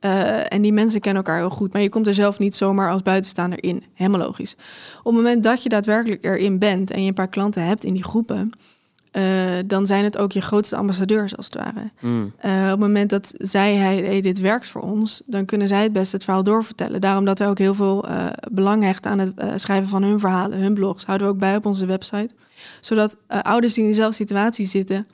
Uh, 0.00 0.52
en 0.52 0.62
die 0.62 0.72
mensen 0.72 1.00
kennen 1.00 1.24
elkaar 1.24 1.38
heel 1.40 1.50
goed, 1.56 1.72
maar 1.72 1.82
je 1.82 1.88
komt 1.88 2.06
er 2.06 2.14
zelf 2.14 2.38
niet 2.38 2.54
zomaar 2.54 2.90
als 2.90 3.02
buitenstaander 3.02 3.62
in. 3.62 3.84
Helemaal 3.94 4.20
logisch. 4.20 4.54
Op 4.98 5.04
het 5.04 5.14
moment 5.14 5.42
dat 5.42 5.62
je 5.62 5.68
daadwerkelijk 5.68 6.24
erin 6.24 6.58
bent 6.58 6.90
en 6.90 7.02
je 7.02 7.08
een 7.08 7.14
paar 7.14 7.28
klanten 7.28 7.66
hebt 7.66 7.84
in 7.84 7.92
die 7.92 8.04
groepen, 8.04 8.52
uh, 9.16 9.22
dan 9.66 9.86
zijn 9.86 10.04
het 10.04 10.18
ook 10.18 10.32
je 10.32 10.40
grootste 10.40 10.76
ambassadeurs 10.76 11.36
als 11.36 11.46
het 11.46 11.54
ware. 11.54 11.90
Mm. 12.00 12.32
Uh, 12.44 12.62
op 12.62 12.70
het 12.70 12.78
moment 12.78 13.10
dat 13.10 13.32
zij, 13.36 13.74
hij, 13.74 13.96
hey, 13.96 14.20
dit 14.20 14.38
werkt 14.38 14.66
voor 14.66 14.80
ons, 14.80 15.22
dan 15.26 15.44
kunnen 15.44 15.68
zij 15.68 15.82
het 15.82 15.92
best 15.92 16.12
het 16.12 16.24
verhaal 16.24 16.42
doorvertellen. 16.42 17.00
Daarom 17.00 17.24
dat 17.24 17.38
wij 17.38 17.48
ook 17.48 17.58
heel 17.58 17.74
veel 17.74 18.08
uh, 18.08 18.26
belang 18.52 18.82
hechten 18.82 19.10
aan 19.10 19.18
het 19.18 19.32
schrijven 19.56 19.88
van 19.88 20.02
hun 20.02 20.20
verhalen, 20.20 20.58
hun 20.58 20.74
blogs, 20.74 21.04
houden 21.04 21.26
we 21.26 21.32
ook 21.32 21.38
bij 21.38 21.56
op 21.56 21.66
onze 21.66 21.86
website. 21.86 22.34
Zodat 22.80 23.16
ouders 23.28 23.74
die 23.74 23.82
in 23.82 23.90
dezelfde 23.90 24.16
situatie 24.16 24.66
zitten, 24.66 25.06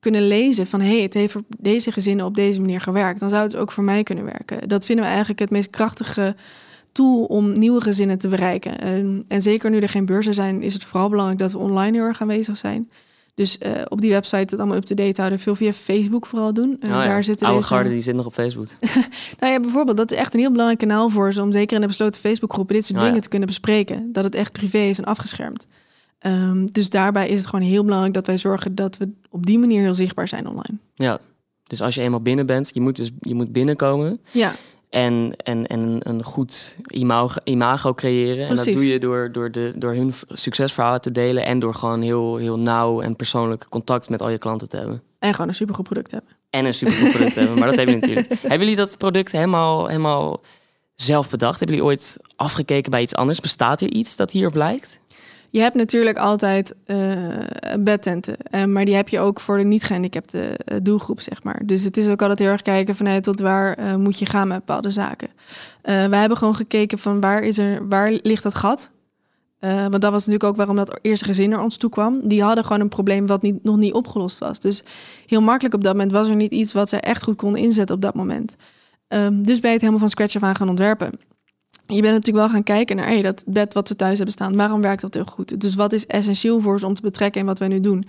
kunnen 0.00 0.26
lezen 0.26 0.66
van 0.66 0.80
hé, 0.80 0.92
hey, 0.92 1.02
het 1.02 1.14
heeft 1.14 1.32
voor 1.32 1.42
deze 1.58 1.92
gezinnen 1.92 2.26
op 2.26 2.34
deze 2.34 2.60
manier 2.60 2.80
gewerkt. 2.80 3.20
Dan 3.20 3.30
zou 3.30 3.42
het 3.42 3.56
ook 3.56 3.72
voor 3.72 3.84
mij 3.84 4.02
kunnen 4.02 4.24
werken. 4.24 4.68
Dat 4.68 4.84
vinden 4.84 5.04
we 5.04 5.10
eigenlijk 5.10 5.40
het 5.40 5.50
meest 5.50 5.70
krachtige 5.70 6.36
tool 6.92 7.24
om 7.24 7.52
nieuwe 7.52 7.80
gezinnen 7.80 8.18
te 8.18 8.28
bereiken. 8.28 8.78
En, 8.78 9.24
en 9.28 9.42
zeker 9.42 9.70
nu 9.70 9.78
er 9.78 9.88
geen 9.88 10.06
beurzen 10.06 10.34
zijn, 10.34 10.62
is 10.62 10.74
het 10.74 10.84
vooral 10.84 11.08
belangrijk 11.08 11.40
dat 11.40 11.52
we 11.52 11.58
online 11.58 11.96
heel 11.96 12.06
erg 12.06 12.20
aanwezig 12.20 12.56
zijn. 12.56 12.90
Dus 13.38 13.58
uh, 13.66 13.72
op 13.88 14.00
die 14.00 14.10
website 14.10 14.36
het 14.36 14.58
allemaal 14.58 14.76
up-to-date 14.76 15.20
houden. 15.20 15.38
Veel 15.38 15.54
via 15.54 15.72
Facebook 15.72 16.26
vooral 16.26 16.52
doen. 16.52 16.68
Uh, 16.68 16.90
oh 16.90 16.96
ja, 16.96 17.04
daar 17.04 17.24
zitten 17.24 17.46
oude 17.46 17.60
deze... 17.60 17.74
garde 17.74 17.90
die 17.90 18.00
zit 18.00 18.14
nog 18.14 18.26
op 18.26 18.32
Facebook. 18.32 18.66
nou 19.40 19.52
ja, 19.52 19.60
bijvoorbeeld, 19.60 19.96
dat 19.96 20.10
is 20.10 20.18
echt 20.18 20.34
een 20.34 20.40
heel 20.40 20.50
belangrijk 20.50 20.80
kanaal 20.80 21.08
voor 21.08 21.32
ze... 21.32 21.42
om 21.42 21.52
zeker 21.52 21.74
in 21.74 21.80
de 21.80 21.86
besloten 21.86 22.20
Facebookgroepen 22.20 22.74
dit 22.74 22.84
soort 22.84 22.94
oh 22.94 23.00
dingen 23.00 23.16
ja. 23.16 23.22
te 23.22 23.28
kunnen 23.28 23.48
bespreken. 23.48 24.12
Dat 24.12 24.24
het 24.24 24.34
echt 24.34 24.52
privé 24.52 24.78
is 24.78 24.98
en 24.98 25.04
afgeschermd. 25.04 25.66
Um, 26.26 26.72
dus 26.72 26.90
daarbij 26.90 27.28
is 27.28 27.38
het 27.38 27.48
gewoon 27.48 27.64
heel 27.64 27.82
belangrijk 27.82 28.14
dat 28.14 28.26
wij 28.26 28.38
zorgen... 28.38 28.74
dat 28.74 28.96
we 28.96 29.12
op 29.30 29.46
die 29.46 29.58
manier 29.58 29.80
heel 29.80 29.94
zichtbaar 29.94 30.28
zijn 30.28 30.46
online. 30.46 30.78
Ja, 30.94 31.20
dus 31.66 31.80
als 31.80 31.94
je 31.94 32.00
eenmaal 32.00 32.22
binnen 32.22 32.46
bent, 32.46 32.70
je 32.74 32.80
moet 32.80 32.96
dus 32.96 33.10
je 33.20 33.34
moet 33.34 33.52
binnenkomen. 33.52 34.20
Ja. 34.30 34.52
En, 34.90 35.34
en, 35.36 35.66
en 35.66 36.00
een 36.02 36.22
goed 36.22 36.76
imago, 36.92 37.40
imago 37.44 37.94
creëren. 37.94 38.46
Precies. 38.46 38.66
En 38.66 38.72
dat 38.72 38.80
doe 38.80 38.92
je 38.92 38.98
door, 38.98 39.32
door, 39.32 39.50
de, 39.50 39.72
door 39.76 39.94
hun 39.94 40.12
succesverhalen 40.28 41.00
te 41.00 41.12
delen. 41.12 41.44
En 41.44 41.58
door 41.58 41.74
gewoon 41.74 42.02
heel, 42.02 42.36
heel 42.36 42.58
nauw 42.58 43.00
en 43.00 43.16
persoonlijk 43.16 43.66
contact 43.68 44.08
met 44.08 44.22
al 44.22 44.28
je 44.28 44.38
klanten 44.38 44.68
te 44.68 44.76
hebben. 44.76 45.02
En 45.18 45.32
gewoon 45.34 45.48
een 45.48 45.54
supergoed 45.54 45.84
product 45.84 46.10
hebben. 46.10 46.30
En 46.50 46.64
een 46.64 46.74
supergoed 46.74 47.10
product 47.10 47.34
hebben. 47.34 47.58
Maar 47.58 47.66
dat 47.66 47.76
hebben 47.76 47.94
jullie 47.94 48.08
natuurlijk. 48.08 48.40
Hebben 48.50 48.58
jullie 48.58 48.76
dat 48.76 48.98
product 48.98 49.32
helemaal, 49.32 49.86
helemaal 49.86 50.40
zelf 50.94 51.30
bedacht? 51.30 51.58
Hebben 51.58 51.76
jullie 51.76 51.90
ooit 51.90 52.16
afgekeken 52.36 52.90
bij 52.90 53.02
iets 53.02 53.14
anders? 53.14 53.40
Bestaat 53.40 53.80
er 53.80 53.90
iets 53.90 54.16
dat 54.16 54.30
hierop 54.30 54.54
lijkt? 54.54 55.00
Je 55.50 55.60
hebt 55.60 55.76
natuurlijk 55.76 56.18
altijd 56.18 56.74
uh, 56.86 57.26
bedtenten, 57.78 58.36
uh, 58.50 58.64
maar 58.64 58.84
die 58.84 58.94
heb 58.94 59.08
je 59.08 59.20
ook 59.20 59.40
voor 59.40 59.58
de 59.58 59.64
niet-gehandicapte 59.64 60.38
uh, 60.38 60.78
doelgroep, 60.82 61.20
zeg 61.20 61.42
maar. 61.42 61.62
Dus 61.64 61.84
het 61.84 61.96
is 61.96 62.08
ook 62.08 62.22
altijd 62.22 62.38
heel 62.38 62.50
erg 62.50 62.62
kijken 62.62 62.96
vanuit 62.96 63.22
tot 63.22 63.40
waar 63.40 63.98
moet 63.98 64.18
je 64.18 64.26
gaan 64.26 64.48
met 64.48 64.58
bepaalde 64.58 64.90
zaken. 64.90 65.28
we 65.82 66.16
hebben 66.16 66.38
gewoon 66.38 66.54
gekeken 66.54 66.98
van 66.98 67.20
waar, 67.20 67.42
is 67.42 67.58
er, 67.58 67.88
waar 67.88 68.10
ligt 68.22 68.42
dat 68.42 68.54
gat? 68.54 68.90
want 69.60 70.00
dat 70.00 70.12
was 70.12 70.26
natuurlijk 70.26 70.44
ook 70.44 70.56
waarom 70.56 70.76
dat 70.76 70.98
eerste 71.02 71.24
gezin 71.24 71.50
naar 71.50 71.62
ons 71.62 71.76
toe 71.76 71.90
kwam. 71.90 72.28
Die 72.28 72.42
hadden 72.42 72.64
gewoon 72.64 72.80
een 72.80 72.88
probleem 72.88 73.26
wat 73.26 73.42
niet, 73.42 73.64
nog 73.64 73.76
niet 73.76 73.92
opgelost 73.94 74.38
was. 74.38 74.60
Dus 74.60 74.82
heel 75.26 75.40
makkelijk 75.40 75.74
op 75.74 75.82
dat 75.82 75.92
moment 75.92 76.12
was 76.12 76.28
er 76.28 76.36
niet 76.36 76.52
iets 76.52 76.72
wat 76.72 76.88
ze 76.88 76.96
echt 76.96 77.22
goed 77.22 77.36
konden 77.36 77.60
inzetten 77.60 77.94
op 77.94 78.02
dat 78.02 78.14
moment. 78.14 78.56
Um, 79.08 79.42
dus 79.42 79.60
ben 79.60 79.68
je 79.68 79.76
het 79.76 79.80
helemaal 79.80 79.98
van 79.98 80.08
scratch 80.08 80.36
af 80.36 80.42
aan 80.42 80.56
gaan 80.56 80.68
ontwerpen 80.68 81.12
je 81.94 82.02
bent 82.02 82.14
natuurlijk 82.14 82.44
wel 82.44 82.48
gaan 82.48 82.62
kijken 82.62 82.96
naar 82.96 83.06
hey, 83.06 83.22
dat 83.22 83.44
bed 83.46 83.74
wat 83.74 83.88
ze 83.88 83.96
thuis 83.96 84.16
hebben 84.16 84.34
staan. 84.34 84.56
Waarom 84.56 84.80
werkt 84.80 85.00
dat 85.00 85.14
heel 85.14 85.24
goed? 85.24 85.60
Dus 85.60 85.74
wat 85.74 85.92
is 85.92 86.06
essentieel 86.06 86.60
voor 86.60 86.78
ze 86.78 86.86
om 86.86 86.94
te 86.94 87.02
betrekken 87.02 87.40
in 87.40 87.46
wat 87.46 87.58
wij 87.58 87.68
nu 87.68 87.80
doen? 87.80 88.04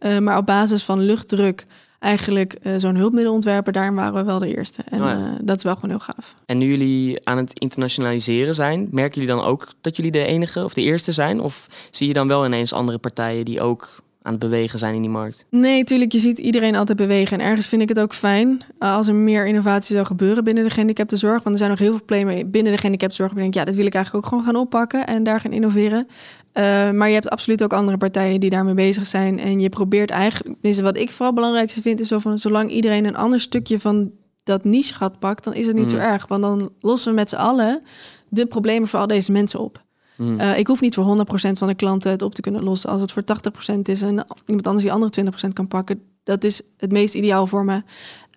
Uh, 0.00 0.18
maar 0.18 0.38
op 0.38 0.46
basis 0.46 0.84
van 0.84 1.00
luchtdruk 1.00 1.66
eigenlijk 1.98 2.56
uh, 2.62 2.72
zo'n 2.78 2.96
hulpmiddel 2.96 3.32
ontwerpen, 3.32 3.72
daarin 3.72 3.94
waren 3.94 4.14
we 4.14 4.24
wel 4.24 4.38
de 4.38 4.56
eerste. 4.56 4.82
En 4.90 5.02
oh 5.02 5.10
uh, 5.10 5.32
dat 5.40 5.56
is 5.56 5.62
wel 5.62 5.74
gewoon 5.74 5.90
heel 5.90 5.98
gaaf. 5.98 6.34
En 6.46 6.58
nu 6.58 6.66
jullie 6.66 7.20
aan 7.24 7.36
het 7.36 7.58
internationaliseren 7.58 8.54
zijn, 8.54 8.88
merken 8.90 9.20
jullie 9.20 9.36
dan 9.36 9.44
ook 9.44 9.68
dat 9.80 9.96
jullie 9.96 10.12
de 10.12 10.24
enige 10.24 10.64
of 10.64 10.74
de 10.74 10.82
eerste 10.82 11.12
zijn? 11.12 11.40
Of 11.40 11.68
zie 11.90 12.08
je 12.08 12.12
dan 12.12 12.28
wel 12.28 12.46
ineens 12.46 12.72
andere 12.72 12.98
partijen 12.98 13.44
die 13.44 13.60
ook 13.60 14.02
aan 14.28 14.34
het 14.34 14.42
bewegen 14.42 14.78
zijn 14.78 14.94
in 14.94 15.02
die 15.02 15.10
markt? 15.10 15.46
Nee, 15.50 15.78
natuurlijk. 15.78 16.12
Je 16.12 16.18
ziet 16.18 16.38
iedereen 16.38 16.76
altijd 16.76 16.98
bewegen. 16.98 17.40
En 17.40 17.46
ergens 17.46 17.68
vind 17.68 17.82
ik 17.82 17.88
het 17.88 18.00
ook 18.00 18.14
fijn 18.14 18.48
uh, 18.48 18.96
als 18.96 19.06
er 19.06 19.14
meer 19.14 19.46
innovatie 19.46 19.94
zou 19.94 20.06
gebeuren 20.06 20.44
binnen 20.44 20.64
de 20.64 20.70
gehandicaptenzorg. 20.70 21.42
Want 21.42 21.48
er 21.48 21.56
zijn 21.56 21.70
nog 21.70 21.78
heel 21.78 21.88
veel 21.88 22.04
problemen 22.04 22.50
binnen 22.50 22.72
de 22.72 22.78
gehandicaptenzorg. 22.78 23.30
Ik 23.30 23.36
denk, 23.36 23.54
ja, 23.54 23.64
dat 23.64 23.74
wil 23.74 23.86
ik 23.86 23.94
eigenlijk 23.94 24.24
ook 24.24 24.30
gewoon 24.30 24.46
gaan 24.46 24.60
oppakken 24.60 25.06
en 25.06 25.22
daar 25.22 25.40
gaan 25.40 25.52
innoveren. 25.52 26.06
Uh, 26.08 26.90
maar 26.90 27.08
je 27.08 27.14
hebt 27.14 27.28
absoluut 27.28 27.62
ook 27.62 27.72
andere 27.72 27.96
partijen 27.96 28.40
die 28.40 28.50
daarmee 28.50 28.74
bezig 28.74 29.06
zijn. 29.06 29.38
En 29.38 29.60
je 29.60 29.68
probeert 29.68 30.10
eigenlijk, 30.10 30.80
wat 30.80 30.96
ik 30.96 31.10
vooral 31.10 31.34
belangrijkste 31.34 31.82
vind, 31.82 32.00
is 32.00 32.08
zo 32.08 32.18
van 32.18 32.38
zolang 32.38 32.70
iedereen 32.70 33.04
een 33.04 33.16
ander 33.16 33.40
stukje 33.40 33.80
van 33.80 34.10
dat 34.42 34.64
niche 34.64 34.94
gaat 34.94 35.18
pakt, 35.18 35.44
dan 35.44 35.54
is 35.54 35.66
het 35.66 35.76
niet 35.76 35.84
mm. 35.84 35.90
zo 35.90 35.96
erg. 35.96 36.26
Want 36.26 36.40
dan 36.40 36.70
lossen 36.80 37.10
we 37.10 37.16
met 37.16 37.28
z'n 37.28 37.36
allen 37.36 37.82
de 38.28 38.46
problemen 38.46 38.88
voor 38.88 38.98
al 38.98 39.06
deze 39.06 39.32
mensen 39.32 39.60
op. 39.60 39.86
Mm. 40.18 40.40
Uh, 40.40 40.58
ik 40.58 40.66
hoef 40.66 40.80
niet 40.80 40.94
voor 40.94 41.26
100% 41.26 41.30
van 41.52 41.68
de 41.68 41.74
klanten 41.74 42.10
het 42.10 42.22
op 42.22 42.34
te 42.34 42.40
kunnen 42.40 42.62
lossen. 42.62 42.90
Als 42.90 43.00
het 43.00 43.12
voor 43.12 43.22
80% 43.76 43.78
is 43.82 44.02
en 44.02 44.24
iemand 44.46 44.66
anders 44.66 44.84
die 44.84 44.92
andere 44.92 45.32
20% 45.46 45.52
kan 45.52 45.68
pakken, 45.68 46.02
dat 46.22 46.44
is 46.44 46.60
het 46.76 46.92
meest 46.92 47.14
ideaal 47.14 47.46
voor 47.46 47.64
me. 47.64 47.82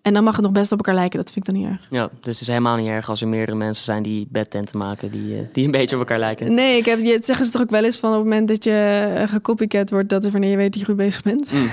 En 0.02 0.14
dan 0.14 0.24
mag 0.24 0.36
het 0.36 0.44
nog 0.44 0.54
best 0.54 0.72
op 0.72 0.78
elkaar 0.78 0.94
lijken. 0.94 1.20
Dat 1.20 1.32
vind 1.32 1.48
ik 1.48 1.54
dan 1.54 1.62
niet 1.62 1.72
erg. 1.72 1.88
Ja, 1.90 2.08
dus 2.08 2.34
het 2.34 2.42
is 2.42 2.48
helemaal 2.48 2.78
niet 2.78 2.88
erg 2.88 3.10
als 3.10 3.22
er 3.22 3.28
meerdere 3.28 3.58
mensen 3.58 3.84
zijn 3.84 4.04
die 4.04 4.28
bedtenten 4.30 4.78
maken 4.78 5.12
die, 5.12 5.34
uh, 5.34 5.40
die 5.52 5.66
een 5.66 5.72
beetje 5.72 5.96
op 5.96 6.02
elkaar 6.02 6.20
lijken. 6.20 6.54
Nee, 6.54 6.78
ik 6.78 6.86
heb, 6.86 7.00
je, 7.00 7.18
zeggen 7.22 7.46
ze 7.46 7.52
toch 7.52 7.62
ook 7.62 7.70
wel 7.70 7.84
eens 7.84 7.98
van 7.98 8.10
op 8.10 8.16
het 8.16 8.24
moment 8.24 8.48
dat 8.48 8.64
je 8.64 9.24
gecopycat 9.28 9.90
wordt, 9.90 10.10
dat 10.10 10.24
is 10.24 10.32
wanneer 10.32 10.50
je 10.50 10.58
weet 10.58 10.72
dat 10.72 10.80
je 10.80 10.86
goed 10.86 10.96
bezig 10.96 11.22
bent. 11.22 11.52
Mm, 11.52 11.70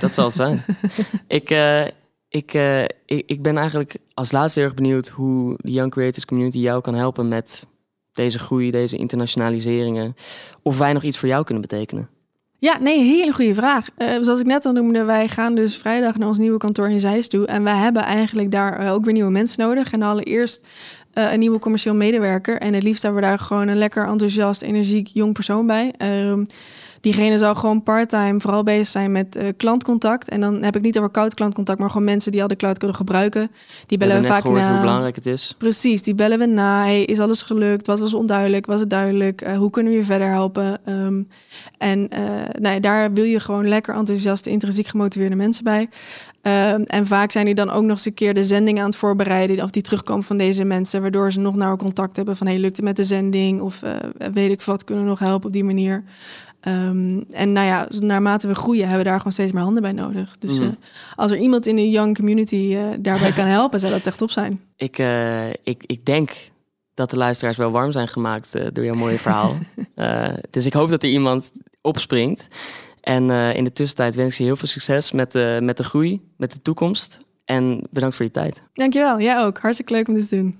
dat 0.00 0.14
zal 0.14 0.24
het 0.24 0.34
zijn. 0.34 0.64
ik, 1.26 1.50
uh, 1.50 1.84
ik, 2.28 2.54
uh, 2.54 2.82
ik, 2.82 3.22
ik 3.26 3.42
ben 3.42 3.56
eigenlijk 3.56 3.96
als 4.14 4.32
laatste 4.32 4.58
heel 4.58 4.68
erg 4.68 4.78
benieuwd 4.78 5.08
hoe 5.08 5.54
de 5.58 5.70
Young 5.70 5.90
Creators 5.90 6.24
Community 6.24 6.58
jou 6.58 6.80
kan 6.80 6.94
helpen 6.94 7.28
met 7.28 7.66
deze 8.12 8.38
groei, 8.38 8.70
deze 8.70 8.96
internationaliseringen, 8.96 10.14
of 10.62 10.78
wij 10.78 10.92
nog 10.92 11.02
iets 11.02 11.18
voor 11.18 11.28
jou 11.28 11.44
kunnen 11.44 11.62
betekenen? 11.62 12.08
Ja, 12.58 12.78
nee, 12.78 13.04
hele 13.04 13.32
goede 13.32 13.54
vraag. 13.54 13.86
Uh, 13.98 14.08
zoals 14.20 14.40
ik 14.40 14.46
net 14.46 14.64
al 14.64 14.72
noemde, 14.72 15.04
wij 15.04 15.28
gaan 15.28 15.54
dus 15.54 15.76
vrijdag 15.76 16.18
naar 16.18 16.28
ons 16.28 16.38
nieuwe 16.38 16.58
kantoor 16.58 16.88
in 16.88 17.00
Zeist 17.00 17.30
toe. 17.30 17.46
En 17.46 17.62
wij 17.64 17.76
hebben 17.76 18.02
eigenlijk 18.02 18.50
daar 18.50 18.82
uh, 18.82 18.92
ook 18.92 19.04
weer 19.04 19.12
nieuwe 19.12 19.30
mensen 19.30 19.66
nodig. 19.66 19.92
En 19.92 20.02
allereerst 20.02 20.60
uh, 21.14 21.32
een 21.32 21.38
nieuwe 21.38 21.58
commercieel 21.58 21.94
medewerker. 21.94 22.58
En 22.58 22.74
het 22.74 22.82
liefst 22.82 23.02
hebben 23.02 23.20
we 23.20 23.26
daar 23.26 23.38
gewoon 23.38 23.68
een 23.68 23.76
lekker 23.76 24.06
enthousiast, 24.06 24.62
energiek 24.62 25.06
jong 25.06 25.32
persoon 25.32 25.66
bij. 25.66 25.94
Ehm, 27.02 27.12
Diegene 27.12 27.38
zou 27.38 27.56
gewoon 27.56 27.82
part-time 27.82 28.40
vooral 28.40 28.62
bezig 28.62 28.86
zijn 28.86 29.12
met 29.12 29.36
uh, 29.36 29.42
klantcontact. 29.56 30.28
En 30.28 30.40
dan 30.40 30.62
heb 30.62 30.76
ik 30.76 30.82
niet 30.82 30.98
over 30.98 31.10
koud 31.10 31.34
klantcontact, 31.34 31.78
maar 31.78 31.90
gewoon 31.90 32.04
mensen 32.04 32.32
die 32.32 32.42
al 32.42 32.48
de 32.48 32.56
cloud 32.56 32.78
kunnen 32.78 32.96
gebruiken. 32.96 33.50
Die 33.86 33.98
bellen 33.98 34.20
we, 34.20 34.26
vaak 34.26 34.44
na. 34.44 34.70
hoe 34.70 34.80
belangrijk 34.80 35.14
het 35.14 35.26
is. 35.26 35.54
Precies, 35.58 36.02
die 36.02 36.14
bellen 36.14 36.38
we 36.38 36.46
na. 36.46 36.82
Hey, 36.82 37.04
is 37.04 37.20
alles 37.20 37.42
gelukt? 37.42 37.86
Wat 37.86 38.00
was 38.00 38.14
onduidelijk? 38.14 38.66
Was 38.66 38.80
het 38.80 38.90
duidelijk? 38.90 39.42
Uh, 39.42 39.56
hoe 39.56 39.70
kunnen 39.70 39.92
we 39.92 39.98
je 39.98 40.04
verder 40.04 40.28
helpen? 40.28 40.80
Um, 40.88 41.28
en 41.78 42.08
uh, 42.12 42.18
nou 42.58 42.74
ja, 42.74 42.80
daar 42.80 43.12
wil 43.12 43.24
je 43.24 43.40
gewoon 43.40 43.68
lekker 43.68 43.94
enthousiaste, 43.94 44.50
intrinsiek 44.50 44.86
gemotiveerde 44.86 45.36
mensen 45.36 45.64
bij. 45.64 45.88
Um, 46.42 46.82
en 46.82 47.06
vaak 47.06 47.30
zijn 47.30 47.44
die 47.44 47.54
dan 47.54 47.70
ook 47.70 47.82
nog 47.82 47.90
eens 47.90 48.06
een 48.06 48.14
keer 48.14 48.34
de 48.34 48.44
zending 48.44 48.78
aan 48.78 48.86
het 48.86 48.96
voorbereiden. 48.96 49.62
Of 49.62 49.70
die 49.70 49.82
terugkomen 49.82 50.24
van 50.24 50.36
deze 50.36 50.64
mensen. 50.64 51.00
Waardoor 51.00 51.32
ze 51.32 51.40
nog 51.40 51.54
nauwer 51.54 51.78
contact 51.78 52.16
hebben 52.16 52.36
van 52.36 52.46
hey, 52.46 52.58
lukt 52.58 52.76
het 52.76 52.84
met 52.84 52.96
de 52.96 53.04
zending? 53.04 53.60
Of 53.60 53.82
uh, 53.82 53.90
weet 54.32 54.50
ik 54.50 54.62
wat, 54.62 54.84
kunnen 54.84 55.04
we 55.04 55.10
nog 55.10 55.18
helpen 55.18 55.46
op 55.46 55.52
die 55.52 55.64
manier? 55.64 56.04
Um, 56.68 57.24
en 57.30 57.52
nou 57.52 57.66
ja, 57.66 57.88
naarmate 58.00 58.46
we 58.46 58.54
groeien, 58.54 58.82
hebben 58.82 58.98
we 58.98 59.08
daar 59.08 59.16
gewoon 59.16 59.32
steeds 59.32 59.52
meer 59.52 59.62
handen 59.62 59.82
bij 59.82 59.92
nodig. 59.92 60.36
Dus 60.38 60.58
mm. 60.58 60.66
uh, 60.66 60.72
als 61.14 61.30
er 61.30 61.38
iemand 61.38 61.66
in 61.66 61.76
de 61.76 61.90
young 61.90 62.16
community 62.16 62.70
uh, 62.70 62.84
daarbij 62.98 63.32
kan 63.40 63.46
helpen, 63.46 63.80
zou 63.80 63.92
dat 63.92 64.06
echt 64.06 64.18
top 64.18 64.30
zijn. 64.30 64.60
Ik, 64.76 64.98
uh, 64.98 65.48
ik, 65.48 65.84
ik 65.86 66.04
denk 66.04 66.30
dat 66.94 67.10
de 67.10 67.16
luisteraars 67.16 67.56
wel 67.56 67.70
warm 67.70 67.92
zijn 67.92 68.08
gemaakt 68.08 68.74
door 68.74 68.84
jouw 68.84 68.94
mooie 68.94 69.18
verhaal. 69.18 69.54
dus 70.50 70.66
ik 70.66 70.72
hoop 70.72 70.90
dat 70.90 71.02
er 71.02 71.08
iemand 71.08 71.52
opspringt. 71.80 72.48
En 73.00 73.30
in 73.30 73.64
de 73.64 73.72
tussentijd 73.72 74.14
wens 74.14 74.32
ik 74.32 74.38
je 74.38 74.44
heel 74.44 74.56
veel 74.56 74.68
succes 74.68 75.12
met, 75.12 75.32
de 75.32 75.58
met 75.62 75.76
de 75.76 75.84
groei, 75.84 76.20
met 76.36 76.52
de 76.52 76.62
toekomst. 76.62 77.20
En 77.44 77.82
bedankt 77.90 78.14
voor 78.14 78.24
je 78.24 78.30
tijd. 78.30 78.62
Dankjewel, 78.72 79.20
jij 79.20 79.38
ook. 79.38 79.58
Hartstikke 79.58 79.92
leuk 79.92 80.08
om 80.08 80.14
dit 80.14 80.28
te 80.28 80.36
doen. 80.36 80.56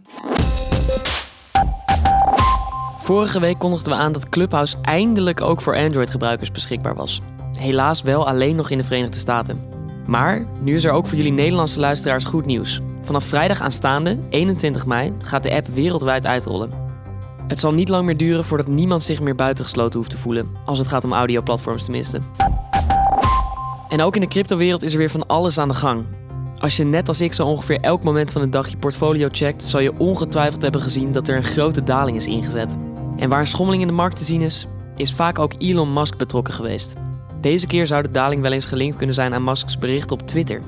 Vorige 3.03 3.41
week 3.41 3.59
kondigden 3.59 3.93
we 3.93 3.99
aan 3.99 4.12
dat 4.12 4.29
Clubhouse 4.29 4.77
eindelijk 4.83 5.41
ook 5.41 5.61
voor 5.61 5.77
Android-gebruikers 5.77 6.51
beschikbaar 6.51 6.95
was. 6.95 7.21
Helaas 7.59 8.03
wel 8.03 8.29
alleen 8.29 8.57
nog 8.57 8.71
in 8.71 8.79
de 8.79 8.85
Verenigde 8.85 9.19
Staten. 9.19 9.65
Maar 10.07 10.47
nu 10.61 10.75
is 10.75 10.85
er 10.85 10.93
ook 10.93 11.07
voor 11.07 11.17
jullie 11.17 11.33
Nederlandse 11.33 11.81
luisteraars 11.81 12.25
goed 12.25 12.47
nieuws. 12.47 12.81
Vanaf 13.03 13.25
vrijdag 13.25 13.61
aanstaande, 13.61 14.19
21 14.31 14.87
mei, 14.87 15.12
gaat 15.23 15.43
de 15.43 15.55
app 15.55 15.67
wereldwijd 15.67 16.27
uitrollen. 16.27 16.71
Het 17.49 17.59
zal 17.59 17.73
niet 17.73 17.88
lang 17.88 18.07
meer 18.07 18.17
duren 18.17 18.45
voordat 18.45 18.67
niemand 18.67 19.03
zich 19.03 19.21
meer 19.21 19.35
buitengesloten 19.35 19.99
hoeft 19.99 20.11
te 20.11 20.19
voelen, 20.19 20.49
als 20.65 20.79
het 20.79 20.88
gaat 20.88 21.05
om 21.05 21.12
audioplatforms 21.12 21.83
tenminste. 21.83 22.21
En 23.88 24.03
ook 24.03 24.15
in 24.15 24.21
de 24.21 24.29
cryptowereld 24.29 24.83
is 24.83 24.93
er 24.93 24.99
weer 24.99 25.11
van 25.11 25.27
alles 25.27 25.59
aan 25.59 25.69
de 25.69 25.75
gang. 25.75 26.05
Als 26.59 26.77
je 26.77 26.85
net 26.85 27.09
als 27.09 27.21
ik 27.21 27.33
zo 27.33 27.47
ongeveer 27.47 27.81
elk 27.81 28.05
moment 28.05 28.31
van 28.31 28.43
de 28.43 28.49
dag 28.49 28.69
je 28.69 28.77
portfolio 28.77 29.29
checkt, 29.33 29.65
zal 29.65 29.81
je 29.81 29.99
ongetwijfeld 29.99 30.62
hebben 30.62 30.81
gezien 30.81 31.12
dat 31.12 31.29
er 31.29 31.37
een 31.37 31.45
grote 31.45 31.83
daling 31.83 32.17
is 32.17 32.27
ingezet. 32.27 32.77
En 33.16 33.29
waar 33.29 33.40
een 33.40 33.46
schommeling 33.46 33.83
in 33.83 33.88
de 33.88 33.94
markt 33.94 34.16
te 34.16 34.25
zien 34.25 34.40
is, 34.40 34.66
is 34.96 35.12
vaak 35.12 35.38
ook 35.38 35.53
Elon 35.59 35.92
Musk 35.92 36.16
betrokken 36.16 36.55
geweest. 36.55 36.94
Deze 37.40 37.66
keer 37.66 37.87
zou 37.87 38.03
de 38.03 38.11
daling 38.11 38.40
wel 38.40 38.53
eens 38.53 38.66
gelinkt 38.66 38.96
kunnen 38.96 39.14
zijn 39.14 39.35
aan 39.35 39.44
Musks 39.44 39.79
bericht 39.79 40.12
op 40.12 40.27
Twitter. 40.27 40.62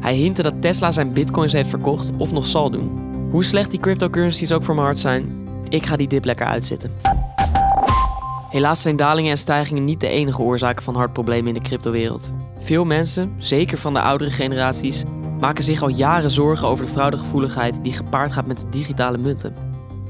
Hij 0.00 0.14
hintte 0.14 0.42
dat 0.42 0.54
Tesla 0.60 0.90
zijn 0.90 1.12
bitcoins 1.12 1.52
heeft 1.52 1.68
verkocht 1.68 2.10
of 2.18 2.32
nog 2.32 2.46
zal 2.46 2.70
doen. 2.70 3.04
Hoe 3.30 3.44
slecht 3.44 3.70
die 3.70 3.80
cryptocurrencies 3.80 4.52
ook 4.52 4.64
voor 4.64 4.74
mijn 4.74 4.86
hart 4.86 4.98
zijn, 4.98 5.48
ik 5.68 5.86
ga 5.86 5.96
die 5.96 6.08
dip 6.08 6.24
lekker 6.24 6.46
uitzitten. 6.46 6.90
Helaas 8.48 8.82
zijn 8.82 8.96
dalingen 8.96 9.30
en 9.30 9.38
stijgingen 9.38 9.84
niet 9.84 10.00
de 10.00 10.08
enige 10.08 10.42
oorzaken 10.42 10.84
van 10.84 10.94
hartproblemen 10.94 11.48
in 11.48 11.54
de 11.54 11.68
cryptowereld. 11.68 12.30
Veel 12.58 12.84
mensen, 12.84 13.34
zeker 13.38 13.78
van 13.78 13.94
de 13.94 14.00
oudere 14.00 14.30
generaties, 14.30 15.02
maken 15.40 15.64
zich 15.64 15.82
al 15.82 15.88
jaren 15.88 16.30
zorgen 16.30 16.68
over 16.68 16.84
de 16.84 16.92
fraudegevoeligheid 16.92 17.82
die 17.82 17.92
gepaard 17.92 18.32
gaat 18.32 18.46
met 18.46 18.64
digitale 18.70 19.18
munten. 19.18 19.54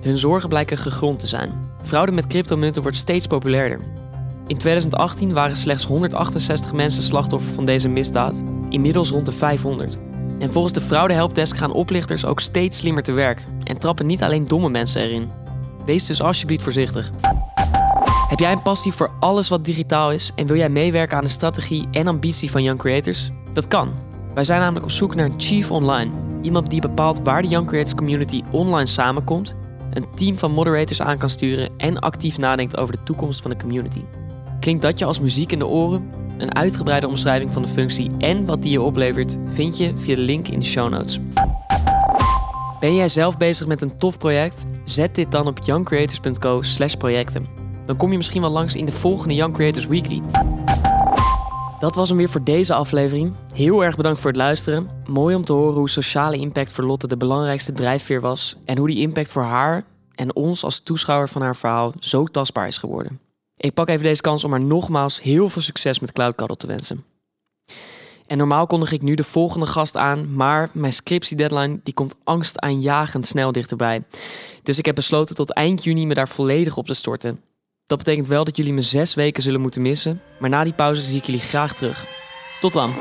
Hun 0.01 0.19
zorgen 0.19 0.49
blijken 0.49 0.79
gegrond 0.79 1.21
te 1.21 1.27
zijn. 1.27 1.66
Fraude 1.87 2.13
met 2.13 2.27
cryptomunten 2.27 2.83
wordt 2.83 2.97
steeds 2.97 3.27
populairder. 3.27 3.81
In 4.47 4.57
2018 4.57 5.33
waren 5.33 5.57
slechts 5.57 5.85
168 5.85 6.73
mensen 6.73 7.03
slachtoffer 7.03 7.55
van 7.55 7.65
deze 7.65 7.89
misdaad, 7.89 8.43
inmiddels 8.69 9.11
rond 9.11 9.27
de 9.27 9.33
500. 9.33 9.99
En 10.39 10.53
volgens 10.53 10.73
de 10.73 10.81
fraude 10.81 11.15
helpdesk 11.15 11.57
gaan 11.57 11.73
oplichters 11.73 12.25
ook 12.25 12.41
steeds 12.41 12.79
slimmer 12.79 13.03
te 13.03 13.13
werk 13.13 13.47
en 13.65 13.79
trappen 13.79 14.07
niet 14.07 14.23
alleen 14.23 14.47
domme 14.47 14.69
mensen 14.69 15.03
erin. 15.03 15.31
Wees 15.85 16.07
dus 16.07 16.23
alsjeblieft 16.23 16.63
voorzichtig. 16.63 17.11
Heb 18.29 18.39
jij 18.39 18.53
een 18.53 18.63
passie 18.63 18.93
voor 18.93 19.11
alles 19.21 19.49
wat 19.49 19.65
digitaal 19.65 20.13
is 20.13 20.33
en 20.35 20.47
wil 20.47 20.57
jij 20.57 20.69
meewerken 20.69 21.17
aan 21.17 21.25
de 21.25 21.31
strategie 21.31 21.89
en 21.91 22.07
ambitie 22.07 22.51
van 22.51 22.63
Young 22.63 22.79
Creators? 22.79 23.31
Dat 23.53 23.69
kan. 23.69 23.93
Wij 24.35 24.45
zijn 24.45 24.61
namelijk 24.61 24.85
op 24.85 24.91
zoek 24.91 25.15
naar 25.15 25.25
een 25.25 25.41
Chief 25.41 25.71
Online. 25.71 26.11
Iemand 26.43 26.71
die 26.71 26.81
bepaalt 26.81 27.21
waar 27.23 27.43
de 27.43 27.49
Young 27.49 27.67
Creators 27.67 27.95
Community 27.95 28.43
online 28.51 28.87
samenkomt 28.87 29.57
een 29.97 30.07
team 30.15 30.39
van 30.39 30.53
moderators 30.53 31.03
aan 31.03 31.19
kan 31.19 31.31
sturen 31.31 31.71
en 31.77 31.99
actief 31.99 32.39
nadenkt 32.39 32.77
over 32.77 32.95
de 32.97 33.03
toekomst 33.03 33.43
van 33.43 33.51
de 33.51 33.57
community. 33.57 34.01
Klinkt 34.61 34.83
dat 34.83 34.99
je 34.99 35.05
als 35.05 35.21
muziek 35.21 35.53
in 35.53 35.59
de 35.59 35.67
oren? 35.67 36.11
Een 36.39 36.55
uitgebreide 36.55 37.09
omschrijving 37.09 37.53
van 37.53 37.63
de 37.63 37.69
functie 37.69 38.11
en 38.19 38.45
wat 38.45 38.63
die 38.63 38.73
je 38.73 38.83
oplevert 38.83 39.39
vind 39.47 39.77
je 39.77 39.93
via 39.97 40.15
de 40.15 40.21
link 40.21 40.49
in 40.49 40.59
de 40.59 40.65
show 40.65 40.91
notes. 40.91 41.21
Ben 42.81 42.95
jij 42.95 43.09
zelf 43.09 43.37
bezig 43.37 43.67
met 43.67 43.83
een 43.83 43.97
tof 43.97 44.19
project? 44.19 44.65
Zet 44.85 45.15
dit 45.15 45.33
dan 45.33 45.47
op 45.47 45.59
youngcreators.co/projecten. 45.63 47.47
Dan 47.87 47.97
kom 47.97 48.11
je 48.11 48.17
misschien 48.17 48.41
wel 48.41 48.51
langs 48.51 48.77
in 48.77 48.85
de 48.85 48.93
volgende 48.93 49.35
Young 49.35 49.55
Creators 49.55 49.87
Weekly. 49.87 50.23
Dat 51.87 51.95
was 51.95 52.09
hem 52.09 52.19
weer 52.19 52.29
voor 52.29 52.45
deze 52.45 52.75
aflevering. 52.75 53.35
Heel 53.55 53.85
erg 53.85 53.97
bedankt 53.97 54.21
voor 54.21 54.31
het 54.31 54.39
luisteren. 54.39 54.91
Mooi 55.07 55.35
om 55.35 55.45
te 55.45 55.53
horen 55.53 55.79
hoe 55.79 55.91
sociale 55.91 56.37
impact 56.37 56.73
voor 56.73 56.85
Lotte 56.85 57.07
de 57.07 57.17
belangrijkste 57.17 57.73
drijfveer 57.73 58.21
was 58.21 58.57
en 58.65 58.79
hoe 58.79 58.87
die 58.87 59.01
impact 59.01 59.31
voor 59.31 59.43
haar 59.43 59.85
en 60.15 60.35
ons 60.35 60.65
als 60.65 60.79
toeschouwer 60.79 61.29
van 61.29 61.43
haar 61.43 61.57
verhaal 61.57 61.93
zo 61.99 62.25
tastbaar 62.25 62.67
is 62.67 62.79
geworden. 62.79 63.21
Ik 63.57 63.75
pak 63.75 63.89
even 63.89 64.03
deze 64.03 64.21
kans 64.21 64.45
om 64.45 64.51
haar 64.51 64.61
nogmaals 64.61 65.23
heel 65.23 65.49
veel 65.49 65.63
succes 65.63 65.99
met 65.99 66.13
Cloud 66.13 66.35
Cuddle 66.35 66.57
te 66.57 66.67
wensen. 66.67 67.05
En 68.27 68.39
normaal 68.39 68.67
kondig 68.67 68.93
ik 68.93 69.03
nu 69.03 69.15
de 69.15 69.25
volgende 69.25 69.67
gast 69.67 69.97
aan, 69.97 70.35
maar 70.35 70.69
mijn 70.73 70.93
scriptie-deadline 70.93 71.81
die 71.83 71.95
komt 71.95 72.17
angstaanjagend 72.25 73.27
snel 73.27 73.53
dichterbij. 73.53 74.03
Dus 74.63 74.79
ik 74.79 74.85
heb 74.85 74.95
besloten 74.95 75.35
tot 75.35 75.53
eind 75.53 75.85
juni 75.85 76.07
me 76.07 76.15
daar 76.15 76.29
volledig 76.29 76.77
op 76.77 76.87
te 76.87 76.95
storten. 76.95 77.41
Dat 77.87 77.99
betekent 77.99 78.27
wel 78.27 78.45
dat 78.45 78.57
jullie 78.57 78.73
me 78.73 78.83
zes 78.83 79.15
weken 79.15 79.43
zullen 79.43 79.61
moeten 79.61 79.83
missen. 79.83 80.21
Maar 80.39 80.51
na 80.51 80.65
die 80.65 80.73
pauze 80.73 81.01
zie 81.01 81.19
ik 81.19 81.25
jullie 81.25 81.41
graag 81.41 81.75
terug. 81.75 82.05
Tot 82.61 82.73
dan. 82.73 82.93